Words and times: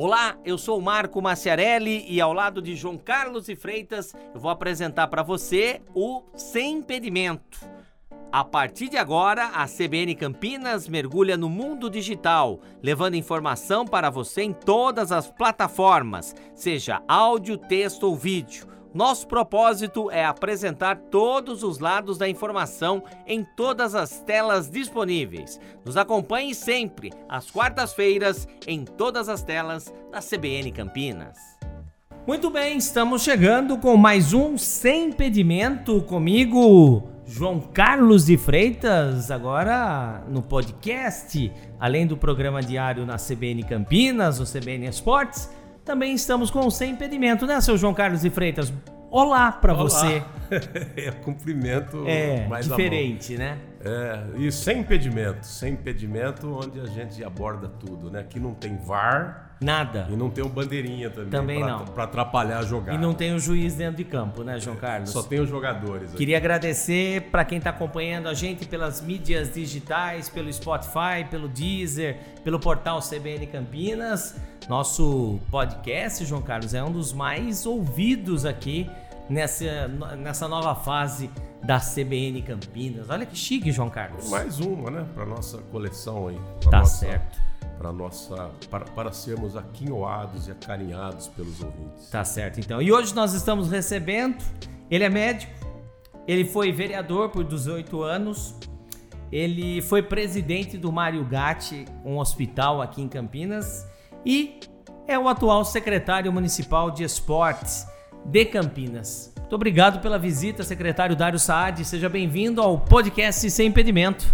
Olá, 0.00 0.38
eu 0.44 0.56
sou 0.56 0.78
o 0.78 0.80
Marco 0.80 1.20
Maciarelli 1.20 2.06
e 2.08 2.20
ao 2.20 2.32
lado 2.32 2.62
de 2.62 2.76
João 2.76 2.96
Carlos 2.96 3.48
e 3.48 3.56
Freitas 3.56 4.14
eu 4.32 4.40
vou 4.40 4.48
apresentar 4.48 5.08
para 5.08 5.24
você 5.24 5.82
o 5.92 6.22
Sem 6.36 6.76
Impedimento. 6.76 7.58
A 8.30 8.44
partir 8.44 8.88
de 8.88 8.96
agora, 8.96 9.46
a 9.46 9.66
CBN 9.66 10.14
Campinas 10.14 10.86
mergulha 10.86 11.36
no 11.36 11.48
mundo 11.48 11.90
digital, 11.90 12.60
levando 12.80 13.16
informação 13.16 13.84
para 13.84 14.08
você 14.08 14.42
em 14.42 14.52
todas 14.52 15.10
as 15.10 15.32
plataformas, 15.32 16.32
seja 16.54 17.02
áudio, 17.08 17.58
texto 17.58 18.04
ou 18.04 18.14
vídeo. 18.14 18.68
Nosso 18.94 19.26
propósito 19.26 20.10
é 20.10 20.24
apresentar 20.24 20.96
todos 21.10 21.62
os 21.62 21.78
lados 21.78 22.16
da 22.16 22.28
informação 22.28 23.02
em 23.26 23.44
todas 23.44 23.94
as 23.94 24.20
telas 24.20 24.70
disponíveis. 24.70 25.60
Nos 25.84 25.96
acompanhe 25.96 26.54
sempre, 26.54 27.12
às 27.28 27.50
quartas-feiras, 27.50 28.48
em 28.66 28.84
todas 28.84 29.28
as 29.28 29.42
telas 29.42 29.92
da 30.10 30.20
CBN 30.20 30.72
Campinas. 30.72 31.36
Muito 32.26 32.50
bem, 32.50 32.78
estamos 32.78 33.22
chegando 33.22 33.76
com 33.78 33.96
mais 33.96 34.32
um 34.32 34.56
Sem 34.56 35.06
Impedimento 35.08 36.00
comigo, 36.02 37.08
João 37.26 37.60
Carlos 37.60 38.24
de 38.26 38.38
Freitas, 38.38 39.30
agora 39.30 40.24
no 40.28 40.42
podcast, 40.42 41.52
além 41.78 42.06
do 42.06 42.16
programa 42.16 42.62
diário 42.62 43.04
na 43.04 43.16
CBN 43.16 43.62
Campinas, 43.64 44.40
o 44.40 44.44
CBN 44.44 44.86
Esportes 44.86 45.50
também 45.88 46.12
estamos 46.12 46.50
com 46.50 46.66
o 46.66 46.70
Sem 46.70 46.90
Impedimento, 46.90 47.46
né, 47.46 47.58
seu 47.62 47.78
João 47.78 47.94
Carlos 47.94 48.20
de 48.20 48.28
Freitas? 48.28 48.70
Olá 49.10 49.50
para 49.50 49.72
você. 49.72 50.22
é 50.94 51.10
cumprimento 51.10 52.04
é, 52.06 52.46
mais 52.46 52.68
diferente, 52.68 53.38
né? 53.38 53.56
É, 53.82 54.36
e 54.36 54.52
sem 54.52 54.80
impedimento, 54.80 55.46
sem 55.46 55.72
impedimento, 55.72 56.46
onde 56.62 56.78
a 56.78 56.84
gente 56.84 57.24
aborda 57.24 57.70
tudo, 57.70 58.10
né? 58.10 58.20
Aqui 58.20 58.38
não 58.38 58.52
tem 58.52 58.76
VAR, 58.76 59.47
Nada. 59.60 60.06
E 60.08 60.16
não 60.16 60.30
tem 60.30 60.44
o 60.44 60.48
bandeirinha 60.48 61.10
também. 61.10 61.30
Também 61.30 61.60
pra, 61.60 61.68
não. 61.68 61.84
Pra 61.86 62.04
atrapalhar 62.04 62.58
a 62.58 62.62
jogada. 62.62 62.96
E 62.96 63.00
não 63.00 63.12
tem 63.12 63.34
o 63.34 63.40
juiz 63.40 63.74
dentro 63.74 63.96
de 63.96 64.04
campo, 64.04 64.44
né, 64.44 64.58
João 64.60 64.76
Carlos? 64.76 65.10
Só 65.10 65.22
tem 65.22 65.40
os 65.40 65.48
jogadores. 65.48 66.12
Queria 66.12 66.36
agradecer 66.36 67.22
para 67.30 67.44
quem 67.44 67.58
está 67.58 67.70
acompanhando 67.70 68.28
a 68.28 68.34
gente 68.34 68.66
pelas 68.66 69.00
mídias 69.00 69.52
digitais, 69.52 70.28
pelo 70.28 70.52
Spotify, 70.52 71.24
pelo 71.28 71.48
Deezer, 71.48 72.18
pelo 72.44 72.60
portal 72.60 73.00
CBN 73.00 73.46
Campinas. 73.48 74.36
Nosso 74.68 75.40
podcast, 75.50 76.24
João 76.24 76.42
Carlos, 76.42 76.74
é 76.74 76.82
um 76.82 76.92
dos 76.92 77.12
mais 77.12 77.66
ouvidos 77.66 78.44
aqui 78.44 78.88
nessa, 79.28 79.88
nessa 80.16 80.46
nova 80.46 80.74
fase 80.74 81.30
da 81.64 81.80
CBN 81.80 82.42
Campinas. 82.42 83.10
Olha 83.10 83.26
que 83.26 83.36
chique, 83.36 83.72
João 83.72 83.90
Carlos. 83.90 84.30
Mais 84.30 84.60
uma, 84.60 84.90
né? 84.90 85.06
Para 85.14 85.26
nossa 85.26 85.58
coleção 85.58 86.28
aí. 86.28 86.38
Tá 86.70 86.78
nossa... 86.78 87.06
certo 87.06 87.48
para 87.78 87.92
nossa 87.92 88.50
para, 88.68 88.84
para 88.86 89.12
sermos 89.12 89.56
aquinhoados 89.56 90.48
e 90.48 90.50
acarinhados 90.50 91.28
pelos 91.28 91.62
ouvintes. 91.62 92.10
Tá 92.10 92.24
certo, 92.24 92.58
então. 92.58 92.82
E 92.82 92.92
hoje 92.92 93.14
nós 93.14 93.32
estamos 93.32 93.70
recebendo, 93.70 94.36
ele 94.90 95.04
é 95.04 95.08
médico, 95.08 95.52
ele 96.26 96.44
foi 96.44 96.72
vereador 96.72 97.30
por 97.30 97.44
18 97.44 98.02
anos, 98.02 98.54
ele 99.30 99.80
foi 99.82 100.02
presidente 100.02 100.76
do 100.76 100.92
Mário 100.92 101.24
Gatti, 101.24 101.84
um 102.04 102.18
hospital 102.18 102.82
aqui 102.82 103.00
em 103.00 103.08
Campinas, 103.08 103.86
e 104.26 104.60
é 105.06 105.18
o 105.18 105.28
atual 105.28 105.64
secretário 105.64 106.32
municipal 106.32 106.90
de 106.90 107.04
esportes 107.04 107.86
de 108.24 108.44
Campinas. 108.44 109.32
Muito 109.38 109.54
obrigado 109.54 110.02
pela 110.02 110.18
visita, 110.18 110.62
secretário 110.62 111.16
Dário 111.16 111.38
Saad. 111.38 111.82
Seja 111.82 112.08
bem-vindo 112.10 112.60
ao 112.60 112.78
podcast 112.78 113.50
Sem 113.50 113.68
Impedimento. 113.68 114.26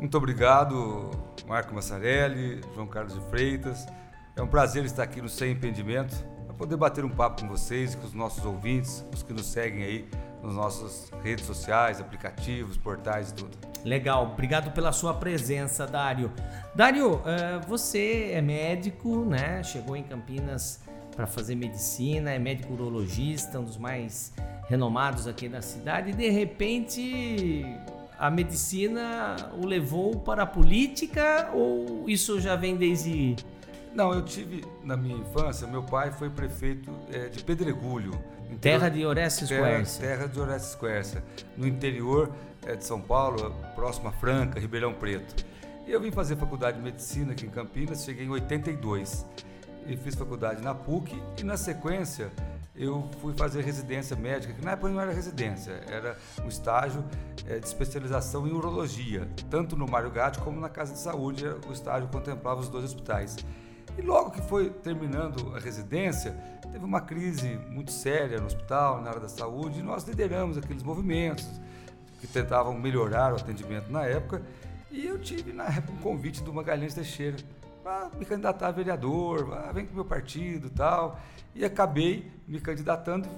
Muito 0.00 0.16
obrigado, 0.16 1.10
Marco 1.46 1.74
Massarelli, 1.74 2.60
João 2.74 2.86
Carlos 2.86 3.14
de 3.14 3.20
Freitas. 3.30 3.86
É 4.36 4.42
um 4.42 4.46
prazer 4.46 4.84
estar 4.84 5.02
aqui 5.02 5.20
no 5.20 5.28
Sem 5.28 5.52
Impedimento 5.52 6.16
para 6.46 6.54
poder 6.54 6.76
bater 6.76 7.04
um 7.04 7.10
papo 7.10 7.42
com 7.42 7.48
vocês, 7.48 7.94
com 7.94 8.06
os 8.06 8.12
nossos 8.12 8.44
ouvintes, 8.44 9.04
os 9.12 9.22
que 9.22 9.32
nos 9.32 9.46
seguem 9.46 9.82
aí 9.82 10.08
nas 10.42 10.54
nossas 10.54 11.10
redes 11.22 11.46
sociais, 11.46 12.00
aplicativos, 12.00 12.76
portais 12.76 13.30
e 13.30 13.34
tudo. 13.34 13.56
Legal, 13.84 14.24
obrigado 14.32 14.72
pela 14.72 14.92
sua 14.92 15.14
presença, 15.14 15.86
Dário. 15.86 16.32
Dário, 16.74 17.20
eh, 17.24 17.60
você 17.66 18.30
é 18.32 18.40
médico, 18.40 19.24
né? 19.24 19.62
Chegou 19.62 19.96
em 19.96 20.02
Campinas 20.02 20.82
para 21.14 21.26
fazer 21.26 21.54
medicina, 21.54 22.30
é 22.30 22.38
médico 22.38 22.72
urologista, 22.72 23.58
um 23.60 23.64
dos 23.64 23.76
mais 23.76 24.32
renomados 24.68 25.26
aqui 25.26 25.48
da 25.48 25.62
cidade, 25.62 26.10
e 26.10 26.14
de 26.14 26.28
repente 26.30 27.64
a 28.18 28.30
medicina 28.30 29.36
o 29.60 29.66
levou 29.66 30.18
para 30.20 30.44
a 30.44 30.46
política 30.46 31.50
ou 31.52 32.04
isso 32.08 32.40
já 32.40 32.56
vem 32.56 32.76
desde. 32.76 33.36
Não, 33.94 34.12
eu 34.12 34.22
tive 34.22 34.64
na 34.82 34.96
minha 34.96 35.16
infância, 35.16 35.66
meu 35.66 35.82
pai 35.82 36.10
foi 36.10 36.28
prefeito 36.28 36.90
é, 37.12 37.28
de 37.28 37.42
Pedregulho. 37.42 38.12
Terra 38.60 38.88
de 38.88 39.04
Orestes 39.04 39.48
terra, 39.48 39.84
Terra 39.98 40.26
de 40.28 40.38
Orestes 40.40 40.74
Quercia, 40.74 41.22
no 41.56 41.66
interior 41.66 42.30
é, 42.66 42.76
de 42.76 42.84
São 42.84 43.00
Paulo, 43.00 43.54
próximo 43.74 44.08
a 44.08 44.12
Franca, 44.12 44.60
Ribeirão 44.60 44.92
Preto. 44.92 45.44
E 45.86 45.92
eu 45.92 46.00
vim 46.00 46.10
fazer 46.10 46.36
faculdade 46.36 46.78
de 46.78 46.82
medicina 46.82 47.32
aqui 47.32 47.46
em 47.46 47.50
Campinas, 47.50 48.04
cheguei 48.04 48.24
em 48.24 48.30
82. 48.30 49.26
E 49.86 49.96
fiz 49.96 50.14
faculdade 50.14 50.62
na 50.62 50.74
PUC 50.74 51.20
e 51.38 51.44
na 51.44 51.56
sequência 51.56 52.30
eu 52.76 53.08
fui 53.20 53.32
fazer 53.34 53.62
residência 53.62 54.16
médica, 54.16 54.52
que 54.52 54.64
na 54.64 54.72
época 54.72 54.88
não 54.88 55.00
era 55.00 55.12
residência, 55.12 55.72
era 55.86 56.18
um 56.44 56.48
estágio 56.48 57.04
é, 57.46 57.58
de 57.58 57.66
especialização 57.66 58.48
em 58.48 58.52
urologia, 58.52 59.28
tanto 59.48 59.76
no 59.76 59.86
Mário 59.86 60.10
Gatti 60.10 60.40
como 60.40 60.60
na 60.60 60.68
Casa 60.68 60.92
de 60.92 60.98
Saúde, 60.98 61.46
o 61.68 61.72
estágio 61.72 62.08
contemplava 62.08 62.60
os 62.60 62.68
dois 62.68 62.84
hospitais. 62.84 63.36
E 63.96 64.02
logo 64.02 64.32
que 64.32 64.42
foi 64.42 64.70
terminando 64.70 65.54
a 65.54 65.60
residência, 65.60 66.32
teve 66.72 66.84
uma 66.84 67.00
crise 67.00 67.60
muito 67.68 67.92
séria 67.92 68.40
no 68.40 68.46
hospital, 68.46 69.00
na 69.00 69.10
área 69.10 69.20
da 69.20 69.28
saúde, 69.28 69.78
e 69.78 69.82
nós 69.82 70.02
lideramos 70.02 70.58
aqueles 70.58 70.82
movimentos 70.82 71.48
que 72.20 72.26
tentavam 72.26 72.74
melhorar 72.74 73.32
o 73.32 73.36
atendimento 73.36 73.92
na 73.92 74.04
época, 74.04 74.42
e 74.90 75.06
eu 75.06 75.18
tive 75.18 75.52
na 75.52 75.66
época 75.66 75.92
um 75.92 75.98
convite 75.98 76.42
do 76.42 76.52
Magalhães 76.52 76.94
Teixeira 76.94 77.36
para 77.84 78.08
me 78.18 78.24
candidatar 78.24 78.68
a 78.68 78.70
vereador, 78.70 79.52
ah, 79.52 79.70
vem 79.70 79.84
com 79.84 79.94
meu 79.94 80.06
partido 80.06 80.70
tal. 80.70 81.20
E 81.54 81.64
acabei 81.64 82.32
me 82.48 82.58
candidatando, 82.58 83.28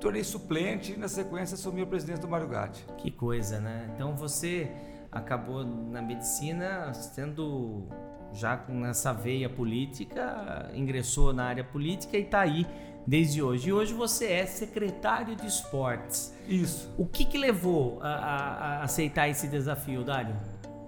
tornei 0.00 0.24
suplente 0.24 0.94
e 0.94 0.96
na 0.96 1.06
sequência 1.06 1.54
assumi 1.54 1.82
a 1.82 1.86
presidência 1.86 2.22
do 2.22 2.28
Mário 2.28 2.48
Gatti. 2.48 2.84
Que 2.96 3.10
coisa, 3.10 3.60
né? 3.60 3.90
Então 3.94 4.16
você 4.16 4.72
acabou 5.12 5.64
na 5.64 6.00
medicina 6.00 6.94
sendo 6.94 7.86
já 8.32 8.56
nessa 8.68 9.12
veia 9.12 9.50
política, 9.50 10.70
ingressou 10.72 11.32
na 11.32 11.44
área 11.44 11.64
política 11.64 12.16
e 12.16 12.22
está 12.22 12.40
aí 12.40 12.66
desde 13.06 13.42
hoje. 13.42 13.68
E 13.68 13.72
hoje 13.72 13.92
você 13.92 14.32
é 14.32 14.46
secretário 14.46 15.36
de 15.36 15.46
esportes. 15.46 16.34
Isso. 16.48 16.92
O 16.96 17.04
que, 17.04 17.24
que 17.24 17.36
levou 17.36 17.98
a, 18.00 18.08
a, 18.08 18.78
a 18.78 18.82
aceitar 18.84 19.28
esse 19.28 19.46
desafio, 19.46 20.02
Dário? 20.04 20.34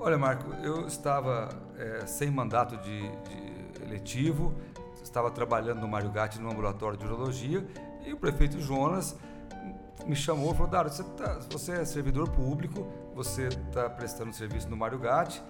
Olha, 0.05 0.19
Marco, 0.19 0.53
eu 0.65 0.87
estava 0.87 1.49
é, 1.83 2.07
sem 2.07 2.31
mandato 2.31 2.77
de, 2.77 3.01
de, 3.01 3.83
eletivo, 3.83 4.55
estava 5.03 5.31
trabalhando 5.31 5.81
no 5.81 5.89
Mário 5.89 6.11
Gatti 6.11 6.41
no 6.41 6.51
ambulatório 6.51 6.97
de 6.97 7.05
urologia 7.05 7.67
e 8.05 8.13
o 8.13 8.17
prefeito 8.17 8.61
Jonas 8.61 9.17
me 10.07 10.15
chamou 10.15 10.53
e 10.53 10.55
falou: 10.55 10.71
Dário, 10.71 10.91
você, 10.91 11.03
tá, 11.03 11.39
você 11.51 11.73
é 11.73 11.85
servidor 11.85 12.31
público, 12.31 12.87
você 13.15 13.49
está 13.49 13.91
prestando 13.91 14.33
serviço 14.33 14.69
no 14.69 14.77
Mário 14.77 14.99
Gatti. 14.99 15.43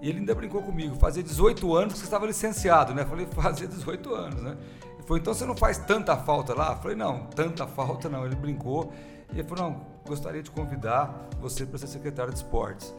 E 0.00 0.08
ele 0.08 0.20
ainda 0.20 0.32
brincou 0.32 0.62
comigo, 0.62 0.94
fazia 0.94 1.24
18 1.24 1.74
anos 1.74 1.94
que 1.94 1.98
você 1.98 2.04
estava 2.04 2.24
licenciado, 2.24 2.94
né? 2.94 3.04
Falei, 3.04 3.26
fazia 3.26 3.66
18 3.66 4.14
anos, 4.14 4.42
né? 4.42 4.56
Ele 4.94 5.02
falou, 5.02 5.18
então 5.18 5.34
você 5.34 5.44
não 5.44 5.56
faz 5.56 5.78
tanta 5.78 6.16
falta 6.16 6.54
lá? 6.54 6.76
Falei, 6.76 6.96
não, 6.96 7.26
tanta 7.26 7.66
falta 7.66 8.08
não. 8.08 8.24
Ele 8.24 8.36
brincou 8.36 8.92
e 9.32 9.40
ele 9.40 9.48
falou, 9.48 9.70
não, 9.70 9.86
gostaria 10.06 10.40
de 10.40 10.52
convidar 10.52 11.28
você 11.40 11.66
para 11.66 11.78
ser 11.78 11.88
secretário 11.88 12.32
de 12.32 12.38
esportes. 12.38 12.94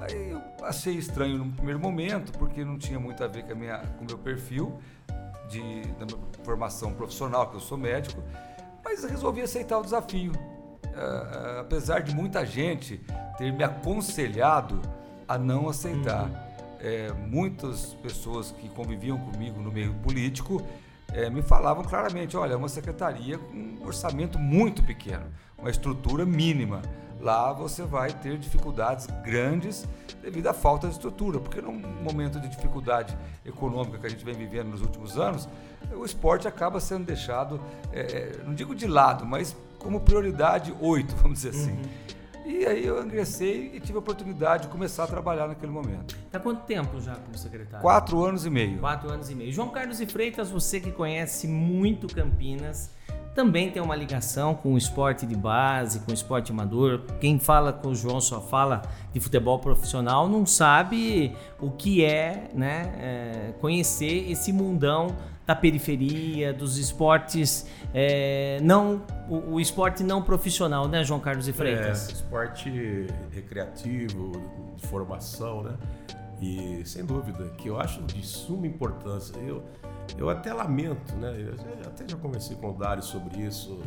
Aí 0.00 0.30
eu 0.30 0.40
achei 0.62 0.94
estranho 0.94 1.38
no 1.38 1.52
primeiro 1.52 1.78
momento, 1.78 2.32
porque 2.38 2.64
não 2.64 2.78
tinha 2.78 2.98
muito 2.98 3.22
a 3.22 3.26
ver 3.26 3.44
com, 3.44 3.52
a 3.52 3.54
minha, 3.54 3.78
com 3.78 4.04
o 4.04 4.06
meu 4.06 4.18
perfil 4.18 4.78
de, 5.48 5.82
da 5.98 6.06
minha 6.06 6.18
formação 6.42 6.92
profissional, 6.94 7.48
que 7.48 7.56
eu 7.56 7.60
sou 7.60 7.76
médico, 7.76 8.22
mas 8.84 9.04
resolvi 9.04 9.42
aceitar 9.42 9.78
o 9.78 9.82
desafio. 9.82 10.32
Uh, 10.32 11.60
apesar 11.60 12.00
de 12.00 12.14
muita 12.14 12.44
gente 12.44 13.00
ter 13.36 13.52
me 13.52 13.62
aconselhado 13.62 14.80
a 15.28 15.38
não 15.38 15.68
aceitar. 15.68 16.24
Uhum. 16.24 16.50
É, 16.82 17.12
muitas 17.12 17.92
pessoas 17.94 18.52
que 18.52 18.68
conviviam 18.70 19.18
comigo 19.18 19.60
no 19.60 19.70
meio 19.70 19.92
político 19.94 20.66
é, 21.12 21.28
me 21.28 21.42
falavam 21.42 21.84
claramente: 21.84 22.36
olha, 22.36 22.54
é 22.54 22.56
uma 22.56 22.68
secretaria 22.68 23.38
com 23.38 23.54
um 23.54 23.86
orçamento 23.86 24.38
muito 24.38 24.82
pequeno, 24.82 25.26
uma 25.58 25.70
estrutura 25.70 26.24
mínima 26.24 26.82
lá 27.20 27.52
você 27.52 27.82
vai 27.82 28.12
ter 28.12 28.38
dificuldades 28.38 29.06
grandes 29.22 29.86
devido 30.22 30.46
à 30.48 30.54
falta 30.54 30.86
de 30.86 30.94
estrutura, 30.94 31.38
porque 31.38 31.60
num 31.60 31.78
momento 32.02 32.40
de 32.40 32.48
dificuldade 32.48 33.16
econômica 33.44 33.98
que 33.98 34.06
a 34.06 34.10
gente 34.10 34.24
vem 34.24 34.34
vivendo 34.34 34.68
nos 34.68 34.80
últimos 34.80 35.18
anos, 35.18 35.48
o 35.94 36.04
esporte 36.04 36.46
acaba 36.46 36.80
sendo 36.80 37.04
deixado, 37.04 37.60
é, 37.92 38.38
não 38.44 38.54
digo 38.54 38.74
de 38.74 38.86
lado, 38.86 39.24
mas 39.24 39.56
como 39.78 40.00
prioridade 40.00 40.74
8, 40.80 41.16
vamos 41.22 41.42
dizer 41.42 41.50
assim. 41.50 41.72
Uhum. 41.72 42.10
E 42.44 42.66
aí 42.66 42.84
eu 42.84 43.02
ingressei 43.04 43.70
e 43.74 43.80
tive 43.80 43.96
a 43.96 44.00
oportunidade 44.00 44.64
de 44.64 44.68
começar 44.70 45.04
a 45.04 45.06
trabalhar 45.06 45.46
naquele 45.46 45.70
momento. 45.70 46.16
Há 46.32 46.38
quanto 46.38 46.64
tempo 46.64 47.00
já 47.00 47.14
como 47.14 47.36
secretário? 47.38 47.80
Quatro 47.80 48.24
anos 48.24 48.44
e 48.44 48.50
meio. 48.50 48.78
Quatro 48.78 49.10
anos 49.10 49.30
e 49.30 49.34
meio. 49.34 49.52
João 49.52 49.68
Carlos 49.68 50.00
e 50.00 50.06
Freitas, 50.06 50.50
você 50.50 50.80
que 50.80 50.90
conhece 50.90 51.46
muito 51.46 52.12
Campinas, 52.12 52.90
também 53.34 53.70
tem 53.70 53.80
uma 53.80 53.94
ligação 53.94 54.54
com 54.54 54.74
o 54.74 54.78
esporte 54.78 55.24
de 55.24 55.36
base, 55.36 56.00
com 56.00 56.10
o 56.10 56.14
esporte 56.14 56.50
amador. 56.50 57.02
Quem 57.20 57.38
fala 57.38 57.72
com 57.72 57.88
o 57.88 57.94
João 57.94 58.20
só 58.20 58.40
fala 58.40 58.82
de 59.12 59.20
futebol 59.20 59.58
profissional, 59.58 60.28
não 60.28 60.44
sabe 60.44 61.34
o 61.60 61.70
que 61.70 62.04
é, 62.04 62.50
né, 62.52 62.92
é, 62.98 63.52
conhecer 63.60 64.30
esse 64.30 64.52
mundão 64.52 65.14
da 65.46 65.54
periferia, 65.54 66.52
dos 66.52 66.78
esportes 66.78 67.66
é, 67.92 68.60
não 68.62 69.02
o, 69.28 69.54
o, 69.54 69.60
esporte 69.60 70.04
não 70.04 70.22
profissional, 70.22 70.86
né, 70.86 71.02
João 71.02 71.18
Carlos 71.18 71.48
e 71.48 71.52
Freitas? 71.52 72.08
É, 72.08 72.12
esporte 72.12 73.06
recreativo, 73.32 74.32
de 74.76 74.86
formação, 74.86 75.64
né? 75.64 75.72
E 76.40 76.82
sem 76.86 77.04
dúvida 77.04 77.50
que 77.58 77.68
eu 77.68 77.78
acho 77.78 78.02
de 78.02 78.24
suma 78.26 78.66
importância. 78.66 79.36
Eu 79.38 79.62
eu 80.18 80.28
até 80.28 80.52
lamento, 80.52 81.14
né? 81.16 81.34
Eu 81.38 81.86
até 81.86 82.08
já 82.08 82.16
conversei 82.16 82.56
com 82.56 82.70
o 82.70 82.72
Dário 82.72 83.02
sobre 83.02 83.42
isso. 83.42 83.80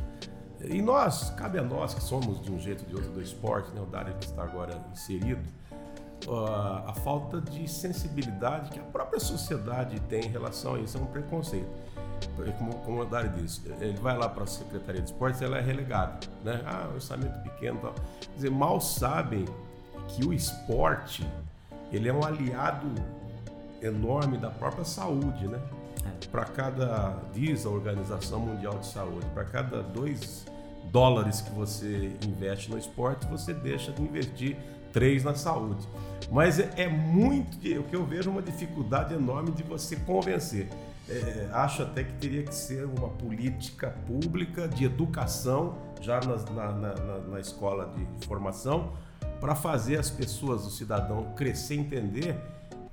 E 0.64 0.82
nós, 0.82 1.30
cabe 1.32 1.60
a 1.60 1.64
nós 1.64 1.94
que 1.94 2.02
somos 2.02 2.42
de 2.42 2.52
um 2.52 2.60
jeito 2.60 2.84
ou 2.84 2.90
de 2.90 2.96
outro 2.96 3.12
do 3.12 3.22
esporte, 3.22 3.72
né? 3.74 3.82
O 3.82 3.86
Dário 3.86 4.14
que 4.16 4.26
está 4.26 4.44
agora 4.44 4.80
inserido, 4.92 5.44
a, 6.30 6.92
a 6.92 6.94
falta 6.94 7.42
de 7.42 7.68
sensibilidade 7.68 8.72
que 8.72 8.80
a 8.80 8.84
própria 8.84 9.20
sociedade 9.20 10.00
tem 10.02 10.26
em 10.26 10.30
relação 10.30 10.76
a 10.76 10.80
isso 10.80 10.98
é 10.98 11.02
um 11.02 11.06
preconceito. 11.06 11.70
Como, 12.58 12.74
como 12.80 13.02
o 13.02 13.06
Dário 13.06 13.32
disse, 13.32 13.62
ele 13.82 13.98
vai 13.98 14.18
lá 14.18 14.30
para 14.30 14.46
a 14.46 14.48
Secretaria 14.48 15.02
de 15.02 15.10
Esportes, 15.10 15.42
ela 15.42 15.58
é 15.58 15.62
relegada, 15.62 16.20
né? 16.44 16.62
Ah, 16.66 16.90
orçamento 16.94 17.38
pequeno, 17.44 17.80
tal. 17.80 17.94
Quer 17.94 18.36
dizer, 18.36 18.52
mal 18.52 18.80
sabem 18.80 19.46
que 20.08 20.26
o 20.26 20.34
esporte 20.34 21.28
ele 21.94 22.10
é 22.10 22.14
um 22.14 22.24
aliado 22.24 22.88
enorme 23.82 24.38
da 24.38 24.50
própria 24.50 24.84
saúde, 24.84 25.48
né? 25.48 25.60
É. 26.06 26.28
Para 26.28 26.46
cada, 26.46 27.18
diz 27.34 27.66
a 27.66 27.70
Organização 27.70 28.40
Mundial 28.40 28.80
de 28.80 28.88
Saúde, 28.88 29.26
para 29.34 29.46
cada 29.46 29.82
dois 29.82 30.46
dólares 30.92 31.42
que 31.42 31.52
você 31.52 32.12
investe 32.26 32.70
no 32.70 32.78
esporte, 32.78 33.26
você 33.28 33.54
deixa 33.54 33.92
de 33.92 34.02
investir 34.02 34.58
três 34.92 35.24
na 35.24 35.34
saúde. 35.36 35.88
Mas 36.32 36.60
é, 36.60 36.70
é 36.78 36.88
muito, 36.88 37.58
o 37.58 37.84
que 37.84 37.96
eu 37.96 38.06
vejo 38.06 38.30
uma 38.30 38.42
dificuldade 38.42 39.14
enorme 39.14 39.52
de 39.52 39.64
você 39.64 39.96
convencer. 39.96 40.70
É, 41.10 41.50
acho 41.52 41.84
até 41.84 42.04
que 42.04 42.14
teria 42.14 42.44
que 42.44 42.56
ser 42.56 42.86
uma 42.86 43.10
política 43.10 43.90
pública 44.08 44.68
de 44.68 44.86
educação, 44.86 45.78
já 46.00 46.20
na, 46.22 46.38
na, 46.52 46.94
na, 46.96 47.18
na 47.20 47.40
escola 47.40 47.94
de 47.96 48.26
formação, 48.26 48.94
para 49.40 49.56
fazer 49.56 50.00
as 50.00 50.10
pessoas, 50.10 50.66
o 50.66 50.70
cidadão, 50.70 51.34
crescer 51.36 51.76
entender 51.76 52.36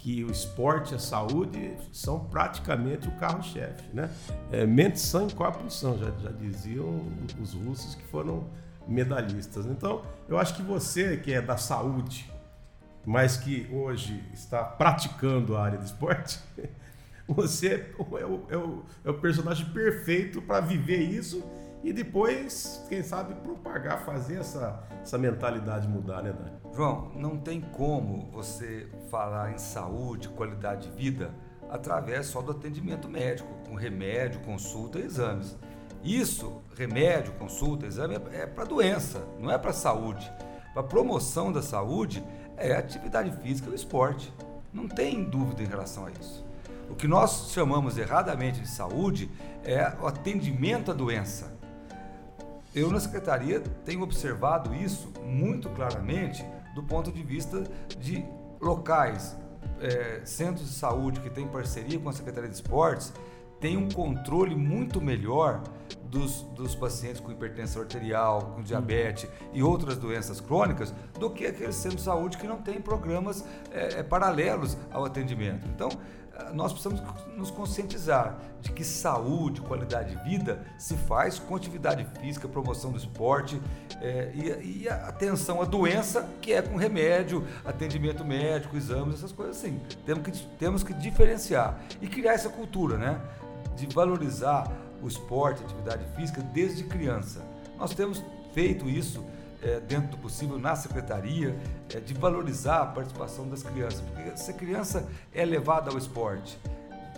que 0.01 0.25
o 0.25 0.31
esporte 0.31 0.93
e 0.93 0.97
a 0.97 0.99
saúde 0.99 1.77
são 1.93 2.25
praticamente 2.25 3.07
o 3.07 3.13
carro-chefe, 3.13 3.85
né? 3.93 4.11
É, 4.51 4.65
mente 4.67 4.99
sã 4.99 5.27
e 5.27 5.33
corpo 5.33 5.71
são, 5.71 5.99
já, 5.99 6.11
já 6.23 6.31
diziam 6.31 7.07
os 7.41 7.53
russos 7.53 7.95
que 7.95 8.05
foram 8.05 8.49
medalhistas. 8.89 9.67
Então, 9.67 10.03
eu 10.27 10.39
acho 10.39 10.55
que 10.55 10.63
você 10.63 11.19
que 11.19 11.33
é 11.33 11.43
da 11.43 11.59
saúde, 11.59 12.33
mas 13.05 13.37
que 13.37 13.69
hoje 13.71 14.25
está 14.33 14.65
praticando 14.65 15.55
a 15.55 15.65
área 15.65 15.79
de 15.79 15.85
esporte, 15.85 16.41
você 17.29 17.93
é 18.19 18.25
o, 18.25 18.47
é 18.49 18.57
o, 18.57 18.83
é 19.05 19.11
o 19.11 19.15
personagem 19.15 19.67
perfeito 19.67 20.41
para 20.41 20.61
viver 20.61 21.03
isso 21.03 21.45
e 21.83 21.93
depois, 21.93 22.85
quem 22.89 23.03
sabe, 23.03 23.35
propagar, 23.35 24.05
fazer 24.05 24.41
essa, 24.41 24.83
essa 25.01 25.17
mentalidade 25.17 25.89
mudar, 25.89 26.23
né, 26.23 26.33
Dani? 26.33 26.53
João, 26.75 27.11
não 27.15 27.39
tem 27.39 27.61
como 27.61 28.31
você 28.31 28.89
falar 29.11 29.53
em 29.53 29.59
saúde, 29.59 30.29
qualidade 30.29 30.89
de 30.89 30.97
vida, 30.97 31.35
através 31.71 32.27
só 32.27 32.43
do 32.43 32.53
atendimento 32.53 33.09
médico, 33.09 33.49
com 33.67 33.75
remédio, 33.75 34.41
consulta 34.41 34.99
e 34.99 35.05
exames. 35.05 35.57
Isso, 36.03 36.63
remédio, 36.77 37.33
consulta, 37.35 37.87
exame, 37.87 38.17
é, 38.17 38.43
é 38.43 38.47
para 38.47 38.65
doença, 38.65 39.27
não 39.39 39.51
é 39.51 39.57
para 39.57 39.73
saúde. 39.73 40.31
Para 40.75 40.83
promoção 40.83 41.51
da 41.51 41.63
saúde 41.63 42.23
é 42.57 42.73
atividade 42.73 43.31
física 43.43 43.69
e 43.69 43.73
o 43.73 43.75
esporte. 43.75 44.33
Não 44.73 44.87
tem 44.87 45.25
dúvida 45.25 45.63
em 45.63 45.67
relação 45.67 46.07
a 46.07 46.11
isso. 46.11 46.47
O 46.89 46.95
que 46.95 47.09
nós 47.09 47.51
chamamos 47.53 47.99
erradamente 47.99 48.61
de 48.61 48.69
saúde 48.69 49.31
é 49.65 49.93
o 50.01 50.07
atendimento 50.07 50.91
à 50.91 50.95
doença. 50.95 51.60
Eu, 52.75 52.91
na 52.91 53.01
secretaria, 53.01 53.61
tenho 53.85 54.03
observado 54.03 54.75
isso 54.75 55.13
muito 55.25 55.69
claramente 55.71 56.45
do 56.75 56.83
ponto 56.83 57.11
de 57.11 57.23
vista 57.23 57.65
de 57.99 58.25
locais, 58.61 59.37
é, 59.81 60.21
centros 60.25 60.69
de 60.69 60.75
saúde 60.75 61.21
que 61.21 61.31
têm 61.31 61.49
parceria 61.49 61.99
com 61.99 62.09
a 62.09 62.13
Secretaria 62.13 62.49
de 62.49 62.55
Esportes, 62.55 63.13
tem 63.59 63.77
um 63.77 63.91
controle 63.91 64.55
muito 64.55 65.01
melhor 65.01 65.63
dos, 66.11 66.43
dos 66.55 66.75
pacientes 66.75 67.21
com 67.21 67.31
hipertensão 67.31 67.83
arterial, 67.83 68.53
com 68.55 68.63
diabetes 68.63 69.29
e 69.53 69.63
outras 69.63 69.97
doenças 69.97 70.41
crônicas 70.41 70.93
do 71.19 71.31
que 71.31 71.47
aqueles 71.47 71.77
centros 71.77 72.01
de 72.01 72.07
saúde 72.07 72.37
que 72.37 72.47
não 72.47 72.61
têm 72.61 72.81
programas 72.81 73.45
é, 73.71 74.01
é 74.01 74.03
paralelos 74.03 74.77
ao 74.91 75.05
atendimento. 75.05 75.67
Então, 75.69 75.89
nós 76.53 76.73
precisamos 76.73 77.03
nos 77.37 77.51
conscientizar 77.51 78.39
de 78.61 78.73
que 78.73 78.85
saúde, 78.85 79.61
qualidade 79.61 80.17
de 80.17 80.25
vida 80.25 80.65
se 80.79 80.97
faz 80.97 81.39
com 81.39 81.55
atividade 81.55 82.07
física, 82.21 82.49
promoção 82.49 82.91
do 82.91 82.99
esporte 82.99 83.61
é, 84.01 84.33
e, 84.35 84.83
e, 84.83 84.89
atenção 84.89 85.61
à 85.61 85.65
doença, 85.65 86.29
que 86.41 86.53
é 86.53 86.63
com 86.63 86.77
remédio, 86.77 87.47
atendimento 87.65 88.25
médico, 88.25 88.77
exames, 88.77 89.17
essas 89.17 89.33
coisas 89.33 89.57
assim. 89.57 89.81
Temos 90.05 90.23
que, 90.23 90.47
temos 90.59 90.83
que 90.83 90.95
diferenciar 90.95 91.79
e 92.01 92.07
criar 92.07 92.33
essa 92.33 92.49
cultura, 92.49 92.97
né? 92.97 93.21
De 93.77 93.87
valorizar 93.95 94.71
o 95.03 95.09
esporte, 95.09 95.63
a 95.63 95.67
atividade 95.67 96.05
física 96.17 96.41
desde 96.41 96.85
criança. 96.85 97.41
Nós 97.79 97.95
temos 97.95 98.23
feito 98.53 98.89
isso 98.89 99.25
é, 99.63 99.81
dentro 99.81 100.09
do 100.09 100.19
possível 100.19 100.59
na 100.59 100.75
secretaria, 100.75 101.57
é, 101.95 102.01
de 102.01 102.15
valorizar 102.15 102.83
a 102.83 102.87
participação 102.87 103.49
das 103.49 103.63
crianças. 103.63 104.01
Porque 104.01 104.37
se 104.37 104.51
a 104.51 104.55
criança 104.55 105.09
é 105.35 105.45
levada 105.45 105.91
ao 105.91 105.99
esporte, 105.99 106.59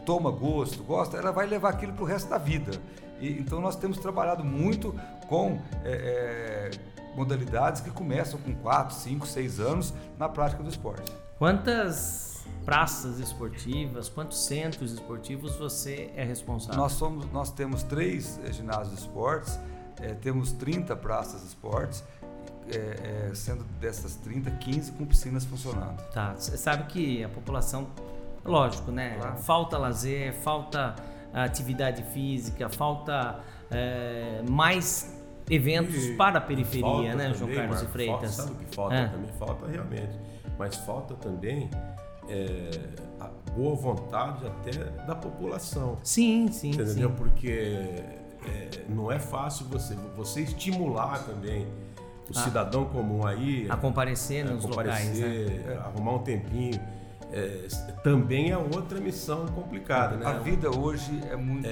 toma 0.04 0.30
gosto, 0.30 0.82
gosta, 0.82 1.16
ela 1.16 1.30
vai 1.30 1.46
levar 1.46 1.70
aquilo 1.70 1.92
para 1.92 2.02
o 2.02 2.06
resto 2.06 2.28
da 2.28 2.38
vida. 2.38 2.72
E, 3.20 3.38
então 3.38 3.60
nós 3.60 3.76
temos 3.76 3.98
trabalhado 3.98 4.44
muito 4.44 4.94
com 5.28 5.60
é, 5.84 6.70
é 6.70 6.92
modalidades 7.14 7.82
que 7.82 7.90
começam 7.90 8.40
com 8.40 8.54
4, 8.54 8.94
5, 8.94 9.26
6 9.26 9.60
anos 9.60 9.94
na 10.18 10.28
prática 10.28 10.62
do 10.62 10.68
esporte. 10.70 11.12
Quantas 11.38 12.31
praças 12.64 13.18
esportivas, 13.18 14.08
quantos 14.08 14.44
centros 14.44 14.92
esportivos 14.92 15.56
você 15.56 16.10
é 16.16 16.24
responsável? 16.24 16.80
Nós, 16.80 16.92
somos, 16.92 17.30
nós 17.32 17.50
temos 17.50 17.82
três 17.82 18.40
eh, 18.44 18.52
ginásios 18.52 18.96
de 18.96 19.00
esportes, 19.00 19.58
é, 20.00 20.14
temos 20.14 20.52
30 20.52 20.96
praças 20.96 21.42
de 21.42 21.48
esportes 21.48 22.02
é, 22.68 23.28
é, 23.30 23.34
sendo 23.34 23.64
dessas 23.80 24.16
30, 24.16 24.50
15 24.50 24.92
com 24.92 25.04
piscinas 25.04 25.44
funcionando. 25.44 26.00
Tá, 26.10 26.34
você 26.34 26.56
sabe 26.56 26.84
que 26.84 27.22
a 27.22 27.28
população, 27.28 27.88
lógico, 28.44 28.90
né? 28.90 29.16
Claro. 29.18 29.38
Falta 29.38 29.78
lazer, 29.78 30.32
falta 30.34 30.94
atividade 31.32 32.02
física, 32.12 32.68
falta 32.68 33.40
é, 33.70 34.42
mais 34.48 35.18
eventos 35.50 35.94
e 36.04 36.14
para 36.14 36.38
a 36.38 36.40
periferia, 36.40 37.14
né, 37.14 37.24
também, 37.24 37.34
João 37.34 37.54
Carlos 37.54 37.82
e 37.82 37.86
Freitas? 37.86 38.36
Falta, 38.36 38.50
sabe 38.50 38.52
o 38.52 38.54
que 38.56 38.76
falta 38.76 38.94
é. 38.94 39.08
também? 39.08 39.32
Falta 39.32 39.66
realmente, 39.66 40.20
mas 40.58 40.76
falta 40.76 41.14
também 41.14 41.70
é, 42.28 42.70
a 43.20 43.28
boa 43.52 43.74
vontade 43.74 44.46
até 44.46 44.72
da 45.06 45.14
população. 45.14 45.98
Sim, 46.02 46.50
sim, 46.50 46.70
Entendeu? 46.70 47.10
Sim. 47.10 47.14
Porque 47.16 47.50
é, 48.46 48.84
não 48.88 49.10
é 49.10 49.18
fácil 49.18 49.66
você, 49.66 49.94
você 50.16 50.42
estimular 50.42 51.24
também 51.24 51.66
o 52.28 52.38
ah, 52.38 52.42
cidadão 52.42 52.84
comum 52.86 53.26
aí. 53.26 53.66
A 53.70 53.76
comparecer 53.76 54.44
nos 54.44 54.64
comparecer, 54.64 55.48
locais. 55.48 55.66
Né? 55.66 55.82
Arrumar 55.84 56.12
um 56.14 56.18
tempinho. 56.20 56.80
É, 57.32 57.66
também 58.02 58.50
é 58.50 58.58
outra 58.58 59.00
missão 59.00 59.46
complicada, 59.46 60.16
né? 60.16 60.26
A 60.26 60.34
vida 60.34 60.70
hoje 60.70 61.18
é 61.30 61.36
muito 61.36 61.66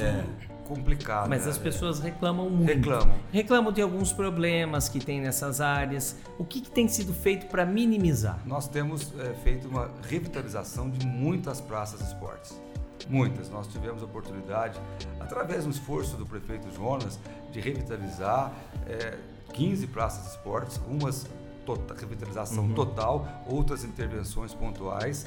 complicada. 0.70 1.28
Mas 1.28 1.46
as 1.48 1.58
pessoas 1.58 1.98
reclamam 1.98 2.48
muito. 2.48 2.68
Reclamam. 2.68 3.16
Reclamam 3.32 3.72
de 3.72 3.82
alguns 3.82 4.12
problemas 4.12 4.88
que 4.88 5.04
tem 5.04 5.20
nessas 5.20 5.60
áreas. 5.60 6.16
O 6.38 6.44
que, 6.44 6.60
que 6.60 6.70
tem 6.70 6.86
sido 6.86 7.12
feito 7.12 7.46
para 7.46 7.66
minimizar? 7.66 8.38
Nós 8.46 8.68
temos 8.68 9.12
é, 9.18 9.34
feito 9.42 9.66
uma 9.66 9.90
revitalização 10.08 10.88
de 10.88 11.04
muitas 11.04 11.60
praças 11.60 11.98
de 11.98 12.06
esportes. 12.06 12.60
Muitas. 13.08 13.50
Nós 13.50 13.66
tivemos 13.66 14.02
a 14.02 14.04
oportunidade, 14.04 14.78
através 15.18 15.64
do 15.64 15.70
esforço 15.70 16.16
do 16.16 16.24
prefeito 16.24 16.70
Jonas, 16.72 17.18
de 17.50 17.58
revitalizar 17.58 18.52
é, 18.86 19.18
15 19.52 19.88
praças 19.88 20.22
de 20.24 20.30
esportes, 20.30 20.80
umas 20.86 21.26
tota, 21.66 21.94
revitalização 21.94 22.64
uhum. 22.64 22.74
total, 22.74 23.26
outras 23.46 23.84
intervenções 23.84 24.54
pontuais. 24.54 25.26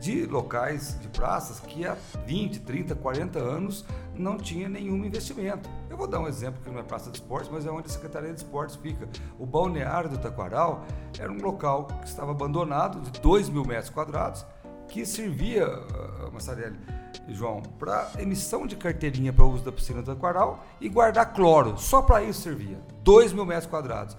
De 0.00 0.26
locais, 0.26 0.98
de 1.00 1.08
praças 1.08 1.60
que 1.60 1.86
há 1.86 1.96
20, 2.26 2.60
30, 2.60 2.94
40 2.94 3.38
anos 3.38 3.84
não 4.14 4.36
tinha 4.36 4.68
nenhum 4.68 5.04
investimento. 5.04 5.68
Eu 5.88 5.96
vou 5.96 6.06
dar 6.06 6.20
um 6.20 6.28
exemplo 6.28 6.60
que 6.62 6.70
não 6.70 6.78
é 6.78 6.82
praça 6.82 7.10
de 7.10 7.18
esportes, 7.18 7.50
mas 7.50 7.66
é 7.66 7.70
onde 7.70 7.86
a 7.86 7.90
Secretaria 7.90 8.32
de 8.32 8.38
Esportes 8.38 8.76
fica. 8.76 9.08
O 9.38 9.46
balneário 9.46 10.10
do 10.10 10.18
Taquaral 10.18 10.84
era 11.18 11.30
um 11.30 11.40
local 11.40 11.86
que 11.86 12.06
estava 12.06 12.32
abandonado, 12.32 13.00
de 13.00 13.20
2 13.20 13.48
mil 13.48 13.64
metros 13.64 13.90
quadrados, 13.90 14.44
que 14.88 15.04
servia, 15.06 15.66
uh, 15.68 16.32
Massarelli 16.32 16.78
e 17.26 17.34
João, 17.34 17.62
para 17.78 18.10
emissão 18.18 18.66
de 18.66 18.76
carteirinha 18.76 19.32
para 19.32 19.44
uso 19.44 19.64
da 19.64 19.72
piscina 19.72 20.02
do 20.02 20.14
Taquaral 20.14 20.64
e 20.80 20.88
guardar 20.88 21.32
cloro. 21.32 21.78
Só 21.78 22.02
para 22.02 22.22
isso 22.22 22.42
servia. 22.42 22.78
2 23.02 23.32
mil 23.32 23.46
metros 23.46 23.66
quadrados. 23.66 24.16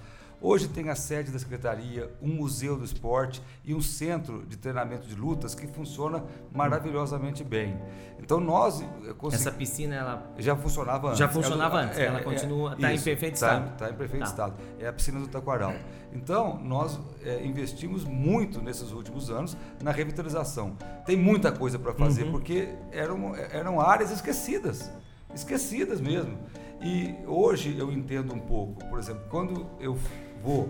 Hoje 0.48 0.68
tem 0.68 0.90
a 0.90 0.96
sede 0.96 1.32
da 1.32 1.40
secretaria, 1.40 2.14
um 2.22 2.28
museu 2.28 2.78
do 2.78 2.86
esporte 2.86 3.42
e 3.64 3.74
um 3.74 3.82
centro 3.82 4.46
de 4.46 4.56
treinamento 4.56 5.08
de 5.08 5.16
lutas 5.16 5.56
que 5.56 5.66
funciona 5.66 6.24
maravilhosamente 6.54 7.44
bem. 7.44 7.82
Então 8.20 8.40
nós 8.40 8.80
eh, 8.80 8.86
consegui... 9.18 9.42
essa 9.42 9.52
piscina 9.52 9.96
ela 9.96 10.34
já 10.38 10.56
funcionava 10.56 11.08
antes. 11.08 11.18
Já 11.18 11.28
funcionava 11.28 11.78
ela, 11.78 11.88
antes. 11.88 11.98
É, 11.98 12.06
ela 12.06 12.22
continua 12.22 12.74
está 12.74 12.94
em 12.94 13.02
perfeito 13.02 13.40
tá, 13.40 13.48
estado. 13.48 13.72
Está 13.72 13.90
em 13.90 13.94
perfeito 13.96 14.22
tá. 14.22 14.30
estado. 14.30 14.54
É 14.78 14.88
a 14.88 14.94
piscina 14.94 15.20
do 15.20 15.28
Taquaral. 15.28 15.74
Então 16.14 16.60
nós 16.64 17.00
é, 17.24 17.44
investimos 17.44 18.04
muito 18.04 18.62
nesses 18.62 18.92
últimos 18.92 19.32
anos 19.32 19.58
na 19.82 19.90
revitalização. 19.90 20.78
Tem 21.08 21.18
muita 21.18 21.52
coisa 21.52 21.80
para 21.80 21.92
fazer 21.92 22.26
uhum. 22.26 22.34
porque 22.34 22.70
eram 22.92 23.36
eram 23.36 23.82
áreas 23.82 24.12
esquecidas, 24.12 24.92
esquecidas 25.34 26.00
mesmo. 26.00 26.38
E 26.84 27.16
hoje 27.26 27.76
eu 27.80 27.92
entendo 27.92 28.32
um 28.32 28.40
pouco, 28.40 28.86
por 28.86 29.00
exemplo, 29.00 29.24
quando 29.28 29.66
eu 29.80 29.98
vou 30.42 30.70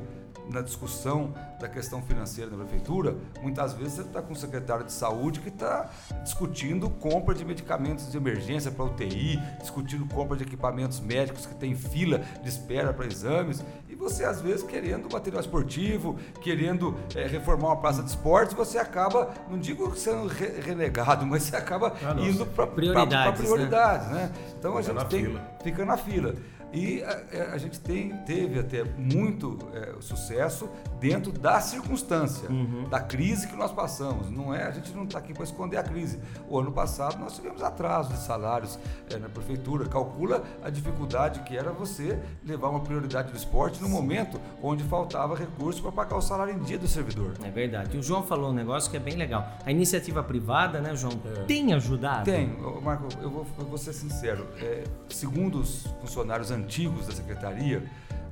na 0.50 0.62
discussão 0.62 1.34
da 1.60 1.68
questão 1.68 2.02
financeira 2.02 2.50
da 2.50 2.58
prefeitura, 2.58 3.16
muitas 3.42 3.74
vezes 3.74 3.94
você 3.94 4.02
está 4.02 4.22
com 4.22 4.34
o 4.34 4.36
secretário 4.36 4.86
de 4.86 4.92
saúde 4.92 5.40
que 5.40 5.50
está 5.50 5.90
discutindo 6.24 6.90
compra 6.90 7.34
de 7.34 7.46
medicamentos 7.46 8.12
de 8.12 8.18
emergência 8.18 8.72
para 8.72 8.86
UTI, 8.86 9.40
discutindo 9.60 10.06
compra 10.14 10.38
de 10.38 10.44
equipamentos 10.44 11.00
médicos 11.00 11.46
que 11.46 11.56
tem 11.56 11.76
fila 11.76 12.20
de 12.42 12.50
espera 12.50 12.94
para 12.94 13.06
exames, 13.06 13.64
e 13.90 13.96
você 13.96 14.26
às 14.26 14.42
vezes 14.42 14.64
querendo 14.64 15.12
material 15.12 15.42
esportivo, 15.42 16.18
querendo 16.42 16.96
é, 17.16 17.26
reformar 17.26 17.68
uma 17.70 17.78
praça 17.78 18.04
de 18.04 18.10
esportes, 18.10 18.54
você 18.56 18.78
acaba, 18.78 19.34
não 19.50 19.58
digo 19.58 19.96
sendo 19.96 20.28
re 20.28 20.46
renegado, 20.62 21.26
mas 21.26 21.44
você 21.44 21.56
acaba 21.56 21.94
ah, 22.04 22.20
indo 22.20 22.46
para 22.46 22.68
prioridades, 22.68 23.42
prioridades 23.42 24.08
né? 24.08 24.14
né? 24.14 24.32
Então 24.60 24.78
a 24.78 24.82
gente 24.82 25.06
tem, 25.06 25.40
fica 25.64 25.86
na 25.86 25.98
fila. 25.98 26.36
E 26.76 27.02
a, 27.04 27.22
é, 27.32 27.50
a, 27.54 27.58
gente 27.58 27.80
tem, 27.80 28.10
teve 28.26 28.60
até 28.60 28.84
muito 28.84 29.58
é, 29.74 29.96
sucesso 30.02 30.70
dentro 31.00 31.32
da 31.32 31.62
circunstância, 31.62 32.50
uhum. 32.50 32.90
da 32.90 33.00
crise 33.00 33.48
que 33.48 33.56
nós 33.56 33.72
passamos. 33.72 34.30
Não 34.30 34.54
é, 34.54 34.64
a 34.64 34.72
gente 34.72 34.94
não 34.94 35.06
está 35.06 35.20
aqui 35.20 35.34
para 35.34 35.46
esconder 35.46 35.78
a 35.78 35.84
crise. 35.84 36.20
O 36.50 36.60
ano 36.60 36.74
passado 36.74 37.18
nós 37.18 37.34
tivemos 37.34 37.64
atraso 37.64 38.12
de 38.12 38.20
salários 38.20 38.78
é, 39.10 39.18
na 39.18 39.30
prefeitura. 39.30 39.88
Calcula 39.88 40.44
a 40.62 40.70
dificuldade 40.70 41.40
que 41.42 41.56
era 41.56 41.72
você 41.72 42.20
levar 42.46 42.68
uma 42.68 42.82
prioridade 42.82 43.32
do 43.32 43.38
esporte 43.38 43.82
no 43.82 43.88
momento 43.88 44.40
onde 44.62 44.84
faltava 44.84 45.34
recurso 45.34 45.82
para 45.82 45.94
pagar 45.94 46.18
o 46.18 46.22
salário 46.22 46.54
em 46.54 46.60
dia 46.60 46.78
do 46.78 46.90
servidor. 46.90 47.36
É 47.42 47.50
verdade. 47.50 47.96
E 47.96 48.00
o 48.00 48.04
João 48.04 48.22
falou 48.22 48.52
um 48.52 48.54
negócio 48.54 48.92
que 48.92 48.98
é 48.98 49.00
bem 49.00 49.16
legal. 49.16 49.48
A 49.66 49.72
iniciativa 49.72 50.22
privada, 50.22 50.82
né, 50.82 50.94
João, 50.94 51.14
é. 51.38 51.44
tem 51.44 51.74
ajudado? 51.74 52.26
Tem. 52.26 52.54
Marco, 52.84 53.08
eu 53.22 53.30
vou, 53.30 53.48
eu 53.60 53.66
vou 53.66 53.78
ser 53.78 53.94
sincero. 53.94 54.46
É, 54.60 54.84
segundo 55.08 55.60
os 55.60 55.88
funcionários 56.02 56.52
antigos, 56.52 56.65
antigos 56.66 57.08
da 57.08 57.14
secretaria, 57.14 57.84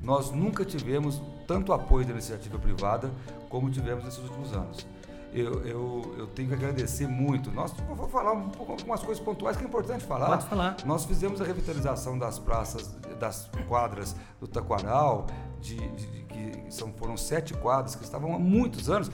nós 0.02 0.32
nunca 0.32 0.66
tivemos 0.66 1.22
tanto 1.48 1.72
apoio 1.72 2.06
da 2.06 2.12
iniciativa 2.12 2.58
privada 2.58 3.10
como 3.48 3.70
tivemos 3.70 4.04
nesses 4.04 4.20
últimos 4.20 4.52
anos. 4.54 4.86
Eu, 5.32 5.66
eu, 5.66 6.16
eu 6.18 6.28
tenho 6.28 6.50
que 6.50 6.54
agradecer 6.54 7.08
muito. 7.08 7.52
Nós 7.52 7.72
vou 7.72 8.08
falar 8.08 8.34
um 8.34 8.50
pouco, 8.50 8.74
algumas 8.74 9.02
coisas 9.02 9.24
pontuais 9.24 9.58
que 9.58 9.63
é 9.63 9.68
importante 9.68 10.04
falar. 10.04 10.28
Pode 10.28 10.46
falar. 10.46 10.78
Nós 10.86 11.06
fizemos 11.06 11.42
a 11.42 11.44
revitalização 11.44 12.20
das 12.20 12.38
praças, 12.38 12.88
das 13.20 13.50
quadras 13.68 14.16
do 14.40 14.48
Taquaral, 14.48 15.25
de, 15.60 15.75
de, 15.75 16.06
de, 16.06 16.24
que 16.25 16.66
são, 16.70 16.94
foram 16.94 17.18
sete 17.18 17.54
quadras 17.56 17.96
que 17.96 18.04
estavam 18.04 18.36
há 18.36 18.40
muitos 18.40 18.90
anos 18.90 19.10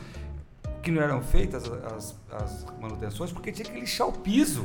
que 0.81 0.91
não 0.91 1.01
eram 1.01 1.21
feitas 1.21 1.63
as, 1.95 2.15
as 2.31 2.65
manutenções 2.79 3.31
porque 3.31 3.51
tinha 3.51 3.69
que 3.69 3.79
lixar 3.79 4.07
o 4.07 4.13
piso. 4.13 4.63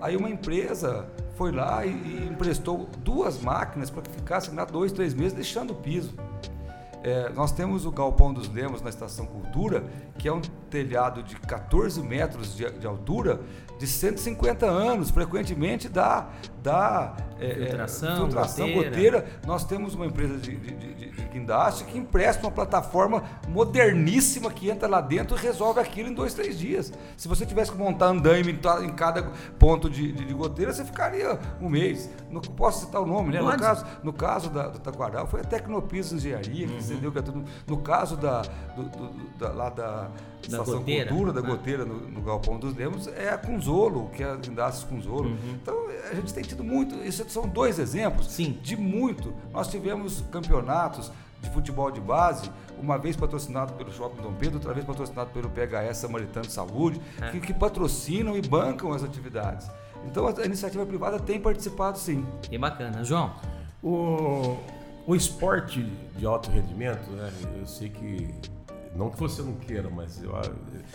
Aí 0.00 0.16
uma 0.16 0.30
empresa 0.30 1.06
foi 1.36 1.52
lá 1.52 1.84
e, 1.84 2.28
emprestou 2.28 2.88
duas 3.04 3.40
máquinas 3.40 3.90
para 3.90 4.02
que 4.02 4.10
ficassem 4.10 4.54
lá 4.54 4.64
dois, 4.64 4.92
três 4.92 5.14
meses 5.14 5.32
deixando 5.32 5.72
o 5.72 5.76
piso. 5.76 6.12
É, 7.02 7.28
nós 7.30 7.52
temos 7.52 7.86
o 7.86 7.90
Galpão 7.90 8.32
dos 8.32 8.48
Lemos 8.48 8.82
na 8.82 8.90
Estação 8.90 9.26
Cultura, 9.26 9.84
que 10.18 10.26
é 10.26 10.32
um 10.32 10.40
telhado 10.68 11.22
de 11.22 11.36
14 11.36 12.02
metros 12.02 12.56
de, 12.56 12.68
de 12.70 12.86
altura, 12.86 13.40
de 13.78 13.86
150 13.86 14.66
anos, 14.66 15.10
frequentemente 15.10 15.88
dá, 15.88 16.28
dá 16.62 17.16
é, 17.40 17.54
filtração, 17.54 18.24
filtração 18.26 18.66
goteira. 18.66 18.90
goteira. 19.20 19.26
Nós 19.46 19.64
temos 19.64 19.94
uma 19.94 20.06
empresa 20.06 20.36
de, 20.36 20.56
de, 20.56 20.74
de, 20.74 20.94
de 20.94 21.22
guindaste 21.28 21.84
que 21.84 21.96
empresta 21.96 22.44
uma 22.44 22.50
plataforma 22.50 23.22
moderníssima 23.48 24.50
que 24.50 24.68
entra 24.68 24.88
lá 24.88 25.00
dentro 25.00 25.36
e 25.36 25.40
resolve 25.40 25.78
aquilo 25.78 26.08
em 26.08 26.14
dois, 26.14 26.34
três 26.34 26.58
dias. 26.58 26.92
Se 27.16 27.28
você 27.28 27.46
tivesse 27.46 27.70
que 27.70 27.78
montar 27.78 28.06
andaime 28.06 28.52
em 28.82 28.92
cada 28.92 29.22
ponto 29.58 29.88
de, 29.88 30.10
de, 30.10 30.34
goteira, 30.34 30.72
você 30.72 30.84
ficaria 30.84 31.38
um 31.60 31.68
mês. 31.68 32.10
Não 32.30 32.40
posso 32.40 32.86
citar 32.86 33.00
o 33.00 33.06
nome, 33.06 33.32
né? 33.32 33.40
No 33.40 33.56
caso, 33.56 33.86
no 34.02 34.12
caso 34.12 34.50
da, 34.50 34.68
do 34.68 34.80
Taquaral, 34.80 35.28
foi 35.28 35.40
a 35.40 35.44
Tecnopis 35.44 36.12
Engenharia 36.12 36.66
que 36.66 36.76
entendeu 36.92 37.12
que 37.12 37.18
é 37.18 37.22
tudo. 37.22 37.44
No 37.66 37.78
caso 37.78 38.16
da, 38.16 38.42
do, 38.42 38.82
do, 38.84 39.38
da, 39.38 39.48
lá 39.50 39.70
da 39.70 40.10
da 40.46 40.58
Estação 40.58 40.78
goteira. 40.78 41.08
Cultura, 41.08 41.32
da 41.32 41.40
ah. 41.40 41.42
goteira 41.42 41.84
no, 41.84 42.08
no, 42.08 42.22
Galpão 42.22 42.58
dos 42.58 42.74
Lemos, 42.74 43.06
é 43.08 43.30
a 43.30 43.38
Cunzolo, 43.38 44.08
que 44.10 44.22
é 44.22 44.30
a 44.30 44.36
Guindastes 44.36 44.84
Cunzolo. 44.84 45.30
Uhum. 45.30 45.58
Então, 45.60 45.76
a 46.10 46.14
gente 46.14 46.32
tem 46.32 46.42
tido 46.42 46.62
muito, 46.62 46.94
isso 47.04 47.24
são 47.28 47.46
dois 47.48 47.78
exemplos 47.78 48.30
Sim. 48.30 48.58
de 48.62 48.76
muito. 48.76 49.34
Nós 49.52 49.68
tivemos 49.68 50.24
campeonatos 50.30 51.10
de 51.40 51.50
futebol 51.50 51.90
de 51.90 52.00
base, 52.00 52.50
uma 52.80 52.98
vez 52.98 53.16
patrocinado 53.16 53.72
pelo 53.74 53.92
Shopping 53.92 54.22
Dom 54.22 54.32
Pedro, 54.34 54.56
outra 54.56 54.72
vez 54.72 54.84
patrocinado 54.84 55.30
pelo 55.30 55.48
PHS 55.50 55.98
Samaritano 55.98 56.50
Saúde, 56.50 57.00
é. 57.20 57.30
que, 57.30 57.40
que 57.40 57.54
patrocinam 57.54 58.36
e 58.36 58.42
bancam 58.42 58.92
as 58.92 59.04
atividades. 59.04 59.70
Então 60.04 60.26
a 60.26 60.44
iniciativa 60.44 60.84
privada 60.86 61.18
tem 61.18 61.40
participado 61.40 61.98
sim. 61.98 62.24
Que 62.42 62.56
bacana. 62.56 63.04
João? 63.04 63.34
O, 63.82 64.56
o 65.08 65.16
esporte 65.16 65.82
de 66.18 66.26
alto 66.26 66.50
rendimento, 66.50 67.10
né, 67.12 67.32
eu 67.58 67.66
sei 67.66 67.88
que 67.88 68.28
não 68.94 69.08
que 69.08 69.18
você 69.18 69.40
não 69.40 69.54
queira, 69.54 69.88
mas 69.88 70.22
eu, 70.22 70.34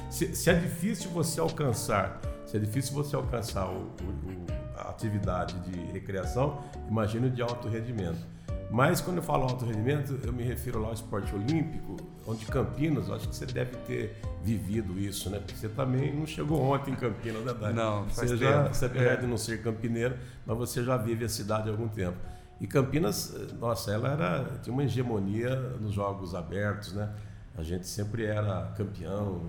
se, 0.07 0.35
se, 0.35 0.51
é 0.51 0.53
difícil 0.53 1.09
você 1.09 1.39
alcançar, 1.39 2.21
se 2.45 2.55
é 2.55 2.59
difícil 2.59 2.93
você 2.93 3.15
alcançar 3.15 3.67
o, 3.67 3.79
o, 3.79 4.45
a 4.77 4.89
atividade 4.91 5.59
de 5.61 5.91
recreação, 5.91 6.61
imagine 6.87 7.27
de 7.31 7.41
alto 7.41 7.67
rendimento. 7.67 8.23
Mas 8.69 9.01
quando 9.01 9.17
eu 9.17 9.23
falo 9.23 9.43
alto 9.45 9.65
rendimento, 9.65 10.19
eu 10.23 10.31
me 10.31 10.43
refiro 10.43 10.79
lá 10.79 10.89
ao 10.89 10.93
esporte 10.93 11.33
olímpico, 11.33 11.97
onde 12.27 12.45
Campinas, 12.45 13.09
acho 13.09 13.27
que 13.29 13.35
você 13.35 13.47
deve 13.47 13.77
ter 13.77 14.15
vivido 14.43 14.99
isso, 14.99 15.27
né? 15.31 15.39
Porque 15.39 15.55
você 15.55 15.69
também 15.69 16.13
não 16.13 16.27
chegou 16.27 16.61
ontem 16.61 16.91
em 16.91 16.95
Campinas, 16.95 17.43
né, 17.43 17.53
Dani? 17.53 17.73
Não, 17.73 18.07
faz 18.09 18.29
você 18.29 18.37
já, 18.37 18.63
tempo. 18.63 18.75
Você 18.75 18.85
apesar 18.85 19.11
é. 19.11 19.15
de 19.15 19.27
não 19.27 19.37
ser 19.37 19.63
campineiro, 19.63 20.17
mas 20.45 20.57
você 20.57 20.83
já 20.83 20.97
vive 20.97 21.25
a 21.25 21.29
cidade 21.29 21.67
há 21.67 21.71
algum 21.71 21.87
tempo. 21.87 22.17
E 22.63 22.67
Campinas, 22.67 23.35
nossa, 23.59 23.91
ela 23.91 24.13
era 24.13 24.45
tinha 24.61 24.73
uma 24.73 24.85
hegemonia 24.85 25.53
nos 25.81 25.91
jogos 25.91 26.33
abertos, 26.33 26.93
né? 26.93 27.13
A 27.57 27.61
gente 27.61 27.85
sempre 27.85 28.23
era 28.23 28.71
campeão. 28.77 29.41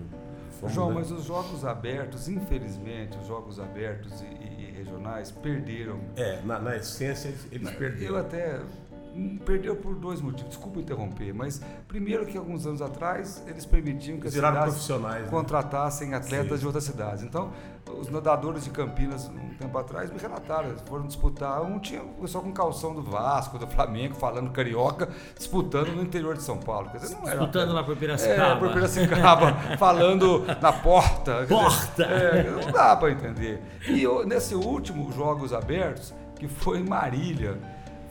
João, 0.67 0.91
mas 0.91 1.11
os 1.11 1.23
jogos 1.23 1.63
abertos, 1.63 2.27
infelizmente, 2.27 3.17
os 3.17 3.25
jogos 3.25 3.57
abertos 3.57 4.19
e, 4.19 4.25
e, 4.25 4.67
e 4.67 4.71
regionais 4.71 5.31
perderam. 5.31 6.01
É, 6.17 6.41
na, 6.41 6.59
na 6.59 6.75
essência 6.75 7.29
eles, 7.29 7.47
eles 7.53 7.71
perderam. 7.71 8.15
Eu 8.15 8.19
até 8.19 8.59
Perdeu 9.45 9.77
por 9.77 9.95
dois 9.95 10.19
motivos, 10.19 10.49
desculpa 10.49 10.79
interromper, 10.79 11.33
mas 11.33 11.61
primeiro 11.87 12.25
que 12.25 12.37
alguns 12.37 12.65
anos 12.65 12.81
atrás 12.81 13.41
eles 13.47 13.65
permitiam 13.65 14.19
que 14.19 14.27
as 14.27 14.33
cidades 14.33 14.89
né? 14.89 15.27
contratassem 15.29 16.13
atletas 16.13 16.55
Sim. 16.55 16.59
de 16.59 16.65
outras 16.65 16.83
cidades. 16.83 17.23
Então, 17.23 17.51
os 17.97 18.09
nadadores 18.09 18.65
de 18.65 18.71
Campinas, 18.71 19.29
um 19.29 19.55
tempo 19.55 19.77
atrás, 19.77 20.11
me 20.11 20.19
relataram, 20.19 20.75
foram 20.85 21.07
disputar, 21.07 21.61
um 21.61 21.79
tinha 21.79 22.01
o 22.01 22.21
pessoal 22.21 22.43
com 22.43 22.51
calção 22.51 22.93
do 22.93 23.01
Vasco, 23.03 23.57
do 23.57 23.67
Flamengo, 23.67 24.15
falando 24.15 24.51
carioca, 24.51 25.07
disputando 25.37 25.95
no 25.95 26.01
interior 26.01 26.35
de 26.35 26.43
São 26.43 26.57
Paulo. 26.57 26.89
Quer 26.89 26.97
dizer, 26.97 27.15
não 27.15 27.27
era, 27.27 27.37
disputando 27.37 27.73
lá 27.73 27.83
por 27.83 27.95
Piracicaba. 27.95 28.41
É, 28.41 28.55
por 28.59 28.73
Piracicaba, 28.73 29.53
falando 29.77 30.45
na 30.61 30.73
porta. 30.73 31.45
Porta! 31.47 32.05
Dizer, 32.05 32.47
é, 32.47 32.51
não 32.51 32.71
dá 32.71 32.95
para 32.97 33.11
entender. 33.11 33.61
E 33.87 34.03
eu, 34.03 34.25
nesse 34.25 34.55
último 34.55 35.11
Jogos 35.13 35.53
Abertos, 35.53 36.13
que 36.37 36.47
foi 36.47 36.79
em 36.79 36.83
Marília, 36.83 37.57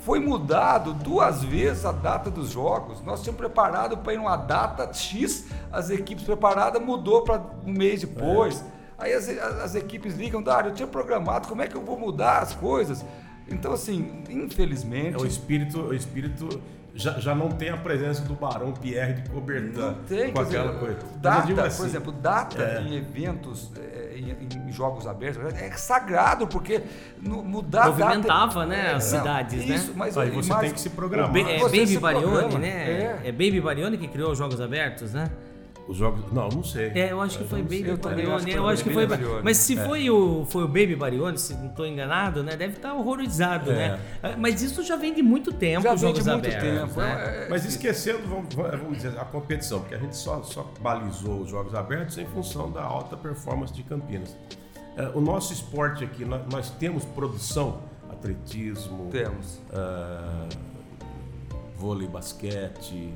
foi 0.04 0.20
mudado 0.20 0.92
duas 0.92 1.42
vezes 1.42 1.86
a 1.86 1.92
data 1.92 2.30
dos 2.30 2.50
jogos. 2.50 3.00
Nós 3.02 3.22
tínhamos 3.22 3.38
preparado 3.38 3.96
para 3.96 4.12
ir 4.12 4.18
numa 4.18 4.36
data 4.36 4.92
X, 4.92 5.46
as 5.72 5.88
equipes 5.88 6.24
preparadas 6.24 6.80
mudou 6.82 7.22
para 7.22 7.42
um 7.66 7.72
mês 7.72 8.02
depois. 8.02 8.60
É. 8.60 8.64
Aí 8.98 9.12
as, 9.14 9.28
as, 9.28 9.74
equipes 9.74 10.14
ligam, 10.14 10.42
Dário, 10.42 10.70
eu 10.70 10.74
tinha 10.74 10.86
programado, 10.86 11.48
como 11.48 11.62
é 11.62 11.66
que 11.66 11.74
eu 11.74 11.82
vou 11.82 11.98
mudar 11.98 12.40
as 12.40 12.54
coisas? 12.54 13.04
Então, 13.48 13.72
assim, 13.72 14.22
infelizmente. 14.28 15.16
É 15.16 15.18
o 15.18 15.26
espírito, 15.26 15.80
o 15.80 15.94
espírito 15.94 16.60
já, 16.94 17.18
já 17.18 17.34
não 17.34 17.48
tem 17.50 17.70
a 17.70 17.76
presença 17.76 18.22
do 18.22 18.34
Barão 18.34 18.72
Pierre 18.72 19.14
de 19.14 19.28
Coubertin 19.30 19.78
Não 19.78 19.94
tem, 19.94 20.32
com 20.32 20.40
aquela 20.40 20.68
dizer, 20.68 20.78
coisa. 20.78 20.98
Mas 21.12 21.20
Data, 21.20 21.46
digo 21.46 21.58
por 21.60 21.66
assim, 21.66 21.84
exemplo, 21.86 22.12
data 22.12 22.62
É. 22.62 22.80
em 22.82 22.94
eventos, 22.94 23.72
é, 23.76 24.16
em, 24.16 24.68
em 24.68 24.72
jogos 24.72 25.06
abertos, 25.06 25.42
é 25.54 25.70
sagrado, 25.72 26.46
porque 26.46 26.82
no- 27.20 27.42
mudar 27.42 27.84
a 27.86 27.90
data... 27.90 28.04
Movimentava, 28.06 28.64
né, 28.66 28.92
as 28.94 29.12
Não, 29.12 29.18
cidades, 29.18 29.66
né? 29.66 29.74
isso, 29.74 29.92
Mas 29.96 30.16
Aí 30.16 30.30
você 30.30 30.48
mais- 30.48 30.60
tem 30.62 30.72
que 30.72 30.80
se 30.80 30.90
programar. 30.90 31.32
Ba- 31.32 31.38
é 31.50 31.58
Você 31.58 31.80
Baby 31.80 31.98
Barione, 31.98 32.26
programa. 32.30 32.58
né? 32.60 32.68
É. 32.68 33.20
É. 33.24 33.32
Baby 33.32 33.60
Barione 33.60 33.98
que 33.98 34.06
criou 34.08 34.30
os 34.32 34.38
Jogos 34.38 34.60
Abertos, 34.60 35.12
né? 35.12 35.30
Os 35.86 35.98
jogos. 35.98 36.32
Não, 36.32 36.48
não 36.48 36.64
sei. 36.64 36.92
É, 36.94 37.12
eu 37.12 37.20
acho 37.20 37.36
que 37.36 37.44
foi 37.44 37.60
não 37.60 37.68
sei. 37.68 37.78
Baby 37.80 37.90
Eu 37.90 37.98
também 37.98 38.24
acho 38.24 38.30
Barione. 38.30 38.50
que 38.52 38.58
Eu 38.58 38.62
foi 38.62 38.72
acho 38.72 38.84
que 38.84 38.90
foi. 39.26 39.42
Mas 39.42 39.56
se 39.58 39.78
É. 39.78 39.84
foi 39.84 40.08
o, 40.10 40.46
foi 40.46 40.64
o 40.64 40.66
Baby 40.66 40.96
Barione, 40.96 41.36
se 41.38 41.52
não 41.54 41.66
estou 41.66 41.86
enganado, 41.86 42.42
né? 42.42 42.56
Deve 42.56 42.76
estar 42.76 42.94
horrorizado, 42.94 43.70
É. 43.70 43.74
né? 43.74 44.00
Ah, 44.22 44.34
Mas 44.38 44.62
isso 44.62 44.82
já 44.82 44.96
vem 44.96 45.12
de 45.12 45.22
muito 45.22 45.52
tempo, 45.52 45.82
Já 45.82 45.94
vem 45.94 46.12
de 46.14 46.22
muito 46.22 46.30
Abertos, 46.30 46.62
tempo. 46.88 47.00
né? 47.00 47.44
é- 47.44 47.48
Mas 47.50 47.66
esquecendo, 47.66 48.20
vamos, 48.26 48.54
vamos 48.54 48.96
dizer, 48.96 49.18
a 49.18 49.24
competição, 49.26 49.80
porque 49.80 49.94
a 49.94 49.98
gente 49.98 50.16
só, 50.16 50.42
só 50.42 50.66
balizou 50.80 51.40
os 51.42 51.50
jogos 51.50 51.74
abertos 51.74 52.16
em 52.16 52.24
função 52.26 52.70
da 52.70 52.82
alta 52.82 53.14
performance 53.16 53.72
de 53.74 53.82
Campinas. 53.82 54.34
É, 54.96 55.08
o 55.14 55.20
nosso 55.20 55.52
esporte 55.52 56.02
aqui, 56.02 56.24
nós, 56.24 56.40
nós 56.50 56.70
temos 56.70 57.04
produção, 57.04 57.80
atletismo, 58.08 59.08
Temos. 59.10 59.60
ah, 59.72 60.46
vôlei, 61.76 62.08
basquete, 62.08 63.12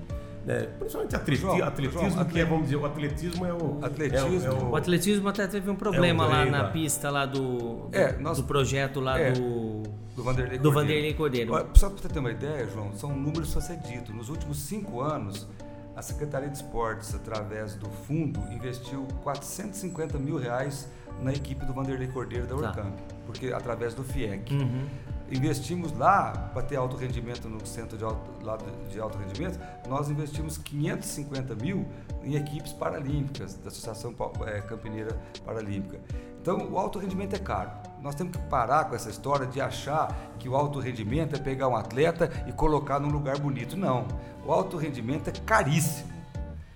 né? 0.48 0.68
principalmente 0.78 1.16
atleti 1.16 1.40
João, 1.42 1.62
atletismo, 1.64 2.10
João, 2.10 2.24
que 2.24 2.38
é, 2.40 2.44
vamos 2.44 2.64
dizer, 2.64 2.76
o 2.76 2.86
atletismo 2.86 3.46
é 3.46 3.52
o. 3.52 3.78
Atletismo. 3.82 4.44
é 4.46 4.50
o- 4.50 4.52
é 4.58 4.64
O 4.70 4.76
atletismo 4.76 5.28
até 5.28 5.46
teve 5.46 5.70
um 5.70 5.76
problema 5.76 6.24
É 6.24 6.26
o 6.26 6.30
lá 6.30 6.42
rei 6.42 6.50
na 6.50 6.64
pista 6.64 7.10
lá 7.10 7.26
do, 7.26 7.88
do, 7.88 7.88
É, 7.96 8.16
nós- 8.18 8.38
do 8.38 8.44
projeto 8.44 9.00
lá 9.00 9.18
é. 9.18 9.32
do, 9.32 9.82
Do 10.16 10.24
Vanderlei 10.24 10.58
do 10.58 10.62
Cordeiro. 10.64 10.72
Vanderlei 10.72 11.14
Cordeiro. 11.14 11.52
Olha, 11.52 11.66
Só 11.74 11.90
para 11.90 12.02
você 12.02 12.08
ter 12.08 12.18
uma 12.18 12.30
ideia, 12.32 12.66
João, 12.66 12.92
são 12.94 13.14
números 13.14 13.48
só 13.50 13.60
ser 13.60 13.76
dito. 13.78 14.12
Nos 14.12 14.28
últimos 14.28 14.58
cinco 14.58 15.00
anos, 15.00 15.46
a 15.94 16.02
Secretaria 16.02 16.48
de 16.48 16.56
Esportes, 16.56 17.14
através 17.14 17.74
do 17.74 17.88
fundo, 17.88 18.40
investiu 18.52 19.06
450 19.22 20.18
mil 20.18 20.36
reais 20.38 20.88
na 21.22 21.32
equipe 21.32 21.64
do 21.66 21.72
Vanderlei 21.72 22.08
Cordeiro 22.08 22.46
da 22.46 22.56
Tá. 22.56 22.68
Urcamp, 22.68 22.98
porque 23.26 23.52
através 23.52 23.94
do 23.94 24.02
FIEC. 24.04 24.54
Uhum. 24.54 24.86
Investimos 25.30 25.92
lá, 25.92 26.50
para 26.54 26.62
ter 26.62 26.76
alto 26.76 26.96
rendimento 26.96 27.48
no 27.48 27.64
centro 27.66 27.98
de 27.98 28.04
alto, 28.04 28.30
lá 28.44 28.56
de- 28.90 28.98
alto 28.98 29.18
rendimento, 29.18 29.58
nós 29.86 30.08
investimos 30.08 30.56
550 30.56 31.54
mil 31.54 31.86
em 32.24 32.34
equipes 32.34 32.72
paralímpicas, 32.72 33.54
da 33.56 33.68
Associação 33.68 34.14
eh, 34.46 34.60
Campineira 34.62 35.14
Paralímpica. 35.44 36.00
Então, 36.40 36.70
o 36.70 36.78
alto 36.78 36.98
rendimento 36.98 37.34
é 37.34 37.38
caro. 37.38 37.70
Nós 38.00 38.14
temos 38.14 38.34
que 38.36 38.42
parar 38.44 38.84
com 38.86 38.94
essa 38.94 39.10
história 39.10 39.46
de 39.46 39.60
achar 39.60 40.16
que 40.38 40.48
o 40.48 40.56
alto 40.56 40.78
rendimento 40.80 41.36
é 41.36 41.38
pegar 41.38 41.68
um 41.68 41.76
atleta 41.76 42.30
e 42.46 42.52
colocar 42.52 42.98
num 42.98 43.08
lugar 43.10 43.38
bonito. 43.38 43.76
Não. 43.76 44.06
O 44.46 44.52
alto 44.52 44.76
rendimento 44.78 45.28
é 45.28 45.32
caríssimo. 45.44 46.08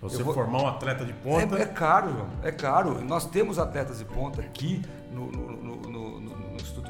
Você 0.01 0.23
vou- 0.23 0.35
formar 0.35 0.63
um 0.63 0.67
atleta 0.67 1.05
de 1.05 1.13
ponta. 1.13 1.57
É, 1.59 1.63
é 1.63 1.67
caro, 1.67 2.11
João. 2.13 2.27
É 2.43 2.51
caro. 2.51 3.03
Nós 3.05 3.25
temos 3.25 3.57
atletas 3.59 3.99
de 3.99 4.05
ponta 4.05 4.41
aqui 4.43 4.83
no, 5.13 5.31
no- 5.31 5.52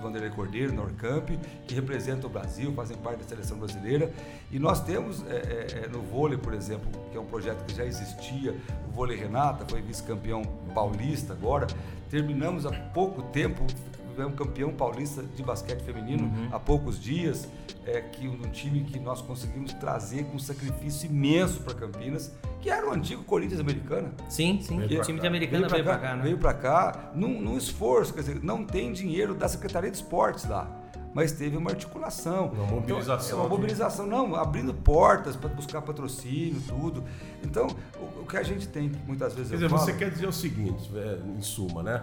Vanderlei 0.02 0.30
Cordeiro, 0.30 0.72
na 0.72 0.82
Orcamp, 0.82 1.30
que 1.66 1.74
representam 1.74 2.28
o 2.28 2.32
Brasil, 2.32 2.72
fazem 2.74 2.96
parte 2.96 3.20
da 3.20 3.24
seleção 3.24 3.58
brasileira. 3.58 4.12
E 4.50 4.58
nós 4.58 4.82
temos 4.82 5.24
é, 5.26 5.34
é, 5.34 5.84
é, 5.84 5.88
no 5.88 6.02
vôlei, 6.02 6.36
por 6.36 6.52
exemplo, 6.52 6.90
que 7.10 7.16
é 7.16 7.20
um 7.20 7.26
projeto 7.26 7.64
que 7.64 7.74
já 7.74 7.84
existia, 7.84 8.54
o 8.88 8.92
Vôlei 8.92 9.16
Renata, 9.16 9.64
foi 9.68 9.80
vice-campeão 9.80 10.42
paulista 10.74 11.32
agora. 11.32 11.66
Terminamos 12.10 12.66
há 12.66 12.70
pouco 12.70 13.22
tempo, 13.22 13.64
tivemos 14.12 14.34
campeão 14.36 14.72
paulista 14.72 15.22
de 15.22 15.42
basquete 15.42 15.80
feminino 15.82 16.30
há 16.52 16.58
poucos 16.58 17.00
dias, 17.00 17.48
é, 17.86 18.00
que 18.00 18.28
um 18.28 18.38
time 18.50 18.84
que 18.84 18.98
nós 19.00 19.20
conseguimos 19.20 19.72
trazer 19.74 20.24
com 20.26 20.36
um 20.36 20.38
sacrifício 20.38 21.06
imenso 21.10 21.60
para 21.62 21.74
Campinas, 21.74 22.32
que 22.60 22.70
era 22.70 22.88
o 22.88 22.92
antigo 22.92 23.24
Corinthians 23.24 23.60
americana. 23.60 24.12
Sim, 24.28 24.60
sim. 24.62 24.78
Veio 24.78 25.00
o 25.00 25.04
time 25.04 25.18
cá. 25.18 25.22
de 25.22 25.26
Americana 25.28 25.68
veio 25.68 25.84
pra 25.84 25.98
cá, 25.98 26.14
né? 26.16 26.22
Veio 26.22 26.38
pra 26.38 26.54
cá 26.54 27.10
num, 27.14 27.40
num 27.40 27.56
esforço, 27.56 28.14
quer 28.14 28.20
dizer, 28.20 28.42
não 28.42 28.64
tem 28.64 28.92
dinheiro 28.92 29.34
da 29.34 29.48
Secretaria 29.48 29.90
de 29.90 29.96
Esportes 29.96 30.44
lá, 30.48 30.70
mas 31.14 31.32
teve 31.32 31.56
uma 31.56 31.70
articulação. 31.70 32.52
Uma 32.54 32.66
mobilização 32.66 33.26
Então, 33.26 33.38
é 33.38 33.42
uma 33.42 33.48
de- 33.48 33.56
mobilização, 33.56 34.06
não, 34.06 34.36
abrindo 34.36 34.72
portas 34.72 35.34
para 35.34 35.48
buscar 35.48 35.82
patrocínio, 35.82 36.60
tudo. 36.68 37.02
Então, 37.42 37.66
o, 37.98 38.20
o 38.22 38.26
que 38.26 38.36
a 38.36 38.42
gente 38.42 38.68
tem, 38.68 38.88
que 38.90 38.98
muitas 39.06 39.34
vezes 39.34 39.48
Quer 39.50 39.56
eu 39.56 39.58
dizer, 39.58 39.68
falo, 39.70 39.80
você 39.84 39.92
quer 39.94 40.10
dizer 40.10 40.26
o 40.28 40.32
seguinte, 40.32 40.88
é, 40.94 41.18
em 41.36 41.42
suma, 41.42 41.82
né? 41.82 42.02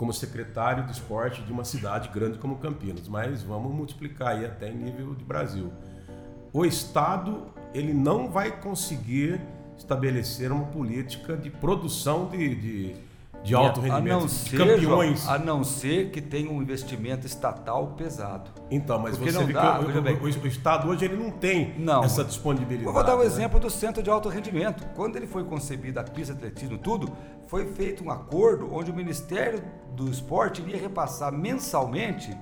Como 0.00 0.14
secretário 0.14 0.86
de 0.86 0.92
esporte 0.92 1.42
de 1.42 1.52
uma 1.52 1.62
cidade 1.62 2.08
grande 2.08 2.38
como 2.38 2.56
Campinas, 2.56 3.06
mas 3.06 3.42
vamos 3.42 3.70
multiplicar 3.70 4.28
aí 4.28 4.46
até 4.46 4.70
em 4.70 4.74
nível 4.74 5.14
de 5.14 5.22
Brasil. 5.22 5.70
O 6.54 6.64
Estado 6.64 7.48
ele 7.74 7.92
não 7.92 8.30
vai 8.30 8.50
conseguir 8.50 9.38
estabelecer 9.76 10.50
uma 10.50 10.64
política 10.64 11.36
de 11.36 11.50
produção 11.50 12.30
de, 12.30 12.54
de, 12.54 12.96
de 13.42 13.54
alto 13.54 13.80
a 13.80 13.82
rendimento, 13.84 14.28
ser, 14.28 14.56
campeões. 14.58 15.26
A 15.28 15.38
não 15.38 15.64
ser 15.64 16.10
que 16.10 16.20
tenha 16.20 16.50
um 16.50 16.60
investimento 16.60 17.26
estatal 17.26 17.88
pesado. 17.96 18.50
Então, 18.70 18.98
mas 18.98 19.16
Porque 19.16 19.32
você 19.32 19.38
não 19.38 19.46
vê 19.46 19.52
dá, 19.54 19.78
que 19.78 19.84
o- 19.86 19.88
o, 19.88 20.40
o- 20.40 20.42
o 20.44 20.46
Estado 20.46 20.88
hoje 20.88 21.06
ele 21.06 21.16
não 21.16 21.30
tem 21.30 21.74
Não. 21.78 22.04
essa 22.04 22.22
disponibilidade. 22.22 22.86
Eu 22.86 22.92
vou 22.92 23.02
dar 23.02 23.16
um 23.16 23.20
né? 23.20 23.24
exemplo 23.24 23.58
do 23.58 23.70
centro 23.70 24.02
de 24.02 24.10
alto 24.10 24.28
rendimento. 24.28 24.84
Quando 24.94 25.16
ele 25.16 25.26
foi 25.26 25.42
concebido 25.44 25.98
a 25.98 26.04
pista 26.04 26.34
de 26.34 26.40
atletismo 26.40 26.76
tudo, 26.78 27.10
foi 27.48 27.66
feito 27.66 28.04
um 28.04 28.10
acordo 28.10 28.72
onde 28.74 28.90
o 28.90 28.94
Ministério 28.94 29.62
do 29.96 30.10
Esporte 30.10 30.60
iria 30.60 30.76
repassar 30.78 31.32
mensalmente 31.32 32.36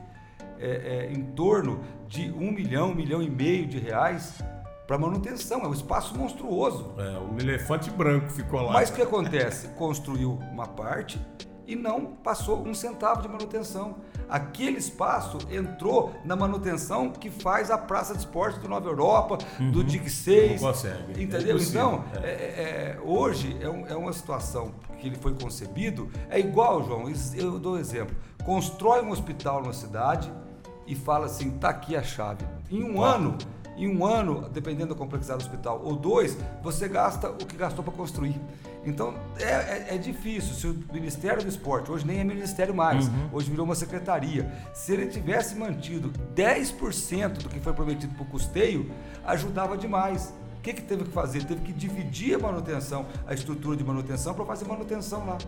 é, 0.61 1.06
é, 1.08 1.12
em 1.12 1.22
torno 1.22 1.80
de 2.08 2.30
um 2.32 2.50
milhão, 2.50 2.90
um 2.90 2.94
milhão 2.94 3.22
e 3.22 3.30
meio 3.30 3.66
de 3.66 3.78
reais 3.78 4.42
para 4.88 4.98
manutenção. 4.98 5.61
É 5.61 5.68
um 5.68 5.72
espaço 5.74 6.16
monstruoso. 6.16 6.92
É, 6.98 7.18
um 7.18 7.38
elefante 7.38 7.90
branco 7.90 8.31
ficou 8.31 8.62
lá. 8.62 8.72
Mas 8.72 8.88
o 8.88 8.94
que 8.94 9.03
acontece? 9.03 9.68
Construiu 9.79 10.33
uma 10.51 10.66
parte 10.66 11.20
e 11.66 11.77
não 11.77 12.07
passou 12.07 12.66
um 12.66 12.72
centavo 12.72 13.20
de 13.20 13.29
manutenção. 13.29 13.96
Aquele 14.27 14.79
espaço 14.79 15.37
entrou 15.51 16.12
na 16.24 16.35
manutenção 16.35 17.11
que 17.11 17.29
faz 17.31 17.70
a 17.70 17.77
Praça 17.77 18.14
de 18.14 18.20
Esportes 18.20 18.59
do 18.61 18.68
Nova 18.68 18.88
Europa, 18.88 19.37
do 19.70 19.85
DIC 19.85 20.09
6. 20.09 20.61
Não 20.62 20.68
consegue. 20.68 21.20
É 21.20 21.22
Entendeu? 21.22 21.57
impossível. 21.57 21.81
então, 21.83 22.05
é, 22.22 22.29
é, 22.31 22.98
hoje 23.05 23.59
é, 23.61 23.68
um- 23.68 23.87
é 23.87 23.94
uma 23.94 24.12
situação 24.14 24.72
que 24.98 25.07
ele 25.07 25.16
foi 25.16 25.35
concebido. 25.35 26.11
É 26.31 26.38
igual, 26.40 26.83
João, 26.83 27.05
eu 27.35 27.59
dou 27.59 27.74
um 27.74 27.79
exemplo. 27.79 28.16
Constrói 28.44 29.03
um 29.03 29.11
hospital 29.11 29.62
na 29.62 29.74
cidade 29.74 30.33
e 30.87 30.94
fala 30.94 31.27
assim: 31.27 31.51
tá 31.59 31.68
aqui 31.68 31.94
a 31.94 32.03
chave. 32.03 32.46
Em 32.70 32.83
um 32.83 33.03
ano. 33.03 33.37
Em 33.78 33.88
um 33.96 34.04
ano, 34.04 34.48
dependendo 34.52 34.92
da 34.92 34.98
complexidade 34.98 35.38
do 35.44 35.46
hospital, 35.46 35.80
ou 35.84 35.94
dois, 35.96 36.36
você 36.62 36.88
gasta 36.88 37.30
o 37.30 37.36
que 37.46 37.56
gastou 37.56 37.84
para 37.84 37.94
construir. 37.94 38.34
Então 38.84 39.14
é, 39.38 39.44
é- 39.44 39.86
é 39.94 39.98
difícil. 39.98 40.54
Se 40.54 40.66
o 40.66 40.92
Ministério 40.92 41.42
do 41.42 41.48
Esporte, 41.48 41.90
hoje 41.90 42.04
nem 42.06 42.18
é 42.18 42.24
ministério 42.24 42.74
mais, 42.74 43.08
hoje 43.32 43.48
virou 43.50 43.64
uma 43.64 43.74
secretaria, 43.74 44.50
se 44.74 44.92
ele 44.92 45.06
tivesse 45.06 45.54
mantido 45.54 46.10
10% 46.34 47.42
do 47.42 47.48
que 47.48 47.60
foi 47.60 47.72
prometido 47.72 48.12
para 48.14 48.22
o 48.24 48.26
custeio, 48.26 48.90
ajudava 49.24 49.76
demais. 49.76 50.34
O 50.58 50.60
que, 50.60 50.72
que 50.72 50.82
teve 50.82 51.04
que 51.04 51.12
fazer? 51.12 51.44
Teve 51.44 51.60
que 51.62 51.72
dividir 51.72 52.34
a 52.34 52.38
manutenção, 52.38 53.06
a 53.26 53.32
estrutura 53.32 53.76
de 53.76 53.84
manutenção, 53.84 54.34
para 54.34 54.44
fazer 54.44 54.66
manutenção 54.66 55.24
lá. 55.24 55.38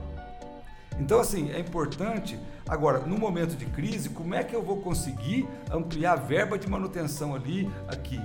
Então, 1.01 1.19
assim, 1.19 1.51
é 1.51 1.59
importante. 1.59 2.39
Agora, 2.69 3.01
no 3.01 3.19
momento 3.19 3.57
de 3.57 3.65
crise, 3.65 4.11
como 4.11 4.35
é 4.35 4.45
que 4.45 4.55
eu 4.55 4.63
vou 4.63 4.77
conseguir 4.83 5.49
ampliar 5.71 6.13
a 6.13 6.17
verba 6.17 6.59
de 6.59 6.69
manutenção 6.69 7.35
ali, 7.35 7.69
aqui? 7.89 8.21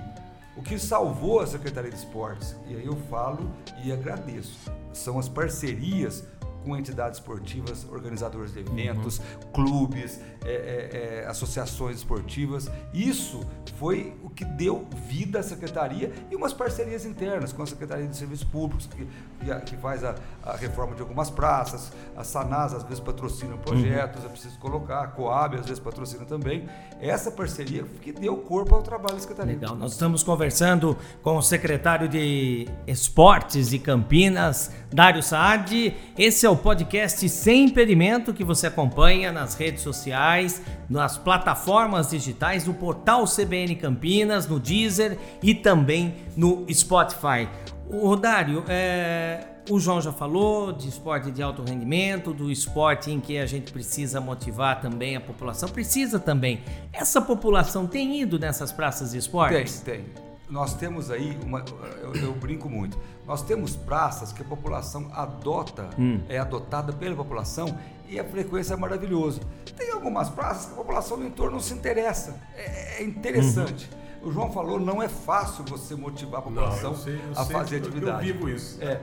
O 0.58 0.62
que 0.62 0.78
salvou 0.78 1.40
a 1.40 1.48
Secretaria 1.48 1.90
de 1.90 1.98
Esportes, 1.98 2.56
e 2.68 2.76
aí 2.76 2.86
eu 2.86 2.96
falo 3.10 3.50
e 3.84 3.92
agradeço, 3.92 4.72
são 4.94 5.18
as 5.20 5.28
parcerias 5.28 6.24
com 6.66 6.76
entidades 6.76 7.20
esportivas, 7.20 7.86
organizadores 7.92 8.52
de 8.52 8.60
eventos, 8.60 9.22
clubes, 9.54 10.20
é, 10.44 10.52
é, 10.52 11.22
é, 11.22 11.28
associações 11.28 11.98
esportivas. 11.98 12.70
Isso 12.92 13.42
foi 13.78 14.18
o 14.24 14.30
que 14.30 14.44
deu 14.44 14.88
vida 15.08 15.40
à 15.40 15.44
secretaria 15.44 16.12
e 16.32 16.36
umas 16.36 16.54
parcerias 16.54 17.06
internas 17.06 17.54
com 17.54 17.62
a 17.62 17.68
Secretaria 17.68 18.08
de 18.08 18.18
Serviços 18.18 18.46
Públicos, 18.46 18.88
que, 18.88 19.08
que, 19.46 19.72
que 19.72 19.78
faz 19.78 20.04
a, 20.04 20.16
a 20.44 20.56
reforma 20.56 20.96
de 20.96 21.02
algumas 21.02 21.30
praças, 21.30 21.92
a 22.16 22.24
Sanás 22.24 22.74
às 22.74 22.84
vezes 22.84 23.00
patrocina 23.00 23.56
projetos, 23.58 24.26
é 24.26 24.28
preciso 24.28 24.58
colocar, 24.60 25.02
a 25.02 25.08
Coab 25.08 25.58
às 25.58 25.66
vezes 25.66 25.80
patrocina 25.80 26.26
também. 26.26 26.68
Essa 27.00 27.30
parceria 27.30 27.84
que 28.02 28.12
deu 28.12 28.38
corpo 28.38 28.76
ao 28.76 28.82
trabalho 28.82 29.16
da 29.16 29.22
secretaria. 29.22 29.54
Legal, 29.54 29.76
nós 29.76 29.92
estamos 29.92 30.24
conversando 30.24 30.98
com 31.22 31.38
o 31.38 31.42
secretário 31.42 32.08
de 32.08 32.68
Esportes 32.88 33.70
de 33.70 33.80
Campinas, 33.80 34.72
Dário 34.92 35.22
Saad. 35.22 35.96
Esse 36.18 36.46
é 36.46 36.50
o 36.50 36.56
podcast 36.56 37.28
Sem 37.30 37.66
Impedimento 37.66 38.34
que 38.34 38.44
você 38.44 38.68
acompanha 38.68 39.32
nas 39.32 39.56
redes 39.56 39.84
sociais, 39.84 40.62
nas 40.90 41.18
plataformas 41.18 42.10
digitais, 42.10 42.66
no 42.66 42.74
portal 42.74 43.26
CBN 43.26 43.76
Campinas, 43.76 44.48
no 44.48 44.60
Deezer 44.60 45.18
e 45.44 45.54
também 45.54 46.16
no 46.36 46.66
Spotify. 46.72 47.48
O 47.90 48.16
Dário, 48.16 48.64
é, 48.68 49.46
o 49.70 49.80
João 49.80 50.02
já 50.02 50.12
falou 50.12 50.72
de 50.72 50.90
esporte 50.90 51.30
de 51.30 51.42
alto 51.42 51.64
rendimento, 51.64 52.34
do 52.34 52.52
esporte 52.52 53.12
em 53.12 53.20
que 53.20 53.38
a 53.38 53.46
gente 53.46 53.72
precisa 53.72 54.20
motivar 54.20 54.82
também 54.82 55.16
a 55.16 55.22
população. 55.22 55.70
Precisa 55.70 56.20
também. 56.20 56.64
Essa 56.92 57.22
população 57.22 57.86
tem 57.86 58.22
ido 58.22 58.40
nessas 58.40 58.72
praças 58.72 59.10
de 59.10 59.14
Tem, 59.14 59.20
esportes? 59.20 59.80
tem. 59.82 60.06
nós 60.50 60.74
temos 60.74 61.12
aí, 61.12 61.38
uma, 61.44 61.64
eu, 62.02 62.16
eu, 62.16 62.34
brinco 62.34 62.70
muito, 62.70 62.98
nós 63.26 63.42
temos 63.44 63.76
praças 63.76 64.32
que 64.32 64.42
a 64.42 64.46
população 64.46 65.10
adota, 65.14 65.90
hum. 65.98 66.22
é 66.28 66.40
adotada 66.40 66.92
pela 66.92 67.16
população 67.16 67.78
e 68.08 68.20
a 68.20 68.24
frequência 68.24 68.74
é 68.74 68.78
maravilhosa. 68.78 69.42
Tem 69.76 69.92
algumas 69.92 70.30
praças 70.30 70.68
que 70.68 70.74
a 70.74 70.76
população 70.76 71.18
do 71.18 71.26
entorno 71.26 71.54
não 71.54 71.60
se 71.60 71.74
interessa. 71.74 72.36
É, 72.56 73.02
é 73.02 73.04
interessante. 73.04 73.90
Uhum. 73.92 74.05
O 74.26 74.32
João 74.32 74.52
falou, 74.52 74.80
não 74.80 75.04
é 75.04 75.08
fácil 75.08 75.64
você 75.68 75.96
motivar 75.96 76.40
a 76.40 76.44
população 76.44 76.92
não, 76.92 76.98
eu 76.98 77.04
sei, 77.04 77.16
eu 77.16 77.40
a 77.40 77.46
fazer 77.46 77.78
atividade. 77.78 78.28
Eu 78.28 78.34
vivo 78.34 78.50
isso. 78.50 78.82
É, 78.82 79.00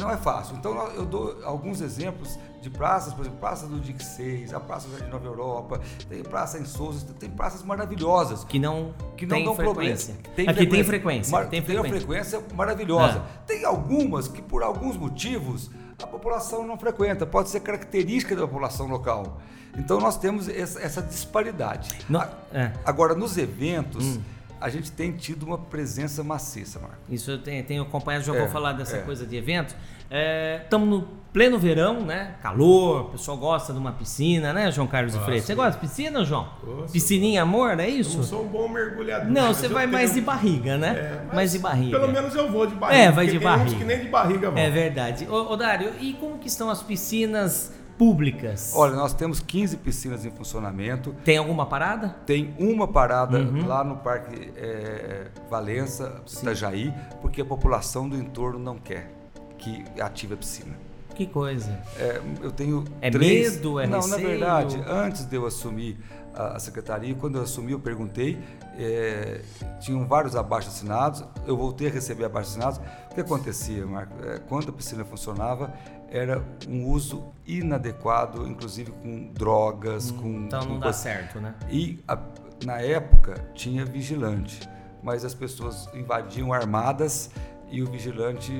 não 0.00 0.10
é 0.10 0.16
fácil. 0.16 0.56
Então 0.56 0.74
eu 0.88 1.06
dou 1.06 1.38
alguns 1.44 1.80
exemplos 1.80 2.36
de 2.60 2.68
praças, 2.68 3.14
por 3.14 3.20
exemplo, 3.20 3.38
Praça 3.38 3.68
do 3.68 3.78
Dick 3.78 4.02
6, 4.02 4.52
a 4.52 4.58
Praça 4.58 4.88
de 4.88 5.08
Nova 5.08 5.24
Europa, 5.24 5.80
tem 6.08 6.24
praça 6.24 6.58
em 6.58 6.64
Souza, 6.64 7.06
tem 7.20 7.30
praças 7.30 7.62
maravilhosas. 7.62 8.42
Que 8.42 8.58
não, 8.58 8.92
que 9.16 9.26
não 9.26 9.44
dão 9.44 9.54
frequência. 9.54 10.14
problema. 10.14 10.34
Tem 10.34 10.48
Aqui 10.48 10.56
frequência. 10.56 10.76
tem 10.76 10.84
frequência. 10.84 11.32
Mar, 11.32 11.48
tem, 11.48 11.62
frequência. 11.62 11.92
uma 11.92 12.00
frequência 12.00 12.42
maravilhosa. 12.56 13.22
Ah. 13.24 13.42
Tem 13.46 13.64
algumas 13.64 14.26
que 14.26 14.42
por 14.42 14.64
alguns 14.64 14.96
motivos 14.96 15.70
a 16.02 16.06
população 16.06 16.66
não 16.66 16.76
frequenta, 16.76 17.24
pode 17.24 17.48
ser 17.48 17.60
característica 17.60 18.34
da 18.34 18.42
população 18.42 18.88
local. 18.88 19.40
Então 19.76 20.00
nós 20.00 20.16
temos 20.16 20.48
essa, 20.48 20.80
essa 20.80 21.00
disparidade. 21.00 21.90
Não, 22.08 22.26
é. 22.52 22.72
Agora, 22.84 23.14
nos 23.14 23.38
eventos. 23.38 24.04
Hum 24.04 24.37
a 24.60 24.68
gente 24.68 24.90
tem 24.92 25.12
tido 25.12 25.44
uma 25.44 25.58
presença 25.58 26.22
maciça, 26.22 26.78
Marco. 26.78 26.96
Isso 27.08 27.30
eu 27.30 27.38
tenho, 27.38 27.64
tenho 27.64 27.82
acompanhado, 27.82 28.24
já 28.24 28.34
é, 28.34 28.38
vou 28.38 28.48
falar 28.48 28.72
dessa 28.72 28.96
é. 28.96 29.00
coisa 29.00 29.26
de 29.26 29.36
eventos. 29.36 29.74
Estamos 30.64 30.88
é, 30.88 30.90
no 30.90 31.08
pleno 31.32 31.58
verão, 31.58 32.00
né? 32.00 32.34
Calor, 32.42 33.02
o 33.02 33.04
pessoal 33.10 33.36
gosta 33.36 33.72
de 33.72 33.78
uma 33.78 33.92
piscina, 33.92 34.52
né, 34.52 34.70
João 34.72 34.86
Carlos 34.86 35.12
Nossa, 35.12 35.26
Freitas? 35.26 35.46
Você 35.46 35.54
gosta 35.54 35.72
de 35.72 35.86
piscina, 35.86 36.24
João? 36.24 36.48
Gosto. 36.64 36.92
Piscininha 36.92 37.42
amor, 37.42 37.78
é 37.78 37.88
isso? 37.88 38.14
Eu 38.14 38.16
não 38.18 38.24
sou 38.24 38.44
um 38.44 38.48
bom 38.48 38.68
mergulhador. 38.68 39.30
Não, 39.30 39.52
você 39.52 39.68
vai 39.68 39.84
tenho... 39.84 39.92
mais 39.92 40.14
de 40.14 40.20
barriga, 40.22 40.78
né? 40.78 41.20
É, 41.30 41.34
mais 41.34 41.52
de 41.52 41.58
barriga. 41.58 42.00
Pelo 42.00 42.12
menos 42.12 42.34
eu 42.34 42.50
vou 42.50 42.66
de 42.66 42.74
barriga. 42.74 43.02
É, 43.02 43.10
vai 43.10 43.26
de 43.26 43.38
barriga. 43.38 43.76
que 43.76 43.84
nem 43.84 44.00
de 44.00 44.08
barriga 44.08 44.50
vão. 44.50 44.58
É 44.58 44.70
verdade. 44.70 45.28
Ô, 45.28 45.52
ô 45.52 45.56
Dário, 45.56 45.92
e 46.00 46.14
como 46.14 46.38
que 46.38 46.48
estão 46.48 46.70
as 46.70 46.82
piscinas 46.82 47.77
públicas? 47.98 48.72
Olha, 48.74 48.94
nós 48.94 49.12
temos 49.12 49.40
15 49.40 49.76
piscinas 49.78 50.24
em 50.24 50.30
funcionamento. 50.30 51.14
Tem 51.24 51.36
alguma 51.36 51.66
parada? 51.66 52.16
Tem 52.24 52.54
uma 52.58 52.86
parada 52.86 53.40
uhum. 53.40 53.66
lá 53.66 53.82
no 53.82 53.96
Parque 53.96 54.52
é, 54.56 55.26
Valença, 55.50 56.22
Itajaí, 56.40 56.94
porque 57.20 57.42
a 57.42 57.44
população 57.44 58.08
do 58.08 58.16
entorno 58.16 58.58
não 58.58 58.78
quer 58.78 59.10
que 59.58 59.84
ative 60.00 60.34
a 60.34 60.36
piscina. 60.36 60.88
Que 61.14 61.26
coisa. 61.26 61.82
É, 61.98 62.20
eu 62.40 62.52
tenho 62.52 62.84
é 63.00 63.10
três... 63.10 63.56
medo, 63.56 63.80
é 63.80 63.88
Não, 63.88 64.00
receio? 64.00 64.22
na 64.22 64.28
verdade, 64.28 64.84
antes 64.86 65.24
de 65.24 65.34
eu 65.34 65.44
assumir 65.46 65.98
a, 66.32 66.56
a 66.56 66.58
secretaria, 66.60 67.12
quando 67.16 67.38
eu 67.38 67.42
assumi, 67.42 67.72
eu 67.72 67.80
perguntei, 67.80 68.38
é, 68.78 69.40
tinham 69.80 70.06
vários 70.06 70.36
abaixo 70.36 70.68
assinados, 70.68 71.24
eu 71.44 71.56
voltei 71.56 71.88
a 71.88 71.90
receber 71.90 72.24
abaixo 72.24 72.50
assinados. 72.50 72.80
O 73.10 73.14
que 73.14 73.20
acontecia, 73.20 73.84
Marco? 73.84 74.14
É, 74.24 74.38
quando 74.48 74.68
a 74.68 74.72
piscina 74.72 75.04
funcionava, 75.04 75.74
era 76.10 76.42
um 76.68 76.86
uso 76.86 77.32
inadequado, 77.46 78.46
inclusive 78.46 78.90
com 78.90 79.32
drogas, 79.32 80.10
hum, 80.10 80.16
com. 80.16 80.28
Então 80.46 80.60
não 80.60 80.74
com 80.74 80.80
dá 80.80 80.92
certo, 80.92 81.40
né? 81.40 81.54
E 81.70 82.02
a, 82.08 82.18
na 82.64 82.80
época 82.80 83.34
tinha 83.54 83.84
vigilante, 83.84 84.68
mas 85.02 85.24
as 85.24 85.34
pessoas 85.34 85.88
invadiam 85.94 86.52
armadas 86.52 87.30
e 87.70 87.82
o 87.82 87.86
vigilante 87.86 88.58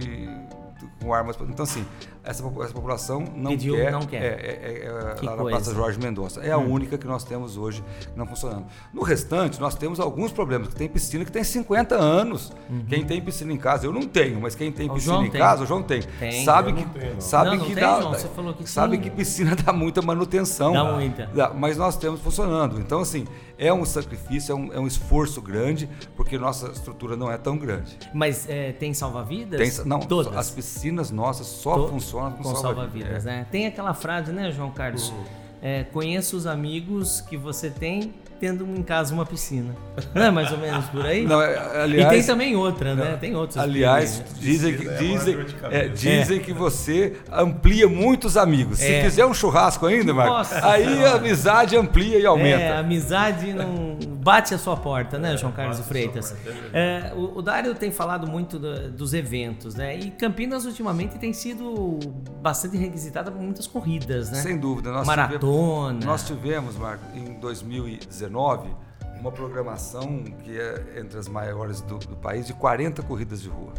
com 1.00 1.12
armas. 1.12 1.36
Então, 1.40 1.64
assim, 1.64 1.84
essa, 2.28 2.44
essa 2.44 2.74
população 2.74 3.24
não 3.34 3.52
Pediu, 3.52 3.74
quer. 3.74 3.90
Não 3.90 4.02
quer. 4.02 4.22
É, 4.22 4.26
é, 4.26 4.84
é 4.84 5.26
lá 5.26 5.34
na 5.34 5.44
Praça 5.44 5.74
Jorge 5.74 5.98
Mendonça. 5.98 6.40
É 6.42 6.52
a 6.52 6.58
hum. 6.58 6.70
única 6.70 6.98
que 6.98 7.06
nós 7.06 7.24
temos 7.24 7.56
hoje 7.56 7.82
não 8.14 8.26
funcionando. 8.26 8.66
No 8.92 9.02
restante, 9.02 9.58
nós 9.58 9.74
temos 9.74 9.98
alguns 9.98 10.30
problemas. 10.30 10.68
Tem 10.74 10.86
piscina 10.86 11.24
que 11.24 11.32
tem 11.32 11.42
50 11.42 11.94
anos. 11.94 12.52
Uhum. 12.68 12.84
Quem 12.86 13.02
tem 13.02 13.22
piscina 13.22 13.50
em 13.50 13.56
casa, 13.56 13.86
eu 13.86 13.92
não 13.92 14.02
tenho, 14.02 14.38
mas 14.42 14.54
quem 14.54 14.70
tem 14.70 14.90
o 14.90 14.94
piscina 14.94 15.14
João 15.14 15.26
em 15.26 15.30
tem. 15.30 15.40
casa, 15.40 15.64
o 15.64 15.66
João 15.66 15.82
tem. 15.82 16.02
tem. 16.02 16.44
Sabe 16.44 16.74
que, 16.74 16.84
tenho, 16.84 17.20
sabe 17.20 17.56
não, 17.56 17.64
que 17.64 17.74
não 17.74 18.10
dá. 18.10 18.54
Que 18.58 18.68
sabe 18.68 18.98
que 18.98 19.10
piscina 19.10 19.56
dá 19.56 19.72
muita 19.72 20.02
manutenção. 20.02 20.74
Dá 20.74 20.84
muita. 20.84 21.26
Dá, 21.34 21.50
mas 21.54 21.78
nós 21.78 21.96
temos 21.96 22.20
funcionando. 22.20 22.78
Então, 22.78 23.00
assim, 23.00 23.26
é 23.56 23.72
um 23.72 23.86
sacrifício, 23.86 24.52
é 24.52 24.54
um, 24.54 24.72
é 24.74 24.78
um 24.78 24.86
esforço 24.86 25.40
grande, 25.40 25.88
porque 26.14 26.36
nossa 26.36 26.68
estrutura 26.68 27.16
não 27.16 27.32
é 27.32 27.38
tão 27.38 27.56
grande. 27.56 27.98
Mas 28.12 28.46
é, 28.50 28.72
tem 28.72 28.92
salva-vidas? 28.92 29.82
Não, 29.86 30.00
Todas. 30.00 30.36
as 30.36 30.50
piscinas 30.50 31.10
nossas 31.10 31.46
só 31.46 31.88
funcionam 31.88 32.17
com, 32.18 32.42
com 32.42 32.54
salva-vidas 32.54 33.08
vidas, 33.08 33.26
é. 33.26 33.30
né? 33.30 33.46
Tem 33.50 33.66
aquela 33.66 33.94
frase, 33.94 34.32
né, 34.32 34.50
João 34.50 34.70
Carlos? 34.70 35.10
Uhum. 35.10 35.24
É, 35.60 35.84
conheça 35.84 36.36
os 36.36 36.46
amigos 36.46 37.20
que 37.20 37.36
você 37.36 37.68
tem 37.68 38.14
tendo 38.40 38.64
em 38.64 38.82
casa 38.82 39.12
uma 39.12 39.26
piscina. 39.26 39.74
Não 40.14 40.22
é 40.22 40.30
mais 40.30 40.50
ou 40.52 40.58
menos 40.58 40.84
por 40.86 41.04
aí? 41.04 41.26
Não, 41.26 41.40
é, 41.40 41.82
aliás, 41.82 42.12
e 42.12 42.16
tem 42.16 42.26
também 42.26 42.56
outra, 42.56 42.94
né? 42.94 43.16
Tem 43.20 43.34
outros. 43.34 43.58
Aliás, 43.58 44.22
dizem, 44.38 44.76
que, 44.76 44.88
dizem, 44.96 45.36
é, 45.70 45.88
dizem 45.88 46.40
que 46.40 46.52
você 46.52 47.16
amplia 47.32 47.88
muitos 47.88 48.36
amigos. 48.36 48.78
Se 48.78 48.92
é. 48.92 49.02
fizer 49.02 49.26
um 49.26 49.34
churrasco 49.34 49.86
ainda, 49.86 50.14
Marcos, 50.14 50.52
aí 50.52 51.04
a 51.04 51.14
amizade 51.14 51.76
amplia 51.76 52.18
e 52.18 52.26
aumenta. 52.26 52.62
É, 52.62 52.72
a 52.72 52.78
amizade 52.80 53.52
não 53.52 53.98
bate 54.22 54.54
a 54.54 54.58
sua 54.58 54.76
porta, 54.76 55.18
né, 55.18 55.36
João 55.36 55.52
Carlos 55.52 55.80
Freitas? 55.80 56.34
É, 56.72 57.12
o, 57.16 57.38
o 57.38 57.42
Dário 57.42 57.74
tem 57.74 57.90
falado 57.90 58.26
muito 58.26 58.58
do, 58.58 58.90
dos 58.90 59.14
eventos, 59.14 59.74
né? 59.74 59.96
E 59.98 60.10
Campinas 60.10 60.64
ultimamente 60.64 61.18
tem 61.18 61.32
sido 61.32 61.98
bastante 62.40 62.76
requisitada 62.76 63.30
por 63.30 63.40
muitas 63.40 63.66
corridas, 63.66 64.30
né? 64.30 64.40
Sem 64.40 64.58
dúvida. 64.58 64.92
Nós 64.92 65.06
Maratona. 65.06 65.98
Tivemos, 65.98 66.04
nós 66.04 66.26
tivemos, 66.26 66.76
Marco, 66.76 67.04
em 67.16 67.34
2019 67.40 68.27
uma 68.28 69.32
programação 69.32 70.22
que 70.44 70.58
é 70.58 71.00
entre 71.00 71.18
as 71.18 71.28
maiores 71.28 71.80
do, 71.80 71.98
do 71.98 72.16
país 72.16 72.46
de 72.46 72.54
40 72.54 73.02
corridas 73.02 73.42
de 73.42 73.48
rua. 73.48 73.72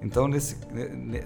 Então, 0.00 0.28
nesse, 0.28 0.58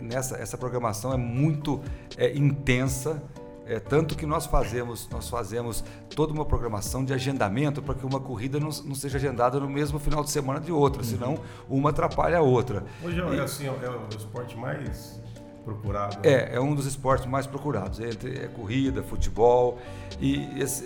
nessa 0.01 0.37
essa 0.37 0.57
programação 0.57 1.13
é 1.13 1.17
muito 1.17 1.83
é, 2.17 2.37
intensa, 2.37 3.21
é, 3.67 3.79
tanto 3.79 4.17
que 4.17 4.25
nós 4.25 4.47
fazemos, 4.47 5.09
nós 5.11 5.29
fazemos 5.29 5.85
toda 6.15 6.33
uma 6.33 6.45
programação 6.45 7.05
de 7.05 7.13
agendamento 7.13 7.83
para 7.83 7.95
que 7.95 8.07
uma 8.07 8.21
corrida 8.21 8.59
não, 8.59 8.71
não, 8.85 8.95
seja 8.95 9.19
agendada 9.19 9.61
no 9.61 9.69
mesmo 9.69 9.99
final 9.99 10.25
de 10.25 10.31
semana 10.31 10.61
de 10.61 10.73
outra, 10.73 11.03
uhum. 11.03 11.09
senão 11.09 11.39
uma 11.69 11.91
atrapalha 11.91 12.39
a 12.39 12.41
outra. 12.41 12.85
Hoje 13.05 13.21
é, 13.21 13.35
e, 13.35 13.41
assim, 13.41 13.67
é 13.67 13.71
o 13.71 14.09
esporte 14.17 14.57
mais 14.57 15.21
procurado. 15.69 16.17
Né? 16.17 16.23
É, 16.25 16.57
é 16.57 16.61
um 16.61 16.75
dos 16.75 16.87
esportes 16.87 17.27
mais 17.27 17.47
procurados, 17.47 18.01
entre 18.01 18.45
é 18.45 18.49
corrida, 18.49 19.03
futebol. 19.03 19.79
E, 20.21 20.37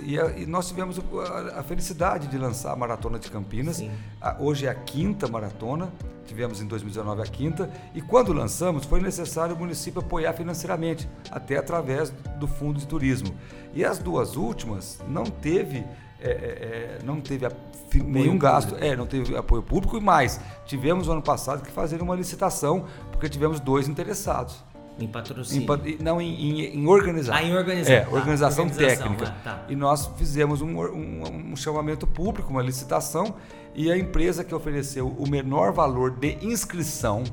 e, 0.02 0.42
e, 0.42 0.46
nós 0.46 0.68
tivemos 0.68 0.98
a, 0.98 1.60
a, 1.60 1.62
felicidade 1.62 2.26
de 2.26 2.36
lançar 2.36 2.72
a 2.72 2.76
Maratona 2.76 3.18
de 3.18 3.30
Campinas. 3.30 3.82
A, 4.20 4.36
hoje 4.40 4.66
é 4.66 4.70
a 4.70 4.74
quinta 4.74 5.28
maratona, 5.28 5.92
tivemos 6.26 6.60
em 6.60 6.66
2019 6.66 7.22
a 7.22 7.26
quinta. 7.26 7.70
E 7.94 8.02
quando 8.02 8.32
lançamos, 8.32 8.84
foi 8.84 9.00
necessário 9.00 9.54
o 9.54 9.58
município 9.58 10.00
apoiar 10.00 10.32
financeiramente, 10.32 11.08
até 11.30 11.56
através 11.56 12.10
do 12.38 12.48
Fundo 12.48 12.78
de 12.78 12.86
Turismo. 12.86 13.34
E 13.72 13.84
as 13.84 13.98
duas 13.98 14.36
últimas 14.36 14.98
não 15.08 15.24
teve. 15.24 15.84
É, 16.20 16.30
é, 16.30 16.30
é 16.30 16.98
não 17.04 17.20
teve 17.20 17.46
a, 17.46 17.52
nenhum 17.94 18.38
gasto, 18.38 18.76
é, 18.76 18.94
não 18.94 19.06
teve 19.06 19.36
apoio 19.36 19.62
público 19.62 19.96
e 19.96 20.00
mais. 20.00 20.40
Tivemos 20.66 21.06
no 21.06 21.14
ano 21.14 21.22
passado 21.22 21.62
que 21.62 21.70
fazer 21.70 22.00
uma 22.00 22.14
licitação, 22.14 22.86
porque 23.10 23.28
tivemos 23.28 23.58
dois 23.60 23.88
interessados. 23.88 24.62
Em 24.98 25.08
patrocínio? 25.08 25.66
Em, 25.84 26.02
não, 26.02 26.20
em, 26.20 26.34
em, 26.34 26.76
em, 26.76 26.86
organizar. 26.86 27.36
Ah, 27.36 27.42
em 27.42 27.54
organizar. 27.54 27.92
É, 27.92 28.00
tá. 28.00 28.10
organização, 28.10 28.64
organização, 28.66 29.08
técnica. 29.08 29.34
Ah, 29.38 29.42
tá. 29.42 29.64
E 29.68 29.76
nós 29.76 30.10
fizemos 30.16 30.60
um, 30.60 30.68
um, 30.68 31.52
um, 31.52 31.56
chamamento 31.56 32.06
público, 32.06 32.50
uma 32.50 32.62
licitação, 32.62 33.34
e 33.74 33.90
a 33.90 33.96
empresa 33.96 34.44
que 34.44 34.54
ofereceu 34.54 35.08
o 35.08 35.28
menor 35.28 35.72
valor 35.72 36.10
de 36.10 36.38
inscrição 36.42 37.24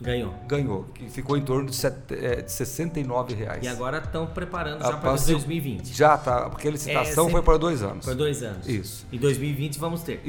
ganhou. 0.00 0.34
Ganhou, 0.46 0.84
que 0.94 1.08
ficou 1.08 1.36
em 1.36 1.42
torno 1.42 1.70
de, 1.70 1.76
set, 1.76 1.96
é, 2.10 2.42
de 2.42 2.52
69 2.52 3.34
reais. 3.34 3.64
E 3.64 3.68
agora 3.68 3.98
estão 3.98 4.26
preparando 4.26 4.82
já 4.82 4.96
para 4.96 5.10
2020. 5.10 5.94
Já 5.94 6.14
está, 6.14 6.50
porque 6.50 6.68
a 6.68 6.70
licitação 6.70 7.28
é, 7.28 7.30
foi 7.30 7.42
para 7.42 7.58
dois 7.58 7.82
anos. 7.82 8.04
Por 8.04 8.14
dois 8.14 8.42
anos. 8.42 8.68
Isso. 8.68 9.06
Em 9.12 9.18
2020 9.18 9.78
vamos 9.78 10.02
ter. 10.02 10.22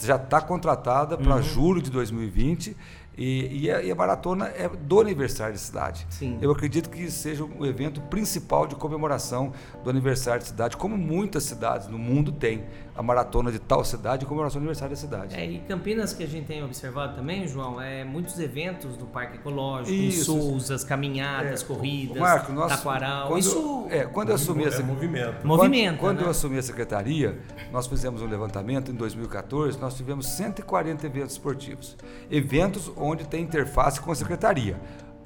Já 0.00 0.16
está 0.16 0.40
contratada 0.40 1.16
para 1.16 1.36
uhum. 1.36 1.42
julho 1.42 1.82
de 1.82 1.90
2020 1.90 2.76
e, 3.16 3.64
e, 3.64 3.70
a, 3.70 3.82
e, 3.82 3.90
a, 3.90 3.94
maratona 3.94 4.48
é 4.48 4.68
do 4.68 5.00
aniversário 5.00 5.54
da 5.54 5.58
cidade. 5.58 6.06
Sim. 6.10 6.38
Eu 6.40 6.50
acredito 6.50 6.90
que 6.90 7.10
seja 7.10 7.44
o 7.44 7.64
evento 7.64 8.00
principal 8.02 8.66
de 8.66 8.74
comemoração 8.74 9.52
do 9.82 9.88
aniversário 9.88 10.40
da 10.40 10.46
cidade, 10.46 10.76
como 10.76 10.96
muitas 10.96 11.44
cidades 11.44 11.88
no 11.88 11.98
mundo 11.98 12.30
têm 12.30 12.64
a 12.94 13.02
maratona 13.02 13.52
de 13.52 13.58
tal 13.58 13.84
cidade 13.84 14.24
e 14.24 14.26
comemoração 14.26 14.60
do 14.60 14.64
aniversário 14.64 14.94
da 14.94 15.00
cidade. 15.00 15.34
É, 15.34 15.44
e 15.44 15.58
Campinas, 15.60 16.12
que 16.12 16.24
a 16.24 16.26
gente 16.26 16.46
tem 16.46 16.64
observado 16.64 17.14
também, 17.14 17.46
João, 17.46 17.80
é 17.80 18.04
muitos 18.04 18.38
eventos 18.38 18.96
do 18.96 19.06
Parque 19.06 19.36
Ecológico, 19.36 19.92
Isso. 19.92 20.24
Souzas, 20.24 20.82
caminhadas, 20.82 21.62
é, 21.62 21.64
corridas, 21.66 22.16
Marco, 22.16 22.52
nós, 22.52 22.72
Taquaral. 22.72 23.28
Quando, 23.28 23.40
Isso 23.40 23.86
é, 23.90 24.04
quando 24.04 24.30
eu 24.30 24.34
assumi 24.34 24.64
é 24.64 24.68
essa 24.68 24.82
movimento. 24.82 25.46
movimento 25.46 25.98
quando, 25.98 26.18
né? 26.18 26.24
eu 26.24 26.30
assumi 26.30 26.58
a 26.58 26.62
secretaria, 26.62 27.38
nós 27.70 27.86
fizemos 27.86 28.22
um 28.22 28.26
levantamento 28.26 28.90
em 28.90 28.94
2014, 28.94 29.78
nós 29.78 29.94
tivemos 29.94 30.26
140 30.28 31.06
eventos 31.06 31.32
esportivos. 31.32 31.96
Eventos 32.30 32.90
onde 32.96 33.05
tem 33.24 33.42
interface 33.44 34.00
com 34.00 34.10
a 34.10 34.14
secretaria 34.14 34.80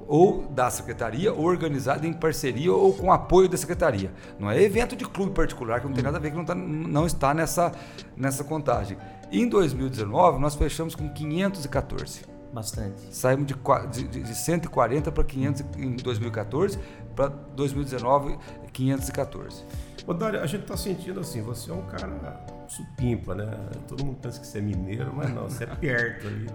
ou 0.07 0.43
da 0.49 0.69
secretaria, 0.71 1.33
ou 1.33 1.45
organizado 1.45 2.05
em 2.05 2.13
parceria 2.13 2.73
ou 2.73 2.93
com 2.93 3.13
apoio 3.13 3.49
da 3.49 3.57
secretaria. 3.57 4.11
Não 4.41 4.51
é 4.51 4.61
evento 4.61 4.97
de 4.97 5.05
clube 5.05 5.33
particular, 5.33 5.81
que 5.81 5.87
não 5.87 5.93
tem 5.95 6.03
nada 6.03 6.17
a 6.17 6.21
ver, 6.21 6.33
que 6.33 6.37
não, 6.37 6.45
tá, 6.45 6.53
não 6.53 7.07
está 7.07 7.33
nessa, 7.33 7.71
nessa 8.17 8.43
contagem. 8.43 8.99
Em 9.31 9.49
2019, 9.49 10.41
nós 10.41 10.57
fechamos 10.57 10.97
com 10.97 11.09
514. 11.09 12.23
Bastante. 12.53 13.15
Saímos 13.15 13.47
de, 13.47 13.55
de, 13.93 14.09
de- 14.09 14.23
de 14.25 14.35
140 14.35 15.13
para 15.13 15.23
500 15.23 15.65
em 15.79 15.95
2014, 15.95 16.77
para 17.15 17.29
2019, 17.29 18.37
514. 18.73 19.65
Ô, 20.05 20.13
Dário, 20.13 20.41
a 20.41 20.47
gente 20.49 20.65
tá 20.67 20.77
sentindo 20.77 21.21
assim, 21.21 21.41
você 21.41 21.71
é 21.71 21.75
um 21.75 21.83
cara 21.83 22.09
supimpa, 22.71 23.35
né? 23.35 23.51
Todo 23.89 24.05
mundo 24.05 24.19
pensa 24.23 24.39
que 24.41 24.47
você 24.47 24.59
é 24.59 24.61
mineiro, 24.61 25.13
mas 25.15 25.31
não, 25.35 25.43
você 25.43 25.65
é 25.65 25.67
perto 25.67 26.27
ali. 26.29 26.47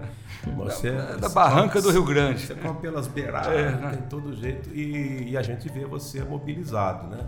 Você 0.55 0.87
É 0.89 1.17
da 1.17 1.27
você 1.27 1.35
Barranca 1.35 1.73
come- 1.73 1.81
do 1.83 1.91
Rio 1.91 2.05
Grande. 2.05 2.39
Você 2.45 2.55
come 2.55 2.79
pelas 2.79 3.07
beiradas, 3.07 3.51
É, 3.53 3.71
né? 3.71 3.89
tem 3.91 4.01
todo 4.07 4.33
jeito. 4.35 4.69
E, 4.73 5.31
e 5.31 5.37
a 5.37 5.41
gente 5.41 5.67
vê 5.69 5.85
você 5.85 6.23
mobilizado, 6.23 7.07
né? 7.07 7.19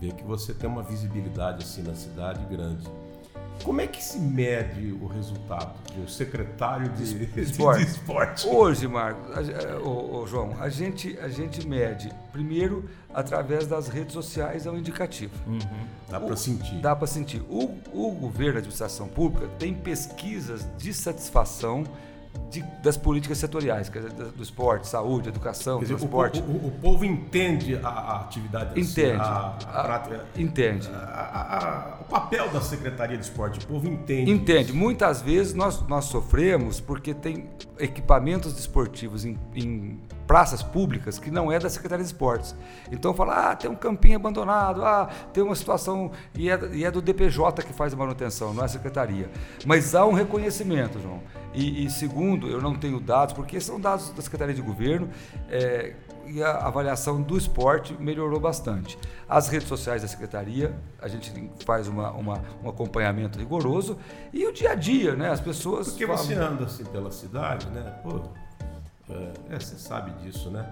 Vê 0.00 0.10
que 0.12 0.24
você 0.24 0.52
tem 0.54 0.68
uma 0.68 0.82
visibilidade 0.82 1.62
assim 1.64 1.82
na 1.82 1.94
cidade 1.94 2.44
grande. 2.46 2.88
Como 3.64 3.80
é 3.80 3.86
que 3.86 4.02
se 4.02 4.18
mede 4.18 4.92
o 5.00 5.06
resultado 5.06 5.74
de 5.94 6.00
um 6.00 6.08
secretário 6.08 6.88
de, 6.90 7.26
de 7.26 7.40
esporte. 7.40 7.84
de 7.84 7.90
esporte? 7.90 8.46
Hoje, 8.48 8.88
Marcos, 8.88 9.36
a 9.36 9.42
ge- 9.42 9.52
eh, 9.52 9.76
ô, 9.78 10.20
ô, 10.22 10.26
João, 10.26 10.56
a 10.60 10.68
gente, 10.68 11.16
a 11.20 11.28
gente 11.28 11.66
mede, 11.66 12.12
primeiro, 12.32 12.88
através 13.14 13.66
das 13.66 13.88
redes 13.88 14.12
sociais, 14.14 14.66
é 14.66 14.70
um 14.70 14.76
indicativo. 14.76 15.32
Dá 16.08 16.18
para 16.20 16.36
sentir. 16.36 16.80
Dá 16.80 16.96
para 16.96 17.06
sentir. 17.06 17.40
O, 17.48 17.78
o 17.92 18.10
governo, 18.10 18.56
a 18.56 18.58
administração 18.58 19.06
pública, 19.08 19.46
tem 19.58 19.72
pesquisas 19.74 20.66
de 20.76 20.92
satisfação 20.92 21.84
de- 22.50 22.62
das 22.82 22.96
políticas 22.96 23.38
setoriais, 23.38 23.88
quer 23.88 24.02
dizer, 24.02 24.12
do 24.32 24.42
esporte, 24.42 24.86
saúde, 24.88 25.28
educação, 25.28 25.78
Quer 25.78 25.84
dizer, 25.86 25.94
o, 25.94 25.98
transporte. 25.98 26.40
o- 26.40 26.44
o- 26.44 26.66
o 26.68 26.70
povo 26.70 27.04
entende 27.04 27.76
a, 27.82 27.88
a 27.88 28.20
atividade, 28.20 28.78
assim, 28.78 28.90
Entende. 28.90 29.20
a, 29.22 29.56
a 29.66 30.10
entende. 30.36 30.88
o 32.00 32.04
papel 32.04 32.50
da 32.50 32.60
Secretaria 32.60 33.16
de 33.16 33.24
Esporte. 33.24 33.64
O 33.64 33.68
povo 33.68 33.86
entende. 33.88 34.30
Entende. 34.30 34.72
Muitas 34.72 35.22
vezes 35.22 35.54
nós, 35.54 35.80
nós 35.88 36.04
sofremos 36.06 36.80
porque 36.80 37.14
tem 37.14 37.48
equipamentos 37.78 38.52
desportivos 38.54 39.24
em, 39.24 39.38
em 39.54 39.98
praças 40.26 40.62
públicas 40.62 41.18
que 41.18 41.30
não 41.30 41.50
é 41.50 41.58
da 41.58 41.68
Secretaria 41.68 42.04
de 42.04 42.10
Esportes. 42.10 42.54
Então 42.90 43.12
fala, 43.14 43.50
ah, 43.50 43.56
tem 43.56 43.70
um 43.70 43.74
campinho 43.74 44.16
abandonado, 44.16 44.84
ah, 44.84 45.08
tem 45.32 45.42
uma 45.42 45.54
situação, 45.54 46.10
e 46.34 46.48
é, 46.50 46.58
e 46.72 46.84
é 46.84 46.90
do 46.90 47.02
DPJ 47.02 47.62
que 47.62 47.72
faz 47.72 47.92
a 47.92 47.96
manutenção, 47.96 48.54
não 48.54 48.62
é 48.62 48.66
a 48.66 48.68
Secretaria. 48.68 49.30
Mas 49.66 49.94
há 49.94 50.04
um 50.06 50.12
reconhecimento, 50.12 50.98
João. 51.00 51.20
E, 51.54 51.84
e 51.84 51.90
segundo, 51.90 52.48
eu 52.48 52.60
não 52.60 52.74
tenho 52.74 52.98
dados, 52.98 53.34
porque 53.34 53.60
são 53.60 53.78
dados 53.80 54.10
da 54.10 54.22
Secretaria 54.22 54.54
de 54.54 54.62
Governo, 54.62 55.10
é, 55.50 55.94
e 56.24 56.42
a 56.42 56.52
avaliação 56.66 57.20
do 57.20 57.36
esporte 57.36 57.94
melhorou 57.98 58.38
bastante. 58.40 58.96
As 59.28 59.48
redes 59.48 59.66
sociais 59.68 60.02
da 60.02 60.08
Secretaria, 60.08 60.74
a 61.00 61.08
gente 61.08 61.50
faz 61.66 61.88
uma, 61.88 62.12
uma- 62.12 62.40
um 62.62 62.68
acompanhamento 62.70 63.38
rigoroso, 63.38 63.98
e 64.32 64.46
o 64.46 64.52
dia 64.52 64.70
a 64.70 64.74
dia, 64.76 65.14
né? 65.16 65.30
As 65.30 65.40
pessoas. 65.40 65.88
Porque 65.88 66.06
falam- 66.06 66.22
você 66.22 66.34
anda 66.34 66.64
assim 66.64 66.84
pela 66.84 67.10
cidade, 67.10 67.66
né? 67.70 67.82
Pô, 68.02 68.20
é, 69.10 69.54
é, 69.54 69.58
você 69.60 69.76
sabe 69.76 70.10
disso, 70.22 70.50
né? 70.50 70.66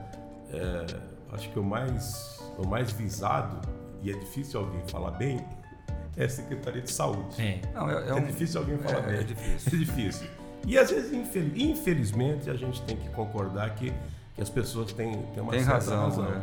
É, 0.53 0.87
acho 1.33 1.49
que 1.51 1.59
o 1.59 1.63
mais, 1.65 2.41
o 2.59 2.67
mais 2.67 2.91
visado, 2.93 3.61
e 4.03 4.11
é 4.11 4.19
difícil 4.19 4.61
alguém 4.61 4.81
falar 4.89 5.13
bem, 5.13 5.45
é 6.17 6.25
a 6.25 6.29
Secretaria 6.29 6.83
de 6.83 6.91
Saúde. 6.93 7.41
É. 7.41 7.61
Não, 7.75 7.89
é, 7.91 8.07
É, 8.07 8.09
é 8.11 8.15
um- 8.15 8.25
difícil 8.25 8.61
alguém 8.61 8.79
falar 8.79 8.99
é- 8.99 9.03
bem. 9.03 9.21
é 9.21 9.23
difícil. 9.23 9.73
É 9.73 9.77
difícil. 9.85 10.27
E 10.67 10.77
às 10.79 10.91
vezes, 10.91 11.13
infel- 11.13 11.57
infelizmente, 11.57 12.51
a 12.51 12.55
gente 12.55 12.83
tem 12.83 12.97
que 12.97 13.09
concordar 13.11 13.75
que, 13.75 13.93
que 14.35 14.43
as 14.43 14.51
pessoas 14.51 14.93
têm, 14.93 15.13
têm 15.33 15.43
uma 15.43 15.53
Tem 15.53 15.61
certa 15.61 15.75
razão, 15.75 16.03
razão. 16.05 16.27
é. 16.35 16.43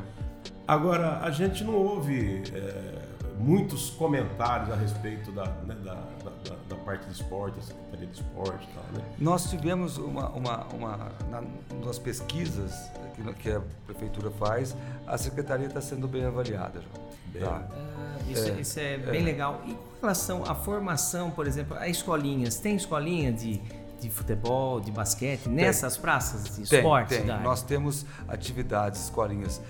Agora, 0.68 1.20
a 1.20 1.30
gente 1.32 1.64
não 1.64 1.76
ouve 1.76 2.42
é, 2.54 3.07
muitos 3.40 3.90
comentários 3.92 4.72
a 4.72 4.76
respeito 4.76 5.32
da, 5.32 5.46
né, 5.46 5.76
da, 5.84 5.94
da, 5.94 6.30
da- 6.50 6.56
da 6.70 6.76
parte 6.84 7.06
de 7.06 7.12
esporte, 7.14 7.56
da 7.56 7.62
Secretaria 7.62 8.08
de 8.08 8.14
Esporte 8.14 8.68
e 8.70 8.74
tal, 8.74 8.84
né? 8.94 9.06
Nós 9.20 9.50
tivemos 9.50 9.98
uma, 9.98 10.30
uma, 10.30 10.64
uma 10.74 10.98
na, 11.30 11.44
nas 11.86 11.98
pesquisas 12.00 12.74
que, 13.16 13.34
que 13.36 13.52
a 13.52 13.62
prefeitura 13.86 14.32
faz, 14.32 14.76
a 15.06 15.18
secretaria 15.18 15.68
está 15.68 15.82
sendo 15.82 16.08
bem 16.08 16.26
avaliada, 16.26 16.82
João. 16.82 17.08
Bem. 17.28 17.42
Tá? 17.44 17.68
Ah, 17.72 18.18
isso 18.30 18.48
é, 18.50 18.52
isso 18.62 18.80
é 18.80 18.98
bem 18.98 19.22
é. 19.22 19.26
legal. 19.26 19.62
E 19.66 19.74
com 19.74 20.02
relação 20.02 20.44
à 20.44 20.56
formação, 20.56 21.30
por 21.32 21.46
exemplo, 21.48 21.78
a 21.78 21.88
escolinhas, 21.88 22.58
tem 22.60 22.76
escolinha 22.76 23.32
de, 23.32 23.62
de 24.00 24.10
futebol, 24.10 24.80
de 24.80 24.92
basquete, 24.92 25.48
nessas 25.50 25.98
praças 25.98 26.44
de 26.56 26.68
Tem, 26.70 26.80
esporte? 26.80 27.10
tem. 27.18 27.30
área? 27.30 27.44
Nós 27.44 27.62
temos 27.62 28.06
atividades, 28.28 29.04
escolinhas, 29.04 29.62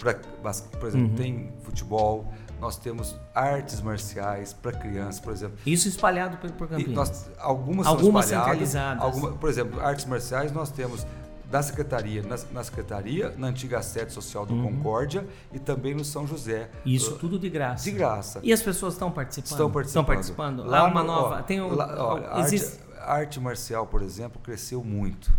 pra, 0.00 0.14
por 0.14 0.88
exemplo, 0.88 1.08
Uhum. 1.08 1.14
tem 1.14 1.52
futebol, 1.62 2.32
nós 2.60 2.76
temos 2.76 3.16
artes 3.34 3.80
marciais 3.80 4.52
para 4.52 4.72
crianças, 4.72 5.20
por 5.20 5.32
exemplo. 5.32 5.56
Isso 5.64 5.88
espalhado 5.88 6.36
por, 6.38 6.50
por 6.52 6.66
E 6.66 6.70
Campinas. 6.70 6.94
nós, 6.94 7.30
algumas, 7.38 7.86
Algumas 7.86 8.26
são 8.26 8.38
centralizadas. 8.38 9.02
alguma- 9.02 9.32
por 9.32 9.48
exemplo, 9.48 9.80
artes 9.80 10.04
marciais 10.04 10.52
nós 10.52 10.70
temos 10.70 11.06
da 11.50 11.60
secretaria, 11.62 12.22
na, 12.22 12.38
na 12.52 12.62
secretaria, 12.62 13.34
na 13.36 13.48
antiga 13.48 13.82
sede 13.82 14.12
social 14.12 14.46
do 14.46 14.54
Concórdia 14.62 15.26
e 15.52 15.58
também 15.58 15.94
no 15.94 16.04
São 16.04 16.24
José. 16.26 16.70
Uhum. 16.86 16.92
Isso 16.92 17.14
Uh, 17.14 17.18
tudo 17.18 17.38
de 17.40 17.48
graça. 17.50 17.82
de 17.82 17.90
graça. 17.90 18.40
E 18.42 18.52
as 18.52 18.62
pessoas 18.62 18.92
estão 18.92 19.10
participando? 19.10 19.50
Estão 19.50 19.70
participando. 19.70 20.02
Estão 20.02 20.04
participando. 20.04 20.64
Lá, 20.64 20.84
uma 20.86 21.00
no- 21.02 21.06
nova. 21.08 21.38
ó, 21.40 21.42
tem 21.42 21.60
um, 21.60 21.74
lá, 21.74 22.34
a 22.34 22.40
existe, 22.40 22.78
arte, 22.78 23.00
a 23.00 23.12
arte 23.14 23.40
marcial, 23.40 23.84
por 23.86 24.00
exemplo, 24.02 24.40
cresceu 24.40 24.84
muito. 24.84 25.32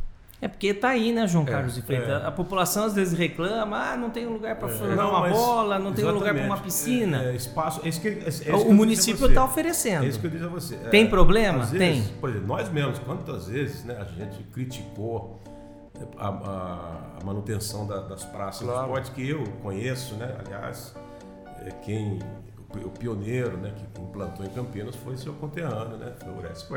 É 0.43 0.47
porque 0.47 0.73
tá 0.73 0.89
aí, 0.89 1.11
né, 1.13 1.27
João 1.27 1.43
É, 1.43 1.51
Carlos 1.51 1.75
de 1.75 1.83
Freitas? 1.83 2.09
é. 2.09 2.25
A 2.25 2.31
população 2.31 2.85
às 2.85 2.95
vezes 2.95 3.15
reclama, 3.17 3.77
ah, 3.91 3.95
não 3.95 4.09
tem 4.09 4.25
um 4.25 4.33
lugar 4.33 4.55
para 4.55 4.69
jogar 4.69 5.07
uma 5.07 5.19
mas- 5.21 5.33
bola, 5.37 5.77
não 5.77 5.93
tem 5.93 6.03
um 6.03 6.11
lugar 6.11 6.33
para 6.33 6.43
uma 6.43 6.57
piscina. 6.57 7.23
É, 7.25 7.31
é 7.31 7.35
espaço, 7.35 7.79
é 7.85 7.89
isso 7.89 8.01
que, 8.01 8.07
é, 8.07 8.11
é 8.25 8.27
isso 8.27 8.43
que 8.43 8.49
o 8.51 8.71
a 8.71 8.73
município 8.73 9.27
está 9.27 9.45
oferecendo. 9.45 10.03
É 10.03 10.07
isso 10.07 10.19
que 10.19 10.25
eu 10.25 10.31
disse 10.31 10.43
a 10.43 10.47
você. 10.47 10.75
É, 10.75 10.89
Tem 10.89 11.07
problema? 11.07 11.59
vezes, 11.59 11.77
Tem. 11.77 12.01
Por 12.19 12.29
exemplo, 12.31 12.47
nós 12.47 12.69
mesmos, 12.69 12.97
quantas 12.99 13.47
vezes 13.47 13.83
né, 13.85 13.95
a 14.01 14.03
gente 14.05 14.41
criticou 14.51 15.39
a, 16.17 16.27
a- 16.29 17.17
a 17.21 17.23
manutenção 17.23 17.85
da- 17.85 18.01
das 18.01 18.23
praças 18.25 18.63
Claro. 18.65 18.79
de 18.79 18.85
esporte 18.85 19.11
que 19.11 19.29
eu 19.29 19.43
conheço, 19.61 20.15
né? 20.15 20.35
Aliás, 20.43 20.95
é, 21.67 21.69
quem 21.83 22.17
o 22.83 22.89
pioneiro, 22.89 23.57
né, 23.57 23.73
que 23.75 24.01
implantou 24.01 24.43
em 24.43 24.49
Campinas 24.49 24.95
foi 24.95 25.15
seu 25.17 25.33
conterrâneo, 25.33 25.97
né? 25.97 26.13
Foi 26.23 26.33
o 26.33 26.37
Horácio. 26.37 26.67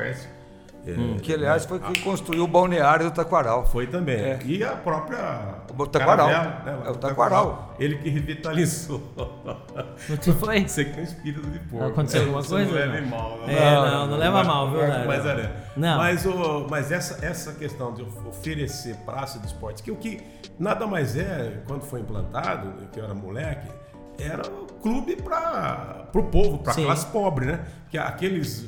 É, 0.86 0.90
Hum, 0.92 1.16
Que, 1.22 1.32
aliás, 1.32 1.62
né, 1.62 1.68
foi 1.68 1.78
quem 1.80 2.02
construiu 2.02 2.44
o 2.44 2.46
balneário 2.46 3.06
do 3.06 3.14
Taquaral. 3.14 3.64
foi 3.66 3.86
também. 3.86 4.16
É. 4.16 4.38
E 4.44 4.62
a 4.62 4.72
própria. 4.76 5.62
O 5.78 5.86
Taquaral. 5.86 6.28
Caravela, 6.28 6.62
né? 6.64 6.82
É 6.86 6.90
o 6.90 6.94
Taquaral. 6.94 7.74
Ele 7.78 7.96
que 7.98 8.08
revitalizou. 8.10 9.02
Não 10.08 10.16
te 10.18 10.32
foi? 10.32 10.68
Você 10.68 10.84
que 10.84 10.92
tem 10.92 11.04
espírito 11.04 11.48
de 11.50 11.58
porco. 11.60 11.86
Aconteceu 11.86 12.20
alguma 12.22 12.42
Você 12.42 12.50
coisa, 12.50 12.70
Não 12.70 12.78
leva 12.78 12.92
não? 12.92 12.98
em 13.06 13.10
mal. 13.10 13.38
Não, 13.38 13.48
É, 13.48 13.74
não, 13.90 14.06
não 14.08 14.16
leva 14.18 14.44
mal, 14.44 14.70
viu? 14.70 14.80
Mas, 15.06 15.24
Não. 15.76 15.96
mas, 15.98 16.26
o, 16.26 16.66
mas 16.68 16.92
essa, 16.92 17.24
essa 17.24 17.52
questão 17.54 17.94
de 17.94 18.02
oferecer 18.28 18.94
praça 19.06 19.38
de 19.38 19.46
esportes, 19.46 19.82
que 19.82 19.90
o 19.90 19.96
que 19.96 20.20
nada 20.58 20.86
mais 20.86 21.16
é, 21.16 21.62
quando 21.66 21.82
foi 21.82 22.00
implantado, 22.00 22.72
que 22.92 23.00
eu 23.00 23.04
era 23.04 23.14
moleque, 23.14 23.68
era 24.18 24.42
um 24.48 24.66
clube 24.80 25.16
para 25.16 26.06
o 26.14 26.22
povo, 26.24 26.58
para 26.58 26.72
a 26.72 26.76
classe 26.76 27.06
pobre, 27.06 27.46
né? 27.46 27.60
Que 27.90 27.98
aqueles 27.98 28.66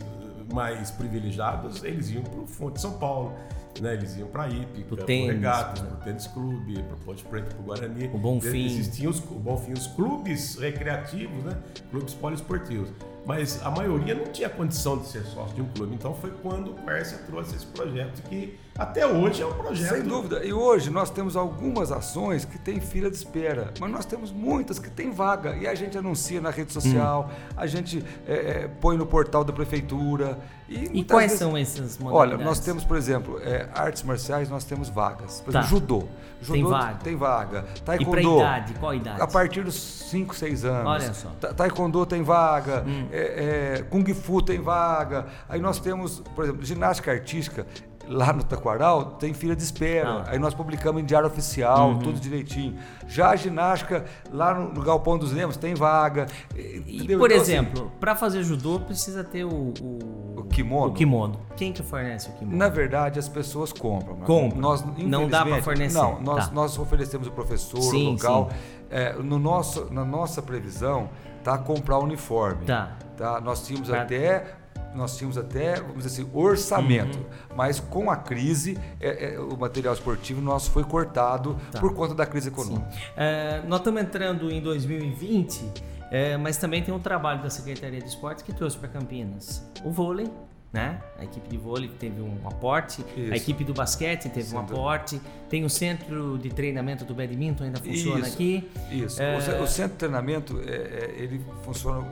mais 0.53 0.91
privilegiados, 0.91 1.83
eles 1.85 2.11
iam 2.11 2.23
para 2.23 2.41
o 2.41 2.47
Fonte 2.47 2.75
de 2.75 2.81
São 2.81 2.99
Paulo. 2.99 3.33
Né, 3.81 3.93
eles 3.93 4.17
iam 4.17 4.29
para 4.29 4.45
a 4.45 4.49
Hípica, 4.49 4.97
para 4.97 5.05
o 5.05 5.07
Regatas, 5.07 5.83
né? 5.83 5.89
para 5.91 5.99
o 5.99 6.01
Tênis 6.01 6.27
Clube, 6.29 6.83
para 6.83 6.95
o 6.95 6.99
Ponte 7.01 7.23
Preta, 7.25 7.55
para 7.55 7.61
o 7.61 7.63
Guarani. 7.63 8.11
O 8.15 8.17
Bonfim. 8.17 8.65
Existiam 8.65 9.11
os, 9.11 9.19
o 9.19 9.35
Bonfim, 9.35 9.75
os 9.75 9.87
clubes 9.89 10.57
recreativos, 10.57 11.45
né? 11.45 11.59
clubes 11.91 12.15
poliesportivos. 12.15 12.89
Mas 13.27 13.61
a 13.65 13.71
maioria 13.71 14.15
não 14.15 14.27
tinha 14.27 14.49
condição 14.49 14.97
de 14.99 15.07
ser 15.09 15.25
sócio 15.25 15.53
de 15.55 15.61
um 15.61 15.67
clube. 15.69 15.95
Então 15.95 16.15
foi 16.15 16.31
quando 16.43 16.71
o 16.71 16.75
Quercia 16.75 17.19
trouxe 17.27 17.57
esse 17.57 17.67
projeto, 17.67 18.23
que 18.23 18.57
até 18.79 19.05
hoje 19.07 19.43
é 19.43 19.47
um 19.47 19.53
projeto. 19.53 19.95
Sem 19.95 20.03
dúvida. 20.05 20.45
E 20.45 20.53
hoje 20.53 20.91
nós 20.91 21.11
temos 21.11 21.35
algumas 21.37 21.91
ações 21.91 22.45
que 22.45 22.57
têm 22.59 22.81
fila 22.81 23.11
de 23.11 23.17
espera, 23.17 23.73
mas 23.81 23.91
nós 23.91 24.05
temos 24.05 24.31
muitas 24.31 24.79
que 24.79 24.89
têm 24.89 25.11
vaga. 25.11 25.57
E 25.57 25.67
a 25.67 25.75
gente 25.75 25.99
anuncia 25.99 26.41
na 26.41 26.51
rede 26.51 26.73
social, 26.73 27.31
a 27.57 27.67
gente 27.67 28.05
é, 28.29 28.35
é, 28.35 28.69
põe 28.81 28.97
no 28.97 29.07
portal 29.07 29.43
da 29.43 29.53
prefeitura. 29.53 30.39
E, 30.69 31.01
E 31.01 31.05
quais 31.05 31.33
vezes- 31.33 31.39
são 31.39 31.57
essas 31.57 31.97
Olha, 32.01 32.11
modalidades? 32.11 32.45
nós 32.47 32.61
temos, 32.61 32.85
por 32.85 32.97
exemplo, 32.97 33.41
é, 33.43 33.69
artes 33.75 34.03
marciais, 34.03 34.49
nós 34.51 34.65
temos 34.65 34.89
vagas. 34.89 35.41
Por 35.41 35.53
Tá. 35.53 35.61
exemplo, 35.61 35.79
judô. 35.79 36.09
Judô 36.43 36.53
Tem 36.53 36.65
vaga. 36.65 36.99
Tem 37.03 37.17
vaga. 37.17 37.65
E 37.77 37.81
Taekwondo. 37.81 38.11
para 38.11 38.23
idade? 38.23 38.75
Qual 38.75 38.91
a 38.93 38.97
idade? 38.97 39.23
A 39.23 39.27
partir 39.27 39.63
dos 39.65 39.75
5, 39.75 40.35
6 40.37 40.65
anos. 40.65 40.87
Olha 40.87 41.15
só. 41.15 41.31
Ta- 41.41 41.55
Taekwondo 41.55 42.05
tem 42.05 42.23
vaga, 42.23 42.85
Hum. 42.87 43.09
É, 43.17 43.75
é, 43.79 43.83
Kung 43.83 44.05
Fu 44.15 44.43
tem 44.43 44.61
vaga. 44.61 45.27
Aí 45.49 45.61
nós 45.61 45.79
temos, 45.79 46.21
por 46.35 46.45
exemplo, 46.45 46.65
ginástica 46.65 47.11
artística. 47.11 47.67
Lá 48.09 48.33
no 48.33 48.45
Taquaral 48.45 49.17
tem 49.19 49.35
fila 49.35 49.57
de 49.57 49.65
espera. 49.65 50.09
Ah. 50.09 50.17
Uhum. 50.19 50.25
Aí 50.29 50.39
nós 50.39 50.55
publicamos 50.55 51.03
em 51.03 51.05
diário 51.05 51.27
oficial, 51.27 51.99
tudo 51.99 52.21
direitinho. 52.21 52.79
Já 53.09 53.31
a 53.31 53.37
ginástica 53.37 54.05
lá 54.31 54.55
no, 54.55 54.73
no 54.73 54.81
Galpão 54.81 55.19
dos 55.19 55.33
Lemos 55.33 55.57
tem 55.57 55.75
vaga. 55.75 56.27
E, 56.55 56.79
entendeu? 56.99 57.19
por 57.19 57.29
Então, 57.33 57.43
assim, 57.43 57.53
exemplo, 57.55 57.91
para 57.99 58.15
fazer 58.15 58.45
judô 58.45 58.79
precisa 58.79 59.25
ter 59.25 59.43
o, 59.45 59.75
o, 59.83 60.35
O 60.37 60.45
kimono? 60.45 60.93
o 60.93 60.95
kimono. 60.95 61.41
Quem 61.57 61.73
que 61.73 61.83
fornece 61.83 62.29
o 62.31 62.33
kimono? 62.35 62.57
Na 62.57 62.69
verdade, 62.69 63.19
as 63.19 63.29
pessoas 63.29 63.73
compram. 63.73 64.11
Marcos. 64.19 64.27
Compram. 64.29 64.61
Nós, 64.61 64.85
Não 64.99 65.27
dá 65.29 65.41
infelizmente, 65.41 65.65
fornecer. 65.65 65.99
Não, 65.99 66.21
nós, 66.21 66.47
Tá. 66.47 66.55
nós 66.55 66.79
oferecemos 66.79 67.27
o 67.27 67.33
professor, 67.33 67.81
Sim, 67.83 68.07
o 68.07 68.13
local. 68.13 68.51
É, 68.89 69.15
no 69.15 69.41
nosso, 69.41 69.93
na 69.93 70.05
nossa 70.05 70.41
previsão, 70.41 71.09
tá 71.47 71.57
comprar 71.57 71.99
uniforme. 71.99 72.67
Tá. 72.67 72.97
Tá? 73.17 73.41
Nós 73.41 73.65
tínhamos 73.65 73.89
Pra- 73.89 74.03
até 74.03 74.57
nós 74.95 75.15
tínhamos 75.19 75.37
até, 75.37 75.75
vamos 75.75 76.05
dizer 76.05 76.23
assim, 76.23 76.31
orçamento, 76.33 77.19
uhum. 77.19 77.25
mas 77.55 77.79
com 77.79 78.11
a 78.11 78.17
crise, 78.17 78.79
é, 78.99 79.35
é, 79.35 79.39
o 79.39 79.55
material 79.55 79.93
esportivo 79.93 80.41
nosso 80.41 80.71
foi 80.71 80.85
cortado 80.85 81.59
tá. 81.71 81.79
por 81.79 81.95
conta 81.95 82.15
da 82.15 82.25
crise 82.25 82.49
econômica. 82.49 82.89
É, 83.15 83.61
nós 83.69 83.81
estamos 83.81 84.01
entrando 84.01 84.51
em 84.51 84.59
2020, 84.59 85.71
é, 86.11 86.39
mas 86.39 86.57
também 86.57 86.83
tem 86.83 86.95
um 86.95 86.99
trabalho 86.99 87.43
da 87.43 87.51
Secretaria 87.51 88.01
de 88.01 88.09
Esportes 88.09 88.43
que 88.43 88.55
trouxe 88.55 88.79
para 88.79 88.89
Campinas 88.89 89.63
o 89.85 89.91
vôlei, 89.91 90.31
né? 90.77 91.01
A 91.19 91.25
equipe 91.25 91.49
de 91.49 91.57
vôlei 91.57 91.89
teve 91.89 92.21
um 92.21 92.37
aporte, 92.47 93.05
Isso. 93.17 93.33
a 93.33 93.37
equipe 93.37 93.65
do 93.65 93.75
basquete 93.75 94.29
teve 94.29 94.55
um 94.55 94.61
aporte, 94.61 95.21
tem 95.49 95.65
o 95.65 95.71
centro 95.71 96.39
de 96.39 96.51
treinamento 96.51 97.05
do 97.05 97.15
badminton 97.15 97.65
ainda 97.65 97.79
funciona 97.79 98.27
Isso. 98.27 98.35
aqui. 98.35 98.71
Isso. 98.91 99.23
É... 99.23 99.61
O 99.61 99.67
centro 99.67 99.93
de 99.93 99.99
treinamento 99.99 100.61
é, 100.67 100.75
é, 100.75 101.15
ele 101.17 101.45
funciona 101.63 102.07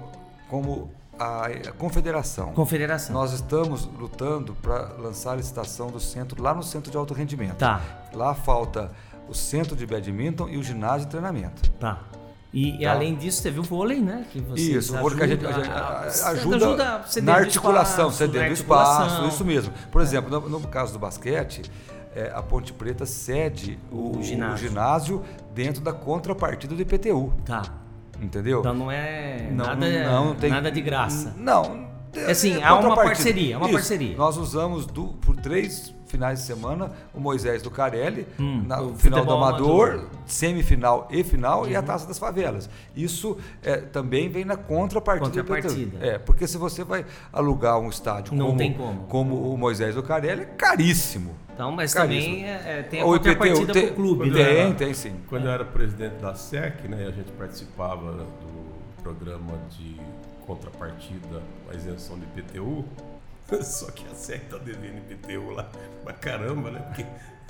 como 0.49 0.91
a, 1.19 1.47
a, 1.47 1.73
confederação. 1.73 2.53
Confederação. 2.53 3.15
Nós 3.15 3.33
estamos 3.33 3.85
lutando 3.85 4.55
para 4.55 4.95
lançar 4.99 5.33
a 5.33 5.37
licitação 5.37 5.89
do 5.89 6.01
centro 6.01 6.43
lá 6.43 6.55
no 6.55 6.63
centro 6.63 6.91
de 6.91 6.97
alto 6.97 7.15
rendimento. 7.15 7.57
Tá. 7.57 7.81
Lá 8.13 8.35
falta 8.35 8.91
o 9.29 9.35
centro 9.35 9.77
de 9.77 9.87
badminton 9.87 10.49
e 10.49 10.57
o 10.57 10.63
ginásio 10.63 11.07
de 11.07 11.11
treinamento. 11.11 11.71
Tá. 11.73 12.01
E, 12.55 12.79
tá. 12.79 12.93
além 12.93 13.17
disso, 13.17 13.43
teve 13.43 13.59
o 13.59 13.65
vôlei, 13.65 14.01
né? 14.01 14.25
Que 14.31 14.39
isso, 14.55 14.95
o 14.95 14.99
vôlei 15.01 15.19
que 15.19 15.25
a 15.25 15.27
gente, 15.27 15.45
a 15.45 15.53
gente 15.53 15.69
ajuda, 16.23 16.57
ajuda 16.57 17.05
na 17.21 17.35
articulação, 17.35 18.13
cedendo 18.13 18.53
espaço, 18.53 19.27
isso 19.27 19.45
mesmo. 19.45 19.75
Por 19.91 20.01
é. 20.01 20.05
exemplo, 20.05 20.31
no, 20.31 20.49
no, 20.61 20.69
caso 20.69 20.93
do 20.93 20.99
basquete, 21.01 21.63
é, 22.15 22.31
a 22.33 22.41
Ponte 22.41 22.73
Preta 22.73 23.05
cede 23.05 23.77
o, 23.91 24.19
o, 24.19 24.23
ginásio. 24.23 24.55
o, 24.55 24.69
ginásio. 24.69 25.23
dentro 25.53 25.83
da 25.83 25.93
contrapartida 25.93 26.77
do 26.77 26.81
IPTU. 26.81 27.33
Tá. 27.45 27.63
Entendeu? 28.23 28.61
Então 28.61 28.73
não 28.73 28.89
é 28.89 29.49
não, 29.51 29.67
nada, 29.67 30.05
não, 30.05 30.25
não 30.27 30.35
tem, 30.37 30.51
nada 30.51 30.71
de 30.71 30.81
graça. 30.81 31.35
Não. 31.37 31.89
É 32.15 32.31
assim, 32.31 32.63
há 32.63 32.77
uma 32.77 32.95
parceria, 32.95 33.59
uma 33.59 33.67
isso. 33.67 33.75
parceria. 33.75 34.17
Nós 34.17 34.37
usamos 34.37 34.87
do, 34.87 35.09
por 35.09 35.35
três 35.35 35.93
finais 36.15 36.39
de 36.39 36.47
semana, 36.47 36.93
o 37.13 37.19
Moisés 37.19 37.61
do 37.61 37.71
Carelli, 37.71 38.27
hum, 38.39 38.63
na, 38.67 38.81
o 38.81 38.95
final 38.95 39.25
do 39.25 39.33
Amador, 39.33 39.89
amador, 39.91 40.11
semifinal 40.25 41.09
e 41.11 41.25
final, 41.25 41.63
uhum. 41.63 41.71
e 41.71 41.75
a 41.75 41.81
uhum. 41.81 41.87
Taça 41.87 42.07
das 42.07 42.19
Favelas. 42.19 42.71
Isso 42.95 43.37
é, 43.63 43.79
também 43.79 44.29
vem 44.29 44.45
na 44.45 44.57
contrapartida. 44.57 45.43
Contrapartida. 45.43 46.07
É, 46.07 46.19
porque 46.19 46.47
se 46.47 46.57
você 46.57 46.85
vai 46.85 47.05
alugar 47.33 47.81
um 47.81 47.89
estádio 47.89 48.35
Não 48.35 48.47
como, 48.47 48.59
tem 48.59 48.73
como. 48.73 49.01
como 49.09 49.53
o 49.53 49.59
Moisés 49.59 49.97
do 49.97 50.03
Carelli, 50.05 50.43
é 50.43 50.45
caríssimo. 50.45 51.35
Então, 51.53 51.73
mas 51.73 51.93
caríssimo. 51.93 52.35
também 52.37 52.49
é, 52.49 52.79
é 52.79 52.83
tem 52.83 53.01
a 53.01 53.05
o 53.05 53.09
contrapartida 53.09 53.73
para 53.73 53.85
o 53.85 53.95
clube. 53.95 54.33
Tem, 54.33 54.69
né? 54.69 54.75
tem 54.75 54.95
sim. 54.95 55.17
Quando 55.29 55.47
eu 55.47 55.51
era 55.51 55.65
presidente 55.65 56.15
da 56.17 56.35
SEC, 56.35 56.89
né, 56.89 57.07
a 57.09 57.11
gente 57.11 57.33
participava 57.33 58.13
do 58.13 59.03
programa 59.03 59.59
de 59.71 59.97
contrapartida, 60.47 61.43
a 61.71 61.75
isenção 61.75 62.19
de 62.19 62.25
IPTU, 62.25 62.85
Só 63.63 63.91
que 63.91 64.05
a 64.11 64.15
SEC 64.15 64.49
tá 64.49 64.59
devendo 64.59 64.99
IPTU 65.11 65.51
lá 65.51 65.69
pra 66.03 66.13
caramba, 66.13 66.71
né? 66.71 66.81
Porque 66.81 67.07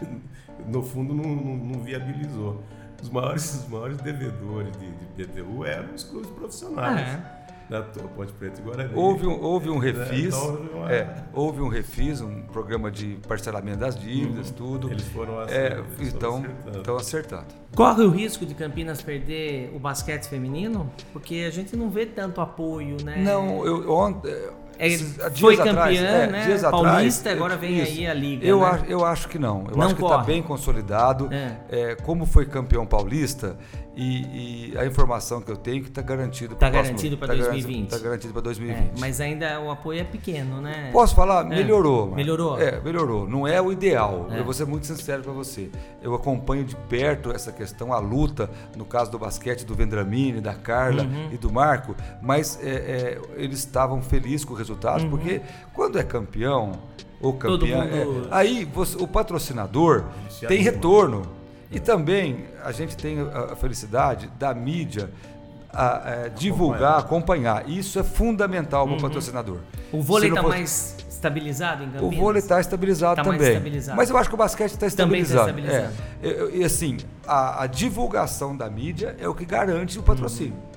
no 0.67 0.83
fundo 0.83 1.15
não, 1.15 1.35
não, 1.35 1.57
não 1.57 1.83
viabilizou. 1.83 2.63
Os 3.03 3.11
maiores, 3.11 3.55
os 3.55 3.69
maiores 3.69 3.99
devedores 3.99 4.73
de, 4.79 4.91
de 4.91 5.23
IPTU 5.23 5.65
eram 5.65 5.95
os 5.95 6.05
clubes 6.05 6.31
profissionais. 6.31 7.01
É. 7.01 7.45
Da 7.69 7.81
Ponte 7.83 8.31
Preta 8.35 8.61
e 8.61 8.63
Guarani. 8.63 8.93
Houve 8.95 9.27
um, 9.27 9.43
houve 9.43 9.71
um 9.71 9.79
refis, 9.79 10.35
é, 10.35 10.39
então, 10.39 10.55
uma... 10.75 10.93
é, 10.93 11.25
houve 11.33 11.63
um 11.63 11.69
refis, 11.69 12.21
um 12.21 12.43
programa 12.43 12.91
de 12.91 13.19
parcelamento 13.27 13.79
das 13.79 13.99
dívidas, 13.99 14.51
uhum. 14.51 14.55
tudo. 14.55 14.91
Eles 14.91 15.09
foram 15.09 15.41
assim, 15.41 15.55
é, 15.55 15.83
eles 15.99 16.13
então, 16.13 16.37
acertando. 16.37 16.79
Estão 16.79 16.97
acertando. 16.97 17.47
Corre 17.75 18.03
o 18.03 18.11
risco 18.11 18.45
de 18.45 18.55
Campinas 18.55 19.01
perder 19.01 19.73
o 19.75 19.79
basquete 19.79 20.27
feminino? 20.27 20.93
Porque 21.11 21.47
a 21.49 21.51
gente 21.51 21.75
não 21.75 21.89
vê 21.89 22.05
tanto 22.05 22.43
apoio, 22.43 22.99
né? 23.03 23.23
Não, 23.23 23.65
eu 23.65 23.91
ontem 23.91 24.31
é, 24.79 24.99
foi 25.31 25.57
campeã, 25.57 25.73
atrás, 25.73 25.99
é, 25.99 26.27
né? 26.27 26.45
Dias 26.47 26.63
Paulista, 26.63 27.21
atrás, 27.31 27.37
agora 27.37 27.57
vem 27.57 27.79
isso. 27.81 27.93
aí 27.93 28.07
a 28.07 28.15
Liga. 28.15 28.47
Eu, 28.47 28.61
né? 28.61 28.67
acho, 28.67 28.85
eu 28.87 29.05
acho 29.05 29.29
que 29.29 29.39
não. 29.39 29.65
Eu 29.71 29.77
não 29.77 29.87
acho 29.87 29.95
que 29.95 30.03
está 30.03 30.19
bem 30.19 30.43
consolidado. 30.43 31.29
É. 31.33 31.57
É, 31.69 31.95
como 31.97 32.27
foi 32.27 32.47
campeão 32.47 32.87
paulista, 32.87 33.57
e, 33.97 34.73
e, 34.73 34.79
a 34.79 34.85
informação 34.85 35.41
que 35.41 35.51
eu 35.51 35.57
tenho 35.57 35.79
é 35.79 35.81
que 35.83 35.89
está 35.89 36.03
garantido 36.03 36.57
para 36.57 36.69
Está 36.69 36.83
garantido 36.83 37.17
para 37.17 37.35
2020. 37.35 37.85
Está 37.85 37.99
garantido 37.99 38.33
para 38.33 38.43
2020. 38.43 38.77
É, 38.77 38.91
mas 38.99 39.21
ainda 39.21 39.61
o 39.61 39.71
apoio 39.71 40.01
é 40.01 40.05
pequeno, 40.05 40.61
né? 40.61 40.91
Posso 40.93 41.15
falar? 41.15 41.47
É. 41.47 41.49
Melhorou. 41.49 42.13
Melhorou? 42.13 42.61
É, 42.61 42.81
melhorou. 42.81 43.29
Não 43.29 43.47
é 43.47 43.63
o 43.63 43.71
ideal. 43.71 44.27
É. 44.31 44.41
Eu 44.41 44.45
vou 44.45 44.53
ser 44.53 44.65
muito 44.65 44.87
sincero 44.87 45.23
para 45.23 45.33
você. 45.33 45.71
Eu 46.03 46.13
acompanho 46.15 46.65
de 46.65 46.75
perto 46.75 47.31
essa 47.31 47.53
questão, 47.53 47.93
a 47.93 48.01
luta, 48.01 48.51
no 48.77 48.85
caso 48.85 49.13
do 49.13 49.19
basquete, 49.19 49.65
do 49.65 49.75
Vendramini, 49.75 50.41
da 50.41 50.55
Carla 50.55 51.05
uhum. 51.05 51.29
e 51.33 51.37
do 51.37 51.53
Marco, 51.53 51.95
mas 52.21 52.59
é, 52.63 52.69
é, 52.69 53.21
eles 53.37 53.61
estavam 53.61 54.03
felizes 54.03 54.45
com 54.45 54.55
o 54.55 54.57
uhum. 54.73 55.11
porque 55.11 55.41
quando 55.73 55.99
é 55.99 56.03
campeão 56.03 56.73
ou 57.21 57.33
campeão, 57.33 57.87
mundo... 57.87 58.29
aí 58.31 58.65
você, 58.65 58.97
o 58.97 59.07
patrocinador 59.07 60.05
tem 60.47 60.61
retorno. 60.61 61.23
E 61.71 61.81
também 61.81 62.45
a 62.63 62.71
gente 62.71 62.97
tem 62.97 63.19
a 63.21 63.57
felicidade 63.57 64.31
da 64.39 64.55
mídia 64.55 65.11
a, 65.73 66.25
a, 66.25 66.29
divulgar, 66.29 67.01
acompanhar. 67.01 67.69
Isso 67.69 67.99
é 67.99 68.05
fundamental 68.05 68.85
para 68.85 68.93
o 68.93 68.97
uhum. 68.97 69.03
patrocinador. 69.03 69.59
O 69.93 70.01
vôlei 70.01 70.29
está 70.29 70.41
fosse... 70.41 70.55
mais 70.57 70.97
estabilizado 71.09 71.83
em 71.83 71.91
Campinas? 71.91 72.15
O 72.15 72.21
vôlei 72.21 72.41
está 72.41 72.61
estabilizado 72.61 73.17
tá 73.17 73.23
também. 73.25 73.49
Estabilizado. 73.49 73.97
Mas 73.97 74.11
eu 74.11 74.17
acho 74.17 74.29
que 74.29 74.35
o 74.35 74.39
basquete 74.39 74.73
está 74.73 74.87
estabilizado. 74.87 75.49
Também 75.49 75.65
está 75.65 75.91
estabilizado. 76.23 76.53
É. 76.53 76.57
E, 76.57 76.65
assim, 76.65 76.99
a, 77.27 77.65
a, 77.65 77.67
divulgação 77.67 78.57
da 78.57 78.71
mídia 78.71 79.17
é 79.19 79.29
o 79.29 79.35
que 79.35 79.45
garante 79.45 79.99
o 79.99 80.03
patrocínio. 80.03 80.55
Uhum. 80.55 80.74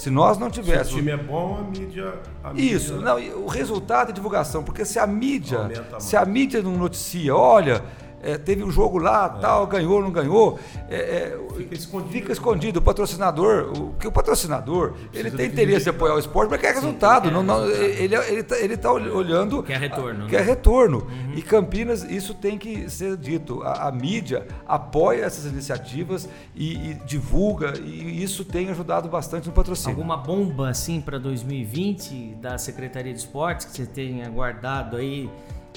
Se 0.00 0.08
nós 0.08 0.38
não 0.38 0.50
tivéssemos. 0.50 0.88
Se 0.88 0.94
o 0.94 0.96
time 0.96 1.10
é 1.10 1.16
bom, 1.18 1.58
a 1.58 1.62
mídia. 1.62 2.14
A 2.42 2.54
Isso, 2.54 2.94
mídia... 2.94 3.14
não, 3.14 3.44
o 3.44 3.46
resultado 3.46 4.08
é 4.08 4.12
divulgação, 4.14 4.64
porque 4.64 4.82
se 4.86 4.98
a 4.98 5.06
mídia. 5.06 5.68
Se 5.98 6.16
a 6.16 6.24
mídia 6.24 6.62
não 6.62 6.72
noticia, 6.72 7.36
olha, 7.36 7.84
é, 8.22 8.36
teve 8.36 8.62
um 8.62 8.70
jogo 8.70 8.98
lá, 8.98 9.34
é. 9.36 9.40
tal, 9.40 9.66
ganhou, 9.66 10.02
não 10.02 10.10
ganhou. 10.10 10.58
É, 10.88 10.96
é 10.96 11.38
fica, 11.56 11.74
escondido. 11.74 12.12
fica 12.12 12.32
escondido. 12.32 12.78
O 12.78 12.82
patrocinador, 12.82 13.72
o, 13.72 13.94
que 13.94 14.06
o 14.06 14.12
patrocinador, 14.12 14.94
ele 15.12 15.30
tem 15.30 15.46
interesse 15.46 15.88
em 15.88 15.90
apoiar 15.90 16.14
o 16.14 16.18
esporte, 16.18 16.50
mas 16.50 16.60
quer 16.60 16.74
resultado. 16.74 17.28
Sim, 17.28 17.34
não, 17.34 17.42
não, 17.42 17.66
ele, 17.66 18.14
ele, 18.14 18.42
tá, 18.42 18.58
ele 18.58 18.76
tá 18.76 18.92
olhando. 18.92 19.62
Quer 19.62 19.78
retorno. 19.78 20.26
Quer 20.26 20.40
né? 20.40 20.46
retorno. 20.46 20.98
Uhum. 20.98 21.34
E 21.34 21.42
Campinas, 21.42 22.02
isso 22.02 22.34
tem 22.34 22.58
que 22.58 22.90
ser 22.90 23.16
dito. 23.16 23.62
A, 23.62 23.88
a 23.88 23.92
mídia 23.92 24.46
apoia 24.66 25.24
essas 25.24 25.46
iniciativas 25.50 26.28
e, 26.54 26.90
e, 26.90 26.94
divulga, 27.06 27.78
e 27.78 28.22
isso 28.22 28.44
tem 28.44 28.68
ajudado 28.70 29.08
bastante 29.08 29.46
no 29.46 29.52
patrocínio. 29.52 29.96
Alguma 29.96 30.16
bomba 30.16 30.68
assim 30.68 31.00
para 31.00 31.18
2020 31.18 32.36
da 32.40 32.58
Secretaria 32.58 33.12
de 33.12 33.18
Esportes 33.18 33.66
que 33.66 33.72
você 33.72 33.86
tenha 33.86 34.28
guardado 34.28 34.96
aí? 34.96 35.30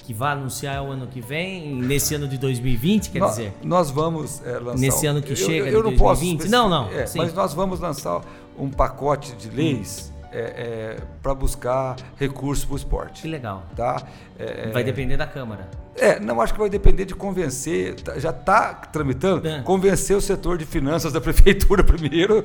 Que 0.03 0.13
vai 0.13 0.33
anunciar 0.33 0.83
o 0.83 0.91
ano 0.91 1.07
que 1.07 1.21
vem, 1.21 1.75
nesse 1.75 2.13
ano 2.13 2.27
de 2.27 2.37
2020, 2.37 3.09
quer 3.09 3.19
nós, 3.19 3.31
dizer? 3.31 3.53
Nós 3.63 3.89
vamos 3.89 4.41
é, 4.45 4.59
lançar. 4.59 4.77
Nesse 4.77 5.07
ano 5.07 5.21
que 5.21 5.31
eu, 5.31 5.35
chega, 5.35 5.69
eu, 5.69 5.79
eu 5.79 5.83
não 5.83 5.95
2020? 5.95 6.37
posso. 6.39 6.51
Não, 6.51 6.69
não. 6.69 6.89
É, 6.89 7.05
mas 7.15 7.33
nós 7.33 7.53
vamos 7.53 7.79
lançar 7.79 8.21
um 8.57 8.69
pacote 8.69 9.33
de 9.33 9.49
leis. 9.49 10.12
É, 10.35 10.39
é, 10.39 10.97
para 11.21 11.35
buscar 11.35 11.95
recursos 12.17 12.65
para 12.65 12.73
o 12.73 12.77
esporte. 12.77 13.21
Que 13.21 13.27
legal. 13.27 13.61
Tá? 13.75 14.01
É, 14.39 14.69
é, 14.69 14.71
vai 14.71 14.83
depender 14.83 15.15
da 15.15 15.27
Câmara. 15.27 15.69
É, 15.95 16.19
não 16.19 16.41
acho 16.41 16.53
que 16.53 16.59
vai 16.59 16.69
depender 16.69 17.05
de 17.05 17.13
convencer, 17.13 17.93
tá, 18.01 18.17
já 18.17 18.31
está 18.31 18.73
tramitando, 18.73 19.47
é. 19.47 19.61
convencer 19.61 20.17
o 20.17 20.21
setor 20.21 20.57
de 20.57 20.65
finanças 20.65 21.13
da 21.13 21.21
prefeitura 21.21 21.83
primeiro 21.85 22.43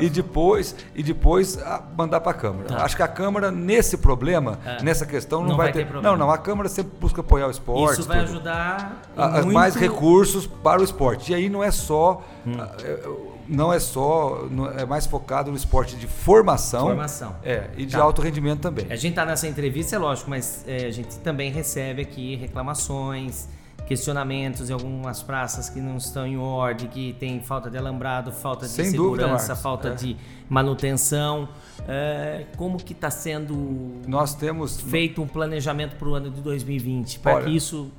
e 0.00 0.10
depois 0.10 0.74
e 0.92 1.04
depois 1.04 1.56
mandar 1.96 2.20
para 2.20 2.32
a 2.32 2.34
Câmara. 2.34 2.68
Tá. 2.68 2.84
Acho 2.84 2.96
que 2.96 3.02
a 3.04 3.08
Câmara 3.08 3.52
nesse 3.52 3.96
problema, 3.96 4.58
é. 4.66 4.82
nessa 4.82 5.06
questão 5.06 5.40
não, 5.42 5.50
não 5.50 5.56
vai, 5.56 5.70
ter, 5.70 5.84
ter 5.84 5.84
problema. 5.84 6.16
Não, 6.16 6.26
não, 6.26 6.32
a 6.32 6.38
Câmara 6.38 6.68
sempre 6.68 6.92
busca 7.00 7.20
apoiar 7.20 7.46
o 7.46 7.50
esporte. 7.52 8.00
Isso 8.00 8.08
vai 8.08 8.24
tudo. 8.24 8.30
ajudar 8.30 9.02
a, 9.16 9.28
muito... 9.42 9.52
mais 9.52 9.76
recursos 9.76 10.48
para 10.48 10.80
o 10.80 10.84
esporte. 10.84 11.30
E 11.30 11.34
aí 11.36 11.48
não 11.48 11.62
é 11.62 11.70
só 11.70 12.24
hum. 12.44 12.54
a, 12.58 13.33
não 13.48 13.72
é 13.72 13.78
só, 13.78 14.46
é 14.78 14.84
mais 14.84 15.06
focado 15.06 15.50
no 15.50 15.56
esporte 15.56 15.96
de 15.96 16.06
formação. 16.06 16.86
Formação. 16.86 17.36
É, 17.42 17.68
e 17.76 17.84
de 17.84 17.92
tá. 17.92 18.02
alto 18.02 18.22
rendimento 18.22 18.60
também. 18.60 18.86
A 18.90 18.96
gente 18.96 19.10
está 19.10 19.24
nessa 19.24 19.46
entrevista, 19.46 19.96
é 19.96 19.98
lógico, 19.98 20.30
mas 20.30 20.64
é, 20.66 20.86
a 20.86 20.90
gente 20.90 21.18
também 21.18 21.50
recebe 21.50 22.02
aqui 22.02 22.36
reclamações, 22.36 23.48
questionamentos 23.86 24.70
em 24.70 24.72
algumas 24.72 25.22
praças 25.22 25.68
que 25.68 25.80
não 25.80 25.96
estão 25.96 26.26
em 26.26 26.36
ordem, 26.36 26.88
que 26.88 27.12
tem 27.14 27.40
falta 27.40 27.70
de 27.70 27.76
alambrado, 27.76 28.32
falta 28.32 28.66
de 28.66 28.72
Sem 28.72 28.86
segurança, 28.86 29.48
dúvida, 29.48 29.56
falta 29.56 29.88
é. 29.88 29.94
de 29.94 30.16
manutenção. 30.48 31.48
É, 31.86 32.46
como 32.56 32.78
que 32.78 32.92
está 32.92 33.10
sendo 33.10 34.00
Nós 34.06 34.34
temos 34.34 34.80
feito 34.80 35.20
um 35.20 35.26
planejamento 35.26 35.96
para 35.96 36.08
o 36.08 36.14
ano 36.14 36.30
de 36.30 36.40
2020 36.40 37.18
para 37.18 37.42
que 37.42 37.50
isso 37.50 37.90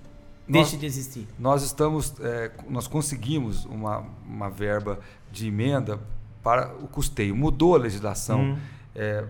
deixe 0.48 0.72
nós, 0.72 0.80
de 0.80 0.86
existir? 0.86 1.28
Nós 1.38 1.64
estamos, 1.64 2.14
é, 2.20 2.52
nós 2.68 2.88
conseguimos 2.88 3.66
uma, 3.66 4.04
uma 4.28 4.50
verba 4.50 5.00
de 5.36 5.48
emenda 5.48 6.00
para 6.42 6.74
o 6.82 6.88
custeio. 6.88 7.36
Mudou 7.36 7.76
a 7.76 7.78
legislação. 7.78 8.42
Hum. 8.42 8.58
É, 8.96 9.26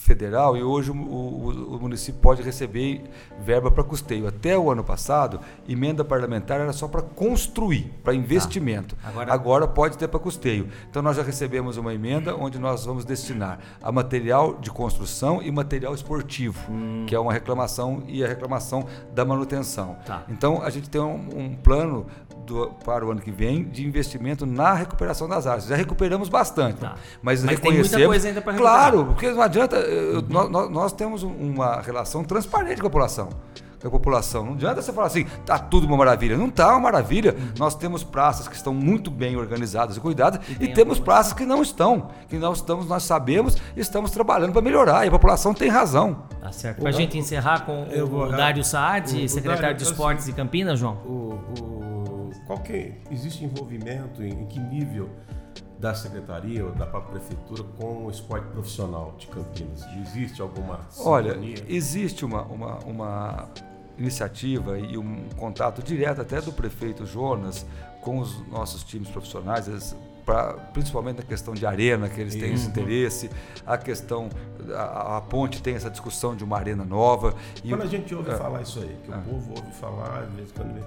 federal 0.00 0.56
e 0.56 0.62
hoje 0.62 0.90
o, 0.90 0.94
o, 0.94 1.76
o 1.76 1.78
município 1.80 2.20
pode 2.22 2.42
receber 2.42 3.02
verba 3.38 3.70
para 3.70 3.84
custeio. 3.84 4.26
Até 4.26 4.56
o 4.56 4.70
ano 4.70 4.82
passado, 4.82 5.40
emenda 5.68 6.02
parlamentar 6.02 6.58
era 6.58 6.72
só 6.72 6.88
para 6.88 7.02
construir, 7.02 7.92
para 8.02 8.14
investimento. 8.14 8.96
Tá. 8.96 9.08
Agora... 9.08 9.32
Agora 9.32 9.68
pode 9.68 9.98
ter 9.98 10.08
para 10.08 10.18
custeio. 10.18 10.68
Então 10.88 11.02
nós 11.02 11.16
já 11.16 11.22
recebemos 11.22 11.76
uma 11.76 11.92
emenda 11.92 12.34
onde 12.34 12.58
nós 12.58 12.86
vamos 12.86 13.04
destinar 13.04 13.58
a 13.82 13.92
material 13.92 14.54
de 14.54 14.70
construção 14.70 15.42
e 15.42 15.50
material 15.52 15.94
esportivo, 15.94 16.58
hum. 16.72 17.04
que 17.06 17.14
é 17.14 17.18
uma 17.18 17.32
reclamação 17.32 18.02
e 18.08 18.24
a 18.24 18.26
reclamação 18.26 18.86
da 19.14 19.22
manutenção. 19.22 19.98
Tá. 20.06 20.24
Então 20.30 20.62
a 20.62 20.70
gente 20.70 20.88
tem 20.88 21.00
um, 21.00 21.28
um 21.36 21.54
plano 21.54 22.06
do, 22.46 22.70
para 22.84 23.04
o 23.06 23.10
ano 23.10 23.20
que 23.20 23.30
vem 23.30 23.64
de 23.64 23.86
investimento 23.86 24.44
na 24.46 24.74
recuperação 24.74 25.28
das 25.28 25.46
áreas. 25.46 25.66
Já 25.66 25.76
recuperamos 25.76 26.28
bastante, 26.28 26.80
tá. 26.80 26.96
mas, 27.22 27.42
mas 27.42 27.56
reconhecemos. 27.56 27.90
Tem 27.90 27.98
muita 27.98 28.08
coisa 28.08 28.28
ainda 28.28 28.42
para 28.42 28.52
recuperar. 28.52 28.78
Claro, 28.78 29.06
porque 29.06 29.30
não 29.30 29.42
adianta. 29.42 29.76
Uhum. 29.78 30.24
Nós, 30.28 30.70
nós, 30.70 30.92
temos 30.92 31.22
uma 31.22 31.80
relação 31.80 32.24
transparente 32.24 32.80
com 32.80 32.86
a 32.86 32.90
população. 32.90 33.28
Com 33.80 33.88
a 33.88 33.90
população. 33.90 34.44
Não 34.44 34.52
adianta 34.52 34.82
você 34.82 34.92
falar 34.92 35.06
assim, 35.06 35.24
tá 35.46 35.58
tudo 35.58 35.86
uma 35.86 35.96
maravilha. 35.96 36.36
Não 36.36 36.50
tá 36.50 36.70
uma 36.70 36.80
maravilha. 36.80 37.34
Uhum. 37.34 37.52
Nós 37.58 37.74
temos 37.74 38.04
praças 38.04 38.48
que 38.48 38.54
estão 38.54 38.74
muito 38.74 39.10
bem 39.10 39.36
organizadas 39.36 39.96
e 39.96 40.00
cuidadas 40.00 40.40
e, 40.60 40.64
e 40.64 40.72
temos 40.72 40.98
praças 40.98 41.32
que 41.32 41.46
não 41.46 41.62
estão, 41.62 42.10
que 42.28 42.36
nós 42.36 42.58
estamos, 42.58 42.86
nós 42.86 43.04
sabemos, 43.04 43.56
e 43.76 43.80
estamos 43.80 44.10
trabalhando 44.10 44.52
para 44.52 44.62
melhorar. 44.62 45.04
E 45.04 45.08
a 45.08 45.10
população 45.10 45.54
tem 45.54 45.68
razão. 45.68 46.24
Tá 46.40 46.52
certo. 46.52 46.80
Para 46.80 46.88
a 46.90 46.92
gente 46.92 47.16
encerrar 47.16 47.64
com 47.64 47.84
o, 47.84 48.22
o 48.24 48.28
Dário 48.28 48.64
Saad, 48.64 49.28
secretário 49.28 49.62
Dário, 49.62 49.76
de 49.76 49.84
Esportes 49.84 50.26
de 50.26 50.32
Campinas, 50.32 50.78
João. 50.78 50.94
O, 51.06 51.38
o 51.58 51.99
qual 52.46 52.58
que 52.60 52.92
existe 53.10 53.44
envolvimento 53.44 54.22
em, 54.22 54.42
em 54.42 54.46
que 54.46 54.58
nível 54.58 55.10
da 55.78 55.94
secretaria 55.94 56.64
ou 56.64 56.72
da 56.72 56.86
própria 56.86 57.18
prefeitura 57.18 57.64
com 57.78 58.06
o 58.06 58.10
esporte 58.10 58.46
profissional 58.48 59.14
de 59.18 59.26
Campinas? 59.28 59.84
Existe 60.02 60.42
alguma 60.42 60.80
Olha, 60.98 61.38
existe 61.68 62.24
uma, 62.24 62.42
uma, 62.42 62.78
uma 62.80 63.48
iniciativa 63.98 64.78
e 64.78 64.96
um 64.96 65.28
contato 65.36 65.82
direto 65.82 66.20
até 66.20 66.40
do 66.40 66.52
prefeito 66.52 67.06
Jonas 67.06 67.66
com 68.00 68.18
os 68.18 68.46
nossos 68.48 68.82
times 68.82 69.08
profissionais, 69.08 69.94
pra, 70.24 70.54
principalmente 70.72 71.18
na 71.18 71.22
questão 71.22 71.54
de 71.54 71.66
arena, 71.66 72.08
que 72.08 72.20
eles 72.20 72.34
têm 72.34 72.54
esse 72.54 72.66
interesse, 72.66 73.30
a 73.66 73.76
questão, 73.76 74.28
a, 74.74 75.18
a, 75.18 75.20
ponte 75.20 75.62
tem 75.62 75.74
essa 75.74 75.90
discussão 75.90 76.34
de 76.34 76.44
uma 76.44 76.56
arena 76.56 76.84
nova. 76.84 77.34
Quando 77.68 77.82
a 77.82 77.86
gente 77.86 78.14
ouve 78.14 78.30
é, 78.30 78.36
falar 78.36 78.62
isso 78.62 78.80
aí, 78.80 78.96
que 79.04 79.12
é. 79.12 79.16
o 79.16 79.20
povo 79.20 79.50
ouve 79.50 79.72
falar, 79.72 80.20
às 80.20 80.32
vezes 80.32 80.52
quando 80.52 80.82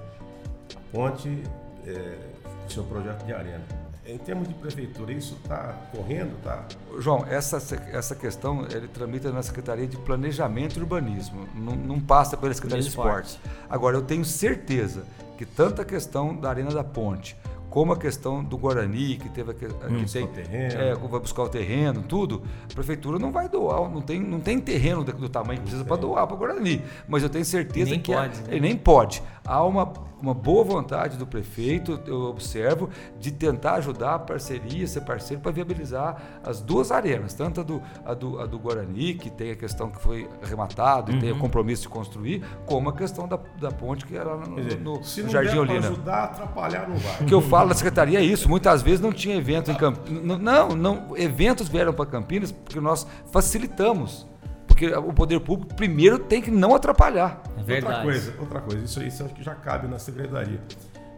ponte 0.94 1.42
é, 1.84 2.16
do 2.64 2.72
seu 2.72 2.84
projeto 2.84 3.26
de 3.26 3.34
arena. 3.34 3.64
Em 4.06 4.18
termos 4.18 4.46
de 4.46 4.54
prefeitura, 4.54 5.12
isso 5.12 5.36
está 5.42 5.74
correndo, 5.90 6.40
tá? 6.42 6.64
João, 7.00 7.24
essa, 7.26 7.56
essa 7.90 8.14
questão 8.14 8.66
ele 8.70 8.86
tramita 8.86 9.32
na 9.32 9.42
Secretaria 9.42 9.86
de 9.86 9.96
Planejamento 9.96 10.76
e 10.78 10.80
Urbanismo, 10.80 11.48
não, 11.54 11.74
não 11.74 12.00
passa 12.00 12.36
pela 12.36 12.52
Secretaria 12.52 12.82
de 12.82 12.90
Esportes. 12.90 13.38
Agora, 13.68 13.96
eu 13.96 14.02
tenho 14.02 14.24
certeza 14.24 15.04
que 15.38 15.44
tanto 15.44 15.80
a 15.80 15.84
questão 15.84 16.36
da 16.36 16.50
Arena 16.50 16.70
da 16.70 16.84
Ponte, 16.84 17.34
como 17.74 17.92
a 17.92 17.96
questão 17.96 18.44
do 18.44 18.56
Guarani, 18.56 19.16
que 19.16 19.28
teve 19.30 19.52
que, 19.54 19.66
hum, 19.66 20.04
que 20.04 20.12
tem, 20.12 20.28
terreno. 20.28 20.80
É, 20.80 20.94
vai 20.94 21.18
buscar 21.18 21.42
o 21.42 21.48
terreno, 21.48 22.04
tudo, 22.04 22.44
a 22.70 22.72
prefeitura 22.72 23.18
não 23.18 23.32
vai 23.32 23.48
doar, 23.48 23.90
não 23.90 24.00
tem, 24.00 24.20
não 24.20 24.38
tem 24.38 24.60
terreno 24.60 25.02
do, 25.02 25.12
do 25.12 25.28
tamanho 25.28 25.58
que 25.58 25.62
precisa 25.62 25.84
para 25.84 25.96
doar 25.96 26.24
para 26.24 26.36
o 26.36 26.38
Guarani. 26.38 26.80
Mas 27.08 27.24
eu 27.24 27.28
tenho 27.28 27.44
certeza 27.44 27.90
nem 27.90 28.00
que 28.00 28.12
pode, 28.12 28.38
é, 28.42 28.52
né? 28.52 28.60
nem 28.60 28.76
pode. 28.76 29.20
Há 29.46 29.64
uma 29.64 29.92
uma 30.24 30.32
boa 30.32 30.64
vontade 30.64 31.18
do 31.18 31.26
prefeito, 31.26 32.00
eu 32.06 32.22
observo, 32.22 32.88
de 33.18 33.30
tentar 33.30 33.74
ajudar 33.74 34.14
a 34.14 34.18
parceria, 34.18 34.86
ser 34.86 35.02
parceiro 35.02 35.42
para 35.42 35.52
viabilizar 35.52 36.16
as 36.42 36.60
duas 36.60 36.90
arenas, 36.90 37.34
tanto 37.34 37.60
a 37.60 37.62
do, 37.62 37.82
a 38.04 38.14
do, 38.14 38.40
a 38.40 38.46
do 38.46 38.58
Guarani, 38.58 39.14
que 39.14 39.28
tem 39.28 39.50
a 39.50 39.56
questão 39.56 39.90
que 39.90 40.00
foi 40.00 40.28
arrematado 40.42 41.12
e 41.12 41.20
tem 41.20 41.30
o 41.30 41.34
uhum. 41.34 41.40
compromisso 41.40 41.82
de 41.82 41.88
construir, 41.88 42.42
como 42.64 42.88
a 42.88 42.92
questão 42.92 43.28
da, 43.28 43.38
da 43.60 43.70
ponte 43.70 44.06
que 44.06 44.16
era 44.16 44.34
no, 44.36 44.56
dizer, 44.56 44.80
no, 44.80 45.04
se 45.04 45.22
no 45.22 45.28
Jardim 45.28 45.58
Olina. 45.58 45.88
ajudar, 45.88 46.24
atrapalhar 46.24 46.88
não 46.88 46.96
vai. 46.96 47.22
O 47.22 47.26
que 47.26 47.34
eu 47.34 47.42
falo 47.42 47.68
na 47.68 47.74
secretaria 47.74 48.18
é 48.18 48.22
isso, 48.22 48.48
muitas 48.48 48.80
vezes 48.82 49.00
não 49.00 49.12
tinha 49.12 49.36
evento 49.36 49.70
em 49.70 49.74
Campinas. 49.74 50.40
Não, 50.40 50.68
não, 50.70 51.16
eventos 51.16 51.68
vieram 51.68 51.92
para 51.92 52.06
Campinas 52.06 52.50
porque 52.50 52.80
nós 52.80 53.06
facilitamos. 53.30 54.26
Porque 54.74 54.88
o 54.92 55.12
poder 55.12 55.38
público 55.38 55.72
primeiro 55.72 56.18
tem 56.18 56.42
que 56.42 56.50
não 56.50 56.74
atrapalhar. 56.74 57.40
É 57.56 57.62
verdade. 57.62 57.94
Outra 57.94 58.02
coisa, 58.02 58.34
outra 58.40 58.60
coisa, 58.60 58.84
isso, 58.84 59.02
isso 59.04 59.24
acho 59.24 59.32
que 59.32 59.44
já 59.44 59.54
cabe 59.54 59.86
na 59.86 60.00
secretaria. 60.00 60.60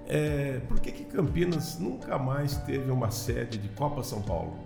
É, 0.06 0.60
por 0.68 0.78
que, 0.78 0.92
que 0.92 1.04
Campinas 1.04 1.78
nunca 1.78 2.18
mais 2.18 2.58
teve 2.58 2.90
uma 2.90 3.10
sede 3.10 3.56
de 3.56 3.68
Copa 3.70 4.02
São 4.02 4.20
Paulo? 4.20 4.58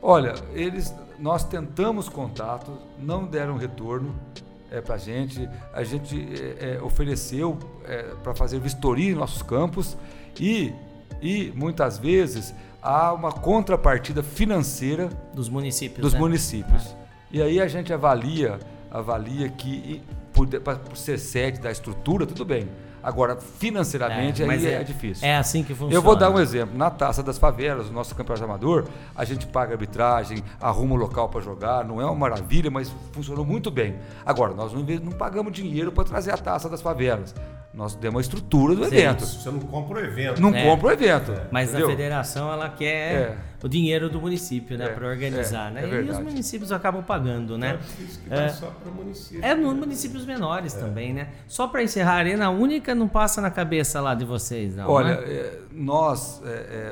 Olha, 0.00 0.32
eles, 0.54 0.94
nós 1.18 1.44
tentamos 1.44 2.08
contato, 2.08 2.78
não 2.98 3.26
deram 3.26 3.58
retorno 3.58 4.14
é, 4.70 4.80
para 4.80 4.94
a 4.94 4.98
gente. 4.98 5.46
A 5.74 5.84
gente 5.84 6.26
é, 6.58 6.76
é, 6.76 6.82
ofereceu 6.82 7.58
é, 7.84 8.14
para 8.22 8.34
fazer 8.34 8.58
vistoria 8.58 9.12
em 9.12 9.14
nossos 9.14 9.42
campos 9.42 9.98
e, 10.40 10.72
e 11.20 11.52
muitas 11.54 11.98
vezes 11.98 12.54
há 12.80 13.12
uma 13.12 13.32
contrapartida 13.32 14.22
financeira 14.22 15.10
dos 15.34 15.50
municípios. 15.50 16.00
Dos 16.00 16.14
né? 16.14 16.18
municípios. 16.18 16.86
É. 16.96 17.00
E 17.30 17.40
aí 17.40 17.60
a 17.60 17.68
gente 17.68 17.92
avalia, 17.92 18.58
avalia 18.90 19.48
que 19.48 20.02
para 20.64 20.78
ser 20.94 21.18
sede 21.18 21.60
da 21.60 21.70
estrutura, 21.70 22.26
tudo 22.26 22.44
bem. 22.44 22.68
Agora, 23.02 23.36
financeiramente, 23.36 24.42
é, 24.42 24.48
aí 24.48 24.66
é, 24.66 24.72
é, 24.74 24.84
difícil. 24.84 25.26
É 25.26 25.36
assim 25.36 25.62
que 25.62 25.72
funciona. 25.72 25.94
Eu 25.94 26.02
vou 26.02 26.14
dar 26.14 26.30
um 26.30 26.38
exemplo. 26.38 26.76
Na 26.76 26.90
Taça 26.90 27.22
das 27.22 27.38
Favelas, 27.38 27.88
o 27.88 27.92
nosso 27.92 28.14
campeonato 28.14 28.44
amador, 28.44 28.88
a 29.16 29.24
gente 29.24 29.46
paga 29.46 29.72
arbitragem, 29.72 30.44
arruma 30.60 30.94
o 30.94 30.98
local 30.98 31.28
para 31.28 31.40
jogar, 31.40 31.84
não 31.84 32.00
é 32.00 32.04
uma 32.04 32.14
maravilha, 32.14 32.70
mas 32.70 32.92
funcionou 33.12 33.44
muito 33.44 33.70
bem. 33.70 33.96
Agora, 34.24 34.52
nós 34.52 34.72
não, 34.72 34.82
não 34.82 35.12
pagamos 35.12 35.52
dinheiro 35.52 35.90
para 35.90 36.04
trazer 36.04 36.32
a 36.32 36.36
Taça 36.36 36.68
das 36.68 36.82
Favelas. 36.82 37.34
Nós 37.72 37.94
demos 37.94 38.18
a 38.18 38.20
estrutura 38.22 38.74
do 38.74 38.84
Sim, 38.84 38.96
evento. 38.96 39.24
Você 39.24 39.48
não 39.48 39.60
compra 39.60 40.00
o 40.00 40.04
evento. 40.04 40.42
Não 40.42 40.52
é. 40.52 40.64
compra 40.64 40.88
o 40.88 40.90
evento. 40.90 41.32
Mas 41.52 41.68
entendeu? 41.68 41.86
a 41.86 41.90
federação, 41.90 42.52
ela 42.52 42.68
quer 42.68 43.12
é. 43.14 43.36
o 43.62 43.68
dinheiro 43.68 44.10
do 44.10 44.20
município, 44.20 44.76
né? 44.76 44.86
É. 44.86 44.88
Para 44.88 45.06
organizar, 45.06 45.70
é, 45.70 45.74
né? 45.74 45.98
É 45.98 46.02
e 46.02 46.10
os 46.10 46.18
municípios 46.18 46.72
acabam 46.72 47.00
pagando, 47.00 47.56
né? 47.56 47.78
É 48.28 48.46
é, 48.46 48.48
só 48.48 48.66
para 48.66 48.90
municípios. 48.90 49.44
É 49.44 49.54
nos 49.54 49.76
municípios 49.76 50.26
menores 50.26 50.74
também, 50.74 51.12
né? 51.14 51.28
Só 51.46 51.68
para 51.68 51.80
encerrar, 51.80 52.14
a 52.14 52.16
Arena 52.16 52.50
Única 52.50 52.92
não 52.92 53.06
passa 53.06 53.40
na 53.40 53.50
cabeça 53.50 54.00
lá 54.00 54.16
de 54.16 54.24
vocês, 54.24 54.74
não, 54.74 54.90
Olha, 54.90 55.20
né? 55.20 55.52
nós 55.70 56.42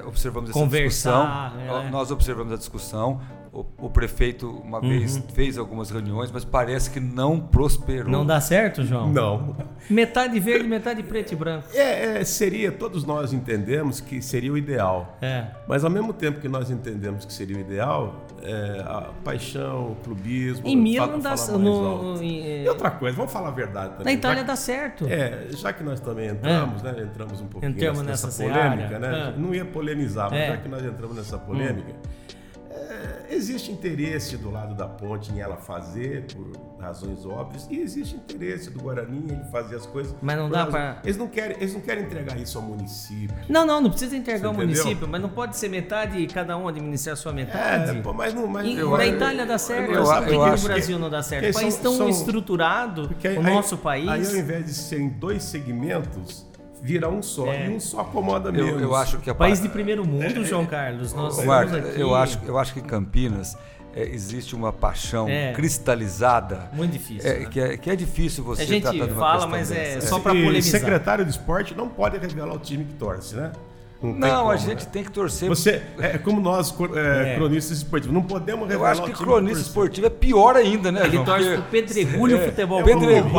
observamos 0.06 0.50
essa 0.50 0.58
Conversar, 0.58 1.54
discussão. 1.56 1.90
Nós 1.90 2.10
observamos 2.12 2.52
a 2.52 2.56
discussão. 2.56 3.20
O, 3.58 3.86
o, 3.86 3.90
prefeito 3.90 4.48
uma 4.48 4.78
uhum. 4.78 4.88
vez 4.88 5.20
fez 5.34 5.58
algumas 5.58 5.90
reuniões, 5.90 6.30
mas 6.30 6.44
parece 6.44 6.90
que 6.90 7.00
não 7.00 7.40
prosperou. 7.40 8.08
Não 8.08 8.24
dá 8.24 8.40
certo, 8.40 8.84
João? 8.84 9.12
Não. 9.12 9.56
Metade 9.90 10.38
verde, 10.38 10.68
metade 10.68 11.02
preto 11.02 11.32
e 11.32 11.36
branco. 11.36 11.66
É, 11.74 12.20
é, 12.20 12.24
seria, 12.24 12.70
todos 12.70 13.04
nós 13.04 13.32
entendemos 13.32 14.00
que 14.00 14.22
seria 14.22 14.52
o 14.52 14.56
ideal. 14.56 15.18
É. 15.20 15.46
Mas 15.66 15.82
ao 15.82 15.90
mesmo 15.90 16.12
tempo 16.12 16.40
que 16.40 16.48
nós 16.48 16.70
entendemos 16.70 17.24
que 17.24 17.32
seria 17.32 17.56
o 17.56 17.60
ideal, 17.60 18.26
é, 18.44 18.80
a 18.86 19.10
paixão, 19.24 19.90
o 19.90 19.96
clubismo. 20.04 20.64
Em 20.64 20.76
Milan 20.76 21.08
não 21.08 21.18
dá 21.18 21.36
certo. 21.36 22.22
E 22.22 22.68
outra 22.68 22.92
coisa, 22.92 23.16
vamos 23.16 23.32
falar 23.32 23.48
a 23.48 23.52
verdade 23.52 23.96
também. 23.96 24.04
Na 24.04 24.12
Itália 24.12 24.42
já, 24.42 24.46
dá 24.46 24.54
certo. 24.56 25.04
É, 25.08 25.48
já 25.50 25.72
que 25.72 25.82
nós 25.82 25.98
também 25.98 26.28
entramos, 26.28 26.84
é. 26.84 26.92
né? 26.92 27.02
Entramos 27.02 27.40
um 27.40 27.48
pouquinho 27.48 27.72
entramos 27.72 28.02
nessa, 28.02 28.28
nessa 28.28 28.44
polêmica, 28.44 28.98
né? 29.00 29.34
É. 29.34 29.40
Não 29.40 29.52
ia 29.52 29.64
polemizar, 29.64 30.30
mas 30.30 30.38
é. 30.38 30.48
já 30.50 30.56
que 30.58 30.68
nós 30.68 30.84
entramos 30.84 31.16
nessa 31.16 31.36
polêmica. 31.36 31.90
Hum 31.90 32.28
existe 33.38 33.70
interesse 33.70 34.36
do 34.36 34.50
lado 34.50 34.74
da 34.74 34.86
ponte 34.86 35.32
em 35.32 35.40
ela 35.40 35.56
fazer, 35.56 36.26
por 36.34 36.52
razões 36.80 37.24
óbvias, 37.24 37.66
e 37.70 37.78
existe 37.78 38.16
interesse 38.16 38.70
do 38.70 38.80
Guarani 38.80 39.32
em 39.32 39.50
fazer 39.50 39.76
as 39.76 39.86
coisas. 39.86 40.14
Mas 40.20 40.36
não 40.36 40.50
dá 40.50 40.66
para. 40.66 41.00
Eles 41.04 41.16
não, 41.16 41.28
querem, 41.28 41.56
eles 41.56 41.72
não 41.72 41.80
querem 41.80 42.04
entregar 42.04 42.36
isso 42.38 42.58
ao 42.58 42.64
município. 42.64 43.36
Não, 43.48 43.64
não, 43.64 43.80
não 43.80 43.90
precisa 43.90 44.16
entregar 44.16 44.48
ao 44.48 44.54
município, 44.54 45.06
mas 45.08 45.22
não 45.22 45.28
pode 45.28 45.56
ser 45.56 45.68
metade 45.68 46.18
e 46.18 46.26
cada 46.26 46.56
um 46.56 46.68
administrar 46.68 47.14
a 47.14 47.16
sua 47.16 47.32
metade. 47.32 47.96
É, 47.96 48.02
pô, 48.02 48.12
mas 48.12 48.34
não. 48.34 48.46
Mas 48.48 48.66
eu, 48.76 48.96
na 48.96 49.06
Itália 49.06 49.46
dá 49.46 49.58
certo, 49.58 49.92
eu, 49.92 50.04
eu, 50.04 50.44
eu, 50.44 50.56
no 50.56 50.62
Brasil 50.62 50.96
que, 50.96 51.02
não 51.02 51.10
dá 51.10 51.22
certo. 51.22 51.50
O 51.50 51.54
país 51.54 51.74
são, 51.74 51.82
tão 51.82 51.96
são, 51.96 52.08
estruturado, 52.08 53.10
o 53.36 53.42
nosso 53.42 53.78
país. 53.78 54.08
Aí, 54.08 54.26
ao 54.26 54.36
invés 54.36 54.66
de 54.66 54.74
serem 54.74 55.08
dois 55.08 55.44
segmentos 55.44 56.47
vira 56.82 57.08
um 57.08 57.22
só. 57.22 57.46
É. 57.46 57.66
E 57.66 57.70
um 57.70 57.80
só 57.80 58.00
acomoda 58.00 58.50
mesmo. 58.52 58.70
Eu, 58.70 58.80
eu 58.80 58.96
acho 58.96 59.18
que 59.18 59.30
a 59.30 59.34
país 59.34 59.60
de 59.60 59.68
primeiro 59.68 60.06
mundo, 60.06 60.44
João 60.44 60.66
Carlos. 60.66 61.12
Nós 61.12 61.42
Marco, 61.44 61.76
aqui... 61.76 62.00
eu 62.00 62.14
acho, 62.14 62.38
eu 62.46 62.58
acho 62.58 62.74
que 62.74 62.80
Campinas 62.80 63.56
é, 63.94 64.02
existe 64.02 64.54
uma 64.54 64.72
paixão 64.72 65.28
é. 65.28 65.52
cristalizada. 65.52 66.70
Muito 66.72 66.92
difícil. 66.92 67.28
É, 67.28 67.40
né? 67.40 67.46
que, 67.46 67.60
é, 67.60 67.76
que 67.76 67.90
é 67.90 67.96
difícil 67.96 68.44
você 68.44 68.62
a 68.62 68.66
gente 68.66 68.82
tratar 68.82 69.06
de 69.06 69.12
uma 69.12 69.20
fala, 69.20 69.46
mas 69.46 69.70
é 69.70 70.00
só 70.00 70.18
para 70.18 70.32
polemizar. 70.32 70.80
Secretário 70.80 71.24
de 71.24 71.30
esporte 71.30 71.74
não 71.74 71.88
pode 71.88 72.18
revelar 72.18 72.54
o 72.54 72.58
time 72.58 72.84
que 72.84 72.94
torce, 72.94 73.34
né? 73.34 73.52
Não, 74.00 74.12
não 74.12 74.36
como, 74.36 74.50
a 74.52 74.56
gente 74.56 74.84
né? 74.84 74.90
tem 74.92 75.02
que 75.02 75.10
torcer. 75.10 75.48
Você, 75.48 75.82
é 75.98 76.18
como 76.18 76.40
nós, 76.40 76.72
é, 76.94 77.32
é. 77.32 77.34
cronistas 77.34 77.78
esportivos, 77.78 78.14
não 78.14 78.22
podemos 78.22 78.68
revelar 78.68 78.90
Eu 78.90 78.92
acho 78.92 79.02
que 79.02 79.12
cronista 79.12 79.60
esportivo 79.60 80.06
é 80.06 80.10
pior 80.10 80.54
ainda, 80.54 80.92
né? 80.92 81.02
Ele 81.04 81.14
João? 81.14 81.24
torce 81.24 81.50
pro 81.50 81.62
Pedregulho 81.62 82.36
é, 82.36 82.44
Futebol 82.44 82.80
é 82.80 82.84
Pedregulho. 82.84 83.34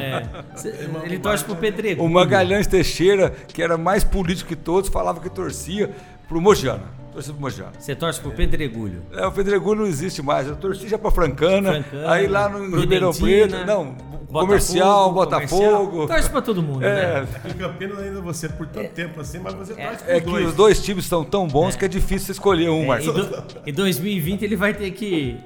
É. 0.00 0.22
Ele 1.04 1.18
torce 1.18 1.44
pro 1.44 1.56
Pedregulho. 1.56 2.08
O 2.08 2.12
Magalhães 2.12 2.68
Teixeira, 2.68 3.34
que 3.48 3.60
era 3.60 3.76
mais 3.76 4.04
político 4.04 4.48
que 4.48 4.56
todos, 4.56 4.88
falava 4.88 5.18
que 5.20 5.28
torcia 5.28 5.90
pro 6.28 6.40
Mogiana. 6.40 6.98
Torci 7.12 7.32
pro 7.32 7.40
Mogiana. 7.40 7.72
Você 7.78 7.94
torce 7.96 8.20
pro 8.20 8.30
Pedregulho. 8.30 9.02
É, 9.12 9.26
o 9.26 9.32
Pedregulho 9.32 9.80
não 9.80 9.86
existe 9.88 10.22
mais. 10.22 10.46
Eu 10.46 10.54
torci 10.56 10.88
já 10.88 10.98
pra 10.98 11.10
Francana, 11.10 11.72
Francana, 11.82 12.10
aí 12.12 12.26
lá 12.28 12.48
no 12.48 12.70
Prudentina, 12.70 12.80
Ribeirão 12.80 13.12
Preto, 13.12 13.66
não, 13.66 13.84
Botafogo, 14.28 14.38
comercial, 14.46 15.12
comercial. 15.12 15.12
Botafogo. 15.80 16.06
Torce 16.06 16.30
pra 16.30 16.42
todo 16.42 16.62
mundo, 16.62 16.84
É, 16.84 17.22
né? 17.22 17.28
Em 17.46 17.54
Campinas 17.54 17.98
ainda 17.98 18.20
você 18.20 18.48
por 18.48 18.66
tanto 18.68 18.90
tempo 18.90 19.20
assim, 19.20 19.38
mas 19.40 19.54
você 19.54 19.74
torce 19.74 20.04
é 20.06 20.20
que 20.20 20.26
dois. 20.26 20.48
os 20.48 20.54
dois 20.54 20.82
times 20.82 21.04
estão 21.04 21.24
tão 21.24 21.48
bons 21.48 21.74
que 21.74 21.84
é 21.84 21.88
difícil 21.88 22.26
você 22.26 22.32
escolher 22.32 22.68
um, 22.68 22.80
É, 22.80 22.82
em, 22.82 22.86
Marcelo. 22.86 23.24
do- 23.24 23.44
em 23.66 23.72
2020 23.72 24.42
ele 24.44 24.54
vai 24.54 24.74
ter 24.74 24.90
que. 24.92 25.38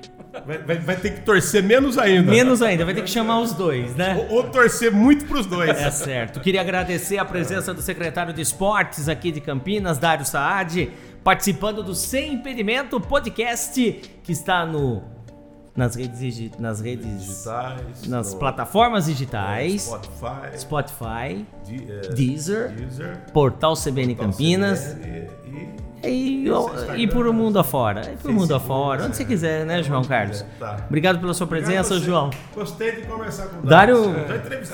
Vai, 0.46 0.58
vai- 0.58 0.78
vai 0.78 0.96
ter 0.96 1.10
que 1.14 1.20
torcer 1.20 1.62
menos 1.62 1.98
ainda. 1.98 2.30
Menos 2.30 2.62
ainda, 2.62 2.84
vai 2.84 2.94
ter 2.94 3.02
que 3.02 3.10
chamar 3.10 3.40
os 3.40 3.52
dois, 3.52 3.94
né? 3.94 4.26
Ou, 4.30 4.36
ou 4.38 4.44
torcer 4.44 4.90
muito 4.90 5.26
pros 5.26 5.44
dois. 5.46 5.70
É 5.70 5.90
certo. 5.90 6.40
Queria 6.40 6.60
agradecer 6.62 7.18
a 7.18 7.24
presença 7.24 7.74
do 7.74 7.82
secretário 7.82 8.32
de 8.32 8.40
Esportes 8.40 9.08
aqui 9.08 9.30
de 9.30 9.40
Campinas, 9.40 9.98
Dário 9.98 10.24
Saad, 10.24 10.90
participando 11.22 11.82
do 11.82 11.94
Sem 11.94 12.34
Impedimento 12.34 12.98
podcast 13.00 13.80
que 14.22 14.32
está 14.32 14.64
no 14.64 15.02
nas 15.74 15.94
redes 15.96 16.50
nas 16.58 16.80
redes 16.82 17.06
Digitais. 17.24 18.06
nas 18.06 18.32
no- 18.34 18.38
plataformas 18.38 19.06
digitais, 19.06 19.82
Spotify. 19.82 20.58
Spotify, 20.58 21.46
Di- 21.64 21.86
é, 21.90 22.00
Deezer, 22.12 22.72
Deezer. 22.72 23.18
Portal 23.32 23.74
CBN 23.74 24.14
Campinas 24.14 24.80
CBN 24.80 25.28
E, 25.46 25.91
e, 26.04 26.44
e 26.96 27.06
por 27.06 27.26
o 27.26 27.32
mundo 27.32 27.58
afora. 27.58 28.02
E 28.12 28.16
por 28.16 28.30
o 28.30 28.34
mundo 28.34 28.54
afora, 28.54 29.04
onde 29.04 29.16
você 29.16 29.24
quiser, 29.24 29.64
né, 29.64 29.82
João 29.82 30.02
Carlos? 30.04 30.44
Tá. 30.58 30.78
Obrigado 30.88 31.18
pela 31.20 31.34
sua 31.34 31.46
presença, 31.46 31.98
João. 32.00 32.30
Gostei 32.54 32.92
de 32.92 33.02
conversar 33.02 33.46
com 33.46 33.58
o 33.64 33.68
Dário- 33.68 34.14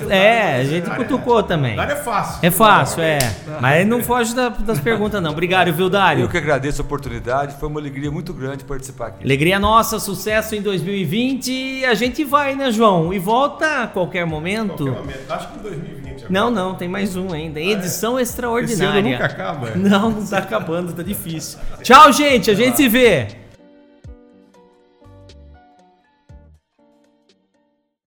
É, 0.09 0.61
a 0.61 0.65
gente 0.65 0.91
é- 0.91 0.95
cutucou 0.95 1.43
também. 1.43 1.77
Dário 1.77 1.93
é 1.93 1.97
fácil. 1.97 2.39
É 2.43 2.51
fácil, 2.51 3.03
é. 3.03 3.19
Mas 3.61 3.87
não 3.87 4.03
foge 4.03 4.35
da- 4.35 4.49
das 4.49 4.81
perguntas, 4.81 5.23
não. 5.23 5.31
Obrigado, 5.33 5.73
viu, 5.73 5.89
Dário? 5.91 6.25
Eu 6.25 6.29
que 6.29 6.39
agradeço 6.39 6.83
a 6.83 6.85
oportunidade, 6.85 7.55
foi 7.59 7.69
uma 7.69 7.81
alegria 7.81 8.11
muito 8.11 8.33
grande 8.33 8.65
participar 8.65 9.09
aqui. 9.09 9.25
Alegria 9.25 9.59
nossa, 9.59 9.99
sucesso 9.99 10.55
em 10.55 10.63
2020 10.63 11.53
e 11.53 11.85
a 11.85 11.95
gente 11.95 12.25
vai, 12.25 12.55
né, 12.55 12.71
João? 12.71 13.13
E 13.13 13.19
volta 13.19 13.83
a 13.83 13.87
qualquer 13.87 14.25
momento. 14.27 14.85
Qualquer 14.85 15.01
momento. 15.01 15.31
Acho 15.31 15.49
que 15.49 15.59
em 15.59 15.63
2020. 15.63 15.99
agora. 16.25 16.27
Não, 16.31 16.51
não, 16.51 16.75
tem 16.75 16.89
mais 16.89 17.17
um 17.17 17.33
ainda. 17.33 17.61
Edição 17.61 18.19
Esse 18.19 18.41
ano 18.41 18.59
extraordinária. 18.59 19.03
nunca 19.03 19.25
acaba. 19.25 19.71
Não, 19.77 20.11
não 20.11 20.27
tá 20.27 20.39
acabando, 20.39 20.93
tá 20.93 21.03
difícil. 21.19 21.59
Tchau, 21.83 22.13
gente, 22.13 22.51
a 22.51 22.55
gente 22.55 22.77
se 22.77 22.89
vê. 22.89 23.38